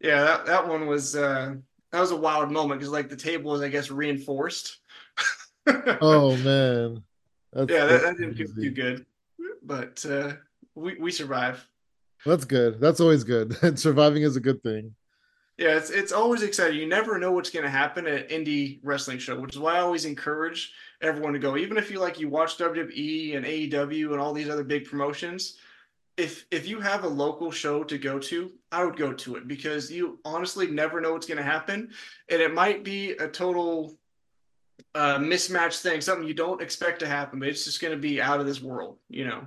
yeah, 0.00 0.22
that 0.22 0.46
that 0.46 0.68
one 0.68 0.86
was 0.86 1.16
uh, 1.16 1.54
that 1.92 2.00
was 2.00 2.10
a 2.10 2.16
wild 2.16 2.50
moment 2.50 2.80
because 2.80 2.92
like 2.92 3.08
the 3.08 3.16
table 3.16 3.52
was, 3.52 3.62
I 3.62 3.68
guess, 3.68 3.90
reinforced. 3.90 4.78
oh 6.00 6.36
man, 6.36 7.02
That's 7.52 7.72
yeah, 7.72 7.86
that, 7.86 8.02
that 8.02 8.16
didn't 8.18 8.34
feel 8.34 8.54
too 8.54 8.70
good, 8.70 9.06
but 9.62 10.04
uh, 10.04 10.32
we 10.74 10.96
we 10.98 11.10
survive. 11.10 11.66
That's 12.24 12.44
good. 12.44 12.80
That's 12.80 13.00
always 13.00 13.24
good. 13.24 13.56
And 13.62 13.78
surviving 13.78 14.22
is 14.22 14.36
a 14.36 14.40
good 14.40 14.62
thing. 14.62 14.94
Yeah, 15.58 15.76
it's 15.76 15.90
it's 15.90 16.12
always 16.12 16.42
exciting. 16.42 16.78
You 16.78 16.86
never 16.86 17.18
know 17.18 17.32
what's 17.32 17.50
going 17.50 17.64
to 17.64 17.70
happen 17.70 18.06
at 18.06 18.30
indie 18.30 18.80
wrestling 18.82 19.18
show, 19.18 19.38
which 19.38 19.54
is 19.54 19.58
why 19.58 19.76
I 19.76 19.80
always 19.80 20.06
encourage 20.06 20.72
everyone 21.02 21.34
to 21.34 21.38
go. 21.38 21.56
Even 21.56 21.76
if 21.76 21.90
you 21.90 21.98
like 21.98 22.18
you 22.18 22.30
watch 22.30 22.56
WWE 22.56 23.36
and 23.36 23.44
AEW 23.44 24.12
and 24.12 24.20
all 24.20 24.32
these 24.32 24.48
other 24.48 24.64
big 24.64 24.86
promotions, 24.86 25.58
if 26.16 26.46
if 26.50 26.66
you 26.66 26.80
have 26.80 27.04
a 27.04 27.08
local 27.08 27.50
show 27.50 27.84
to 27.84 27.98
go 27.98 28.18
to, 28.18 28.50
I 28.72 28.84
would 28.84 28.96
go 28.96 29.12
to 29.12 29.36
it 29.36 29.48
because 29.48 29.92
you 29.92 30.18
honestly 30.24 30.66
never 30.66 31.00
know 31.00 31.12
what's 31.12 31.26
going 31.26 31.38
to 31.38 31.44
happen, 31.44 31.90
and 32.30 32.40
it 32.40 32.54
might 32.54 32.82
be 32.82 33.12
a 33.12 33.28
total 33.28 33.98
uh, 34.94 35.18
mismatch 35.18 35.82
thing, 35.82 36.00
something 36.00 36.26
you 36.26 36.34
don't 36.34 36.62
expect 36.62 37.00
to 37.00 37.06
happen, 37.06 37.38
but 37.38 37.48
it's 37.48 37.64
just 37.64 37.80
going 37.80 37.92
to 37.92 38.00
be 38.00 38.20
out 38.20 38.40
of 38.40 38.46
this 38.46 38.62
world, 38.62 38.98
you 39.08 39.24
know. 39.26 39.46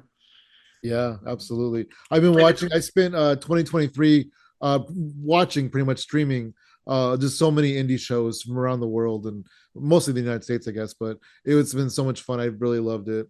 Yeah, 0.83 1.15
absolutely. 1.25 1.87
I've 2.11 2.21
been 2.21 2.33
watching. 2.33 2.69
I 2.73 2.79
spent 2.79 3.15
uh 3.15 3.35
2023 3.37 4.29
uh 4.61 4.79
watching 4.89 5.69
pretty 5.69 5.85
much 5.85 5.99
streaming 5.99 6.53
uh 6.85 7.15
just 7.17 7.39
so 7.39 7.49
many 7.49 7.73
indie 7.73 7.99
shows 7.99 8.41
from 8.41 8.59
around 8.59 8.81
the 8.81 8.87
world 8.87 9.25
and 9.25 9.47
mostly 9.73 10.13
the 10.13 10.19
United 10.19 10.43
States, 10.43 10.67
I 10.67 10.71
guess. 10.71 10.93
But 10.93 11.17
it's 11.45 11.73
been 11.73 11.89
so 11.89 12.03
much 12.03 12.21
fun. 12.21 12.39
I 12.39 12.45
really 12.45 12.79
loved 12.79 13.09
it. 13.09 13.27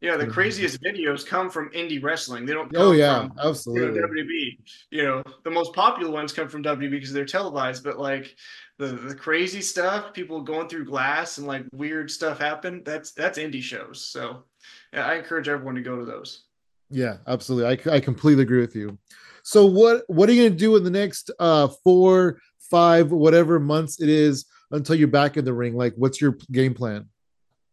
Yeah, 0.00 0.16
the 0.16 0.28
craziest 0.28 0.80
videos 0.80 1.26
come 1.26 1.50
from 1.50 1.70
indie 1.70 2.00
wrestling. 2.00 2.46
They 2.46 2.52
don't. 2.52 2.70
oh 2.76 2.92
yeah, 2.92 3.26
from, 3.26 3.32
absolutely. 3.42 3.96
You 3.96 4.00
know, 4.00 4.06
WB. 4.06 4.58
You 4.90 5.02
know, 5.02 5.22
the 5.42 5.50
most 5.50 5.72
popular 5.72 6.12
ones 6.12 6.32
come 6.32 6.48
from 6.48 6.62
WB 6.62 6.90
because 6.90 7.12
they're 7.12 7.24
televised. 7.24 7.82
But 7.82 7.98
like 7.98 8.36
the 8.78 8.88
the 8.88 9.14
crazy 9.14 9.60
stuff, 9.60 10.12
people 10.12 10.40
going 10.42 10.68
through 10.68 10.84
glass 10.84 11.38
and 11.38 11.48
like 11.48 11.64
weird 11.72 12.12
stuff 12.12 12.38
happen. 12.38 12.82
That's 12.84 13.10
that's 13.10 13.38
indie 13.38 13.62
shows. 13.62 14.04
So 14.04 14.44
yeah, 14.92 15.04
I 15.04 15.16
encourage 15.16 15.48
everyone 15.48 15.74
to 15.74 15.82
go 15.82 15.98
to 15.98 16.04
those. 16.04 16.44
Yeah, 16.90 17.18
absolutely. 17.26 17.78
I 17.90 17.96
I 17.96 18.00
completely 18.00 18.42
agree 18.42 18.60
with 18.60 18.74
you. 18.74 18.98
So 19.42 19.66
what 19.66 20.04
what 20.08 20.28
are 20.28 20.32
you 20.32 20.48
gonna 20.48 20.58
do 20.58 20.76
in 20.76 20.84
the 20.84 20.90
next 20.90 21.30
uh 21.38 21.68
four, 21.84 22.40
five, 22.70 23.10
whatever 23.10 23.60
months 23.60 24.00
it 24.00 24.08
is 24.08 24.46
until 24.70 24.94
you're 24.94 25.08
back 25.08 25.36
in 25.36 25.44
the 25.44 25.54
ring? 25.54 25.74
Like, 25.74 25.94
what's 25.96 26.20
your 26.20 26.36
game 26.52 26.74
plan? 26.74 27.08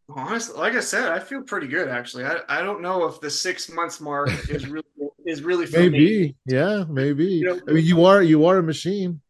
Honestly, 0.08 0.58
like 0.58 0.74
I 0.74 0.82
said, 0.82 1.12
I 1.12 1.20
feel 1.20 1.42
pretty 1.42 1.68
good 1.68 1.88
actually. 1.88 2.26
I, 2.26 2.40
I 2.48 2.62
don't 2.62 2.82
know 2.82 3.06
if 3.06 3.20
the 3.22 3.30
six 3.30 3.70
months 3.70 4.00
mark 4.00 4.30
is 4.50 4.68
really 4.68 4.84
is 5.26 5.42
really 5.42 5.66
maybe 5.72 5.98
me. 6.00 6.36
yeah 6.46 6.84
maybe. 6.88 7.26
You 7.26 7.46
know, 7.46 7.60
I 7.68 7.72
mean, 7.72 7.86
you 7.86 8.06
are 8.06 8.22
you 8.22 8.46
are 8.46 8.58
a 8.58 8.64
machine. 8.64 9.22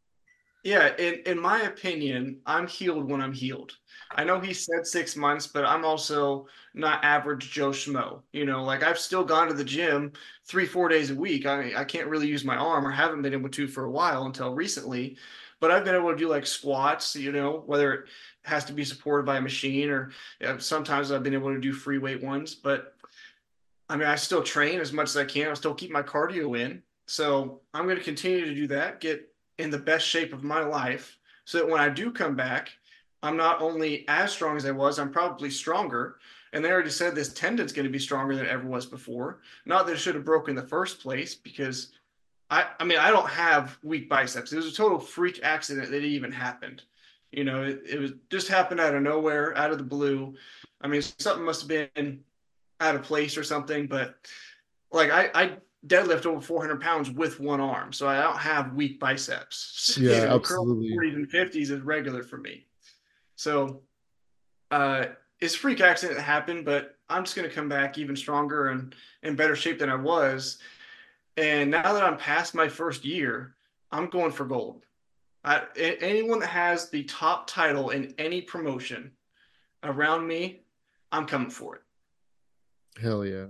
Yeah, 0.65 0.95
in 0.97 1.21
in 1.27 1.39
my 1.39 1.61
opinion, 1.61 2.41
I'm 2.47 2.65
healed 2.65 3.07
when 3.07 3.21
I'm 3.21 3.31
healed. 3.33 3.77
I 4.15 4.23
know 4.23 4.39
he 4.39 4.51
said 4.51 4.87
six 4.87 5.15
months, 5.15 5.45
but 5.45 5.63
I'm 5.63 5.85
also 5.85 6.47
not 6.73 7.05
average 7.05 7.51
Joe 7.51 7.69
Schmo. 7.69 8.23
You 8.33 8.45
know, 8.45 8.63
like 8.63 8.81
I've 8.81 8.97
still 8.97 9.23
gone 9.23 9.47
to 9.47 9.53
the 9.53 9.63
gym 9.63 10.11
three, 10.47 10.65
four 10.65 10.89
days 10.89 11.11
a 11.11 11.15
week. 11.15 11.45
I 11.45 11.73
I 11.79 11.83
can't 11.83 12.07
really 12.07 12.25
use 12.27 12.43
my 12.43 12.55
arm 12.55 12.85
or 12.85 12.89
haven't 12.89 13.21
been 13.21 13.33
able 13.33 13.49
to 13.49 13.67
for 13.67 13.85
a 13.85 13.91
while 13.91 14.25
until 14.25 14.55
recently. 14.55 15.17
But 15.59 15.69
I've 15.69 15.85
been 15.85 15.93
able 15.95 16.09
to 16.11 16.17
do 16.17 16.29
like 16.29 16.47
squats, 16.47 17.15
you 17.15 17.31
know, 17.31 17.61
whether 17.67 17.93
it 17.93 18.09
has 18.43 18.65
to 18.65 18.73
be 18.73 18.83
supported 18.83 19.25
by 19.27 19.37
a 19.37 19.41
machine 19.41 19.91
or 19.91 20.11
sometimes 20.57 21.11
I've 21.11 21.23
been 21.23 21.35
able 21.35 21.53
to 21.53 21.61
do 21.61 21.73
free 21.73 21.99
weight 21.99 22.23
ones. 22.23 22.55
But 22.55 22.95
I 23.87 23.97
mean, 23.97 24.07
I 24.07 24.15
still 24.15 24.41
train 24.41 24.79
as 24.79 24.91
much 24.91 25.09
as 25.09 25.17
I 25.17 25.25
can. 25.25 25.51
I 25.51 25.53
still 25.53 25.75
keep 25.75 25.91
my 25.91 26.01
cardio 26.01 26.59
in. 26.59 26.81
So 27.05 27.61
I'm 27.75 27.85
going 27.85 27.97
to 27.97 28.03
continue 28.03 28.45
to 28.45 28.55
do 28.55 28.65
that, 28.67 28.99
get 28.99 29.29
in 29.57 29.69
the 29.69 29.77
best 29.77 30.05
shape 30.05 30.33
of 30.33 30.43
my 30.43 30.63
life 30.63 31.17
so 31.45 31.59
that 31.59 31.69
when 31.69 31.81
I 31.81 31.89
do 31.89 32.11
come 32.11 32.35
back, 32.35 32.71
I'm 33.23 33.37
not 33.37 33.61
only 33.61 34.05
as 34.07 34.31
strong 34.31 34.57
as 34.57 34.65
I 34.65 34.71
was, 34.71 34.99
I'm 34.99 35.11
probably 35.11 35.49
stronger. 35.49 36.17
And 36.53 36.63
they 36.63 36.71
already 36.71 36.89
said 36.89 37.15
this 37.15 37.33
tendon's 37.33 37.73
going 37.73 37.85
to 37.85 37.91
be 37.91 37.99
stronger 37.99 38.35
than 38.35 38.45
it 38.45 38.51
ever 38.51 38.67
was 38.67 38.85
before. 38.85 39.39
Not 39.65 39.85
that 39.85 39.93
it 39.93 39.99
should 39.99 40.15
have 40.15 40.25
broken 40.25 40.51
in 40.51 40.63
the 40.63 40.69
first 40.69 41.01
place, 41.01 41.35
because 41.35 41.91
I, 42.49 42.67
I 42.79 42.83
mean, 42.83 42.99
I 42.99 43.09
don't 43.11 43.29
have 43.29 43.77
weak 43.83 44.07
biceps. 44.07 44.53
It 44.53 44.57
was 44.57 44.67
a 44.67 44.73
total 44.73 44.99
freak 44.99 45.39
accident 45.43 45.89
that 45.89 45.97
it 45.97 46.07
even 46.07 46.31
happened. 46.31 46.83
You 47.31 47.43
know, 47.43 47.63
it, 47.63 47.81
it 47.89 47.99
was 47.99 48.13
just 48.29 48.47
happened 48.47 48.79
out 48.79 48.95
of 48.95 49.01
nowhere, 49.01 49.57
out 49.57 49.71
of 49.71 49.77
the 49.77 49.83
blue. 49.83 50.35
I 50.81 50.87
mean, 50.87 51.01
something 51.01 51.43
must 51.43 51.61
have 51.61 51.89
been 51.95 52.19
out 52.79 52.95
of 52.95 53.03
place 53.03 53.37
or 53.37 53.43
something, 53.43 53.87
but 53.87 54.15
like 54.91 55.11
I, 55.11 55.29
I 55.33 55.57
deadlift 55.87 56.25
over 56.25 56.41
400 56.41 56.81
pounds 56.81 57.11
with 57.11 57.39
one 57.39 57.61
arm, 57.61 57.93
so 57.93 58.07
I 58.07 58.21
don't 58.21 58.37
have 58.37 58.73
weak 58.73 58.99
biceps. 58.99 59.97
Yeah, 59.99 60.11
you 60.21 60.25
know, 60.27 60.35
absolutely. 60.35 60.89
40s 60.91 61.15
and 61.15 61.29
50s 61.29 61.71
is 61.71 61.81
regular 61.81 62.23
for 62.23 62.37
me. 62.37 62.65
So, 63.35 63.81
uh, 64.71 65.05
it's 65.39 65.55
freak 65.55 65.81
accident 65.81 66.17
that 66.17 66.23
happened, 66.23 66.65
but 66.65 66.97
I'm 67.09 67.23
just 67.23 67.35
going 67.35 67.47
to 67.47 67.53
come 67.53 67.69
back 67.69 67.97
even 67.97 68.15
stronger 68.15 68.69
and 68.69 68.95
in 69.21 69.35
better 69.35 69.55
shape 69.55 69.79
than 69.79 69.89
I 69.89 69.95
was. 69.95 70.59
And 71.37 71.69
now 71.69 71.93
that 71.93 72.03
I'm 72.03 72.17
past 72.17 72.55
my 72.55 72.69
first 72.69 73.03
year, 73.03 73.55
I'm 73.91 74.09
going 74.09 74.31
for 74.31 74.45
gold. 74.45 74.85
I, 75.43 75.63
anyone 75.77 76.39
that 76.39 76.47
has 76.47 76.89
the 76.89 77.03
top 77.03 77.47
title 77.47 77.91
in 77.91 78.15
any 78.17 78.41
promotion 78.41 79.11
around 79.83 80.25
me, 80.27 80.61
I'm 81.11 81.27
coming 81.27 81.51
for 81.51 81.75
it. 81.75 81.81
Hell 82.99 83.25
yeah. 83.25 83.45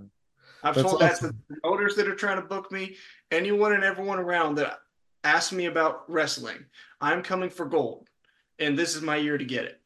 I've 0.66 0.74
that's 0.74 0.90
told 0.90 1.00
awesome. 1.00 1.28
that 1.28 1.32
to 1.32 1.44
the 1.48 1.60
promoters 1.60 1.94
that 1.94 2.08
are 2.08 2.14
trying 2.16 2.40
to 2.40 2.46
book 2.46 2.72
me, 2.72 2.96
anyone 3.30 3.72
and 3.72 3.84
everyone 3.84 4.18
around 4.18 4.56
that 4.56 4.78
asks 5.22 5.52
me 5.52 5.66
about 5.66 6.10
wrestling. 6.10 6.64
I'm 7.00 7.22
coming 7.22 7.50
for 7.50 7.66
gold, 7.66 8.08
and 8.58 8.76
this 8.76 8.96
is 8.96 9.02
my 9.02 9.16
year 9.16 9.38
to 9.38 9.44
get 9.44 9.64
it. 9.64 9.80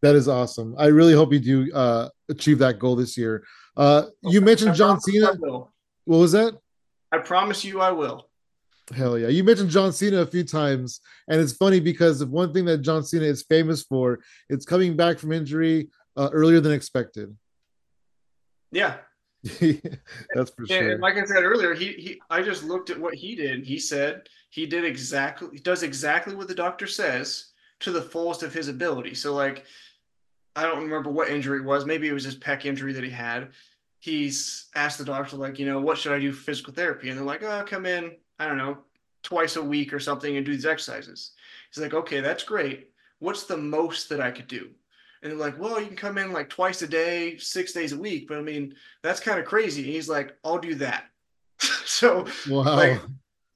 That 0.00 0.14
is 0.14 0.26
awesome. 0.26 0.74
I 0.78 0.86
really 0.86 1.12
hope 1.12 1.34
you 1.34 1.38
do 1.38 1.70
uh, 1.74 2.08
achieve 2.30 2.58
that 2.60 2.78
goal 2.78 2.96
this 2.96 3.18
year. 3.18 3.44
Uh, 3.76 4.04
you 4.22 4.40
mentioned 4.40 4.74
John 4.74 4.98
Cena. 4.98 5.34
What 5.34 5.68
was 6.06 6.32
that? 6.32 6.58
I 7.12 7.18
promise 7.18 7.62
you 7.62 7.82
I 7.82 7.90
will. 7.90 8.26
Hell 8.94 9.18
yeah. 9.18 9.28
You 9.28 9.44
mentioned 9.44 9.68
John 9.68 9.92
Cena 9.92 10.22
a 10.22 10.26
few 10.26 10.44
times, 10.44 11.00
and 11.28 11.38
it's 11.38 11.52
funny 11.52 11.78
because 11.78 12.22
of 12.22 12.30
one 12.30 12.54
thing 12.54 12.64
that 12.64 12.78
John 12.78 13.04
Cena 13.04 13.26
is 13.26 13.42
famous 13.42 13.82
for, 13.82 14.20
it's 14.48 14.64
coming 14.64 14.96
back 14.96 15.18
from 15.18 15.32
injury 15.32 15.90
uh, 16.16 16.30
earlier 16.32 16.60
than 16.60 16.72
expected. 16.72 17.36
Yeah. 18.72 18.96
That's 20.34 20.50
for 20.50 20.66
sure. 20.66 20.92
And 20.92 21.00
like 21.00 21.16
I 21.16 21.24
said 21.24 21.44
earlier, 21.44 21.74
he 21.74 21.92
he 21.92 22.20
I 22.28 22.42
just 22.42 22.64
looked 22.64 22.90
at 22.90 23.00
what 23.00 23.14
he 23.14 23.34
did. 23.34 23.64
He 23.64 23.78
said 23.78 24.28
he 24.50 24.66
did 24.66 24.84
exactly 24.84 25.48
he 25.52 25.58
does 25.58 25.82
exactly 25.82 26.34
what 26.34 26.48
the 26.48 26.54
doctor 26.54 26.86
says 26.86 27.46
to 27.80 27.90
the 27.90 28.02
fullest 28.02 28.42
of 28.42 28.52
his 28.52 28.68
ability. 28.68 29.14
So 29.14 29.34
like 29.34 29.64
I 30.56 30.64
don't 30.64 30.82
remember 30.82 31.10
what 31.10 31.30
injury 31.30 31.60
it 31.60 31.64
was. 31.64 31.86
Maybe 31.86 32.08
it 32.08 32.12
was 32.12 32.24
his 32.24 32.36
pec 32.36 32.64
injury 32.64 32.92
that 32.92 33.04
he 33.04 33.10
had 33.10 33.50
he's 34.00 34.66
asked 34.74 34.98
the 34.98 35.04
doctor 35.04 35.36
like 35.36 35.58
you 35.58 35.66
know 35.66 35.78
what 35.78 35.96
should 35.96 36.12
i 36.12 36.18
do 36.18 36.32
for 36.32 36.42
physical 36.42 36.72
therapy 36.72 37.08
and 37.08 37.18
they're 37.18 37.24
like 37.24 37.42
oh 37.42 37.64
come 37.66 37.86
in 37.86 38.10
i 38.38 38.46
don't 38.46 38.58
know 38.58 38.78
twice 39.22 39.56
a 39.56 39.62
week 39.62 39.92
or 39.92 40.00
something 40.00 40.36
and 40.36 40.44
do 40.44 40.52
these 40.52 40.66
exercises 40.66 41.32
he's 41.70 41.82
like 41.82 41.94
okay 41.94 42.20
that's 42.20 42.42
great 42.42 42.88
what's 43.18 43.44
the 43.44 43.56
most 43.56 44.08
that 44.08 44.20
i 44.20 44.30
could 44.30 44.48
do 44.48 44.70
and 45.22 45.32
they're 45.32 45.38
like 45.38 45.58
well 45.58 45.80
you 45.80 45.86
can 45.86 45.96
come 45.96 46.18
in 46.18 46.32
like 46.32 46.48
twice 46.48 46.82
a 46.82 46.88
day 46.88 47.36
six 47.38 47.72
days 47.72 47.92
a 47.92 47.98
week 47.98 48.26
but 48.28 48.38
i 48.38 48.42
mean 48.42 48.74
that's 49.02 49.20
kind 49.20 49.38
of 49.38 49.46
crazy 49.46 49.82
and 49.82 49.92
he's 49.92 50.08
like 50.08 50.36
i'll 50.44 50.58
do 50.58 50.74
that 50.74 51.04
so 51.84 52.26
wow. 52.48 52.76
like 52.76 53.00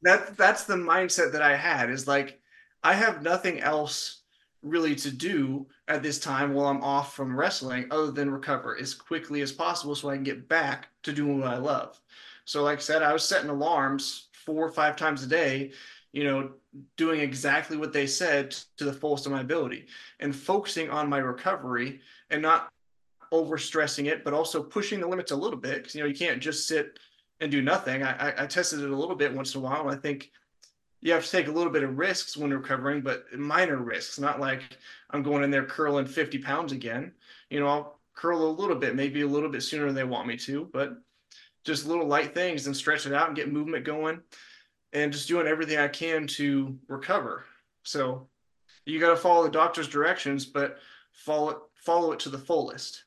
that 0.03 0.37
that's 0.37 0.65
the 0.65 0.75
mindset 0.75 1.33
that 1.33 1.43
i 1.43 1.57
had 1.57 1.91
is 1.91 2.07
like 2.07 2.41
i 2.83 2.93
have 2.93 3.23
nothing 3.23 3.61
else 3.61 4.23
really 4.65 4.95
to 4.95 5.11
do 5.11 5.67
at 5.89 6.03
this 6.03 6.19
time 6.19 6.55
while 6.55 6.67
I'm 6.67 6.83
off 6.83 7.15
from 7.15 7.37
wrestling 7.39 7.87
other 7.91 8.11
than 8.11 8.31
recover 8.31 8.77
as 8.81 8.95
quickly 8.95 9.43
as 9.43 9.53
possible 9.53 9.95
so 9.95 10.09
I 10.09 10.15
can 10.15 10.25
get 10.25 10.49
back 10.49 10.89
to 11.03 11.13
doing 11.13 11.41
what 11.41 11.53
I 11.53 11.59
love. 11.59 12.01
So, 12.47 12.63
like 12.63 12.79
I 12.79 12.81
said, 12.81 13.03
I 13.03 13.13
was 13.13 13.25
setting 13.25 13.51
alarms 13.51 14.29
four 14.33 14.67
or 14.67 14.73
five 14.73 14.97
times 14.97 15.23
a 15.23 15.27
day, 15.27 15.73
you 16.13 16.25
know, 16.25 16.53
doing 16.97 17.21
exactly 17.21 17.77
what 17.77 17.93
they 17.93 18.07
said 18.07 18.51
to 18.77 18.85
the 18.85 18.93
fullest 18.93 19.27
of 19.27 19.33
my 19.33 19.41
ability 19.41 19.87
and 20.21 20.35
focusing 20.35 20.91
on 20.91 21.09
my 21.09 21.19
recovery 21.19 22.01
and 22.31 22.43
not 22.43 22.69
overstressing 23.33 24.07
it, 24.07 24.25
but 24.25 24.35
also 24.35 24.63
pushing 24.63 25.01
the 25.01 25.07
limits 25.07 25.33
a 25.33 25.37
little 25.37 25.59
bit. 25.59 25.85
Cause, 25.85 25.95
you 25.95 26.03
know, 26.03 26.09
you 26.09 26.15
can't 26.15 26.41
just 26.41 26.67
sit 26.67 26.99
and 27.41 27.51
do 27.51 27.63
nothing. 27.63 28.03
I, 28.03 28.31
I, 28.31 28.45
I 28.45 28.47
tested 28.47 28.81
it 28.81 28.91
a 28.91 28.97
little 28.97 29.17
bit 29.17 29.35
once 29.35 29.55
in 29.55 29.61
a 29.61 29.65
while. 29.65 29.89
I 29.89 29.97
think 29.97 30.31
you 31.01 31.13
have 31.13 31.25
to 31.25 31.31
take 31.31 31.49
a 31.49 31.53
little 31.53 31.73
bit 31.73 31.83
of 31.83 31.99
risks 31.99 32.37
when 32.37 32.53
recovering, 32.53 33.03
but 33.03 33.27
minor 33.37 33.77
risks, 33.77 34.19
not 34.19 34.41
like 34.41 34.63
I'm 35.11 35.23
going 35.23 35.45
in 35.45 35.51
there 35.51 35.65
curling 35.65 36.07
50 36.07 36.39
pounds 36.39 36.73
again. 36.73 37.13
You 37.51 37.61
know, 37.61 37.67
I'll 37.67 37.99
curl 38.15 38.43
a 38.43 38.51
little 38.51 38.77
bit, 38.77 38.97
maybe 38.97 39.21
a 39.21 39.27
little 39.27 39.51
bit 39.51 39.63
sooner 39.63 39.87
than 39.87 39.95
they 39.95 40.05
want 40.05 40.27
me 40.27 40.37
to, 40.39 40.69
but 40.73 40.97
just 41.65 41.87
little 41.87 42.07
light 42.07 42.35
things 42.35 42.67
and 42.67 42.77
stretch 42.77 43.07
it 43.07 43.13
out 43.13 43.29
and 43.29 43.37
get 43.37 43.53
movement 43.53 43.85
going 43.85 44.21
and 44.95 45.13
just 45.13 45.29
doing 45.29 45.47
everything 45.47 45.79
I 45.79 45.89
can 45.89 46.27
to 46.29 46.79
recover. 46.89 47.45
So 47.83 48.29
you 48.87 49.01
got 49.01 49.11
to 49.11 49.17
follow 49.17 49.45
the 49.45 49.51
doctor's 49.51 49.89
directions, 49.89 50.47
but 50.47 50.79
follow 51.13 51.51
it, 51.51 51.59
follow 51.75 52.13
it 52.13 52.21
to 52.21 52.31
the 52.31 52.39
fullest. 52.39 53.05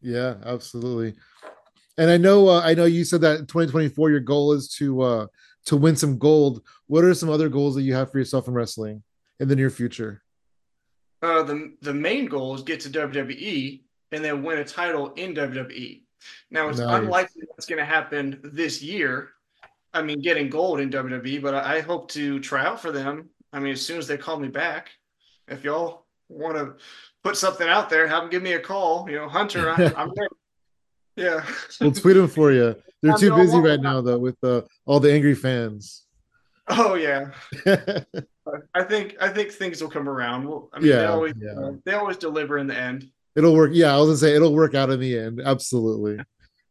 Yeah, 0.00 0.34
absolutely. 0.44 1.14
And 1.96 2.10
I 2.10 2.16
know, 2.16 2.48
uh, 2.48 2.60
I 2.62 2.74
know 2.74 2.84
you 2.84 3.04
said 3.04 3.22
that 3.22 3.48
2024, 3.48 4.10
your 4.10 4.20
goal 4.20 4.52
is 4.52 4.68
to, 4.74 5.00
uh, 5.00 5.26
to 5.66 5.76
win 5.76 5.96
some 5.96 6.18
gold. 6.18 6.62
What 6.86 7.04
are 7.04 7.14
some 7.14 7.30
other 7.30 7.48
goals 7.48 7.74
that 7.74 7.82
you 7.82 7.94
have 7.94 8.12
for 8.12 8.18
yourself 8.18 8.48
in 8.48 8.54
wrestling 8.54 9.02
in 9.40 9.48
the 9.48 9.56
near 9.56 9.70
future? 9.70 10.22
Uh, 11.20 11.42
the 11.42 11.74
the 11.82 11.92
main 11.92 12.26
goal 12.26 12.54
is 12.54 12.62
get 12.62 12.80
to 12.80 12.88
WWE 12.88 13.82
and 14.12 14.24
then 14.24 14.42
win 14.42 14.58
a 14.58 14.64
title 14.64 15.12
in 15.14 15.34
WWE. 15.34 16.02
Now 16.50 16.68
it's 16.68 16.78
nice. 16.78 17.02
unlikely 17.02 17.42
that's 17.50 17.66
going 17.66 17.80
to 17.80 17.84
happen 17.84 18.40
this 18.44 18.82
year. 18.82 19.30
I 19.98 20.02
mean, 20.02 20.20
getting 20.20 20.48
gold 20.48 20.78
in 20.78 20.90
WWE, 20.90 21.42
but 21.42 21.54
I, 21.54 21.80
hope 21.80 22.08
to 22.12 22.38
try 22.38 22.64
out 22.64 22.80
for 22.80 22.92
them. 22.92 23.30
I 23.52 23.58
mean, 23.58 23.72
as 23.72 23.82
soon 23.82 23.98
as 23.98 24.06
they 24.06 24.16
call 24.16 24.38
me 24.38 24.46
back, 24.46 24.90
if 25.48 25.64
y'all 25.64 26.06
want 26.28 26.56
to 26.56 26.76
put 27.24 27.36
something 27.36 27.68
out 27.68 27.90
there, 27.90 28.06
have 28.06 28.22
them 28.22 28.30
give 28.30 28.42
me 28.42 28.52
a 28.52 28.60
call. 28.60 29.10
You 29.10 29.16
know, 29.16 29.28
Hunter, 29.28 29.70
I, 29.70 29.74
I'm 29.96 30.12
there. 30.14 30.28
Yeah. 31.16 31.44
we'll 31.80 31.90
tweet 31.90 32.16
them 32.16 32.28
for 32.28 32.52
you. 32.52 32.76
They're 33.02 33.16
too 33.16 33.34
busy 33.34 33.58
right 33.58 33.80
now 33.80 34.00
though 34.00 34.18
with 34.18 34.36
uh, 34.44 34.62
all 34.86 35.00
the 35.00 35.12
angry 35.12 35.34
fans. 35.34 36.04
Oh 36.68 36.94
yeah. 36.94 37.30
I 38.74 38.82
think 38.84 39.16
I 39.20 39.28
think 39.28 39.50
things 39.50 39.82
will 39.82 39.90
come 39.90 40.08
around. 40.08 40.48
Well, 40.48 40.68
I 40.72 40.78
mean, 40.78 40.88
yeah, 40.88 40.96
they 40.96 41.06
always 41.06 41.34
yeah. 41.40 41.52
uh, 41.52 41.72
they 41.84 41.94
always 41.94 42.16
deliver 42.16 42.58
in 42.58 42.66
the 42.66 42.76
end. 42.76 43.10
It'll 43.36 43.54
work. 43.54 43.70
Yeah, 43.72 43.94
I 43.94 43.98
was 43.98 44.08
gonna 44.08 44.16
say 44.18 44.34
it'll 44.36 44.54
work 44.54 44.74
out 44.74 44.90
in 44.90 45.00
the 45.00 45.18
end. 45.18 45.40
Absolutely. 45.44 46.18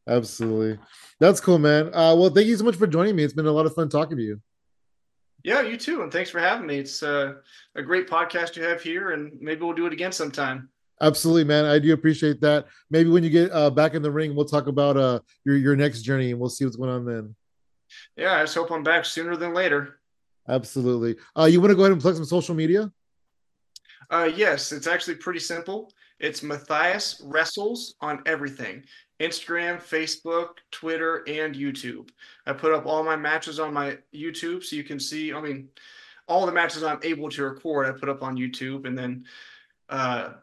Absolutely. 0.08 0.80
That's 1.20 1.40
cool, 1.40 1.60
man. 1.60 1.88
Uh, 1.88 2.16
well, 2.16 2.30
thank 2.30 2.48
you 2.48 2.56
so 2.56 2.64
much 2.64 2.76
for 2.76 2.88
joining 2.88 3.16
me. 3.16 3.24
It's 3.24 3.34
been 3.34 3.48
a 3.48 3.52
lot 3.52 3.66
of 3.66 3.74
fun 3.74 3.90
talking 3.90 4.18
to 4.18 4.24
you. 4.24 4.42
Yeah, 5.44 5.62
you 5.62 5.78
too. 5.78 6.02
And 6.02 6.12
thanks 6.12 6.30
for 6.30 6.40
having 6.40 6.68
me. 6.68 6.78
It's 6.78 7.04
uh, 7.04 7.36
a 7.76 7.82
great 7.82 8.08
podcast 8.08 8.56
you 8.56 8.64
have 8.64 8.82
here, 8.82 9.12
and 9.12 9.32
maybe 9.40 9.62
we'll 9.62 9.74
do 9.74 9.86
it 9.86 9.94
again 9.94 10.12
sometime. 10.12 10.70
Absolutely, 11.02 11.44
man. 11.44 11.66
I 11.66 11.80
do 11.80 11.94
appreciate 11.94 12.42
that. 12.42 12.66
Maybe 12.90 13.10
when 13.10 13.24
you 13.24 13.30
get 13.30 13.52
uh, 13.52 13.70
back 13.70 13.94
in 13.94 14.02
the 14.02 14.12
ring, 14.12 14.36
we'll 14.36 14.46
talk 14.46 14.68
about 14.68 14.98
uh, 14.98 15.20
your 15.46 15.58
your 15.58 15.76
next 15.76 16.02
journey, 16.02 16.32
and 16.32 16.40
we'll 16.40 16.50
see 16.50 16.66
what's 16.66 16.76
going 16.76 16.90
on 16.90 17.06
then. 17.06 17.36
Yeah, 18.16 18.34
I 18.34 18.44
just 18.44 18.56
hope 18.56 18.72
I'm 18.72 18.84
back 18.84 19.06
sooner 19.06 19.36
than 19.36 19.54
later. 19.54 20.00
Absolutely. 20.50 21.16
Uh, 21.38 21.46
you 21.46 21.62
want 21.62 21.72
to 21.72 21.76
go 21.76 21.84
ahead 21.84 21.92
and 21.92 22.02
plug 22.02 22.16
some 22.16 22.26
social 22.26 22.56
media? 22.56 22.92
Uh, 24.10 24.30
yes, 24.36 24.72
it's 24.72 24.88
actually 24.88 25.16
pretty 25.16 25.40
simple. 25.40 25.92
It's 26.20 26.42
Mathias 26.42 27.22
Wrestles 27.24 27.96
on 28.02 28.24
everything 28.26 28.84
Instagram, 29.20 29.78
Facebook, 29.78 30.50
Twitter, 30.72 31.24
and 31.28 31.56
YouTube. 31.56 32.10
I 32.46 32.54
put 32.54 32.74
up 32.74 32.86
all 32.86 33.04
my 33.04 33.16
matches 33.16 33.60
on 33.60 33.74
my 33.74 33.98
YouTube 34.14 34.64
so 34.64 34.76
you 34.76 34.84
can 34.84 35.00
see, 35.00 35.34
I 35.34 35.42
mean, 35.42 35.70
all 36.28 36.46
the 36.46 36.52
matches 36.52 36.84
I'm 36.84 37.00
able 37.04 37.30
to 37.30 37.44
record, 37.44 37.88
I 37.88 37.98
put 37.98 38.10
up 38.10 38.22
on 38.22 38.38
YouTube. 38.38 38.86
And 38.86 38.98
then 38.98 39.26
uh, 39.90 40.34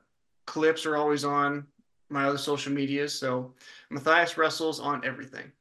clips 0.47 0.87
are 0.87 0.97
always 0.97 1.25
on 1.25 1.67
my 2.11 2.25
other 2.25 2.39
social 2.39 2.73
medias. 2.73 3.19
So 3.19 3.55
Mathias 3.91 4.37
Wrestles 4.37 4.81
on 4.81 5.05
everything. 5.05 5.53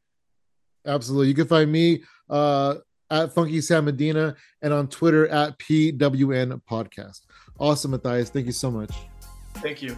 Absolutely. 0.86 1.28
You 1.28 1.34
can 1.34 1.47
find 1.47 1.72
me 1.72 2.03
uh, 2.30 2.76
at 3.09 3.34
Funky 3.34 3.61
Sam 3.61 3.86
Medina 3.86 4.36
and 4.61 4.74
on 4.74 4.88
Twitter 4.88 5.28
at 5.28 5.57
PWN 5.59 6.61
Podcast. 6.70 7.22
Awesome, 7.59 7.91
Mathias. 7.91 8.30
Thank 8.30 8.47
you 8.47 8.51
so 8.51 8.72
much. 8.72 8.93
Thank 9.55 9.82
you. 9.82 9.97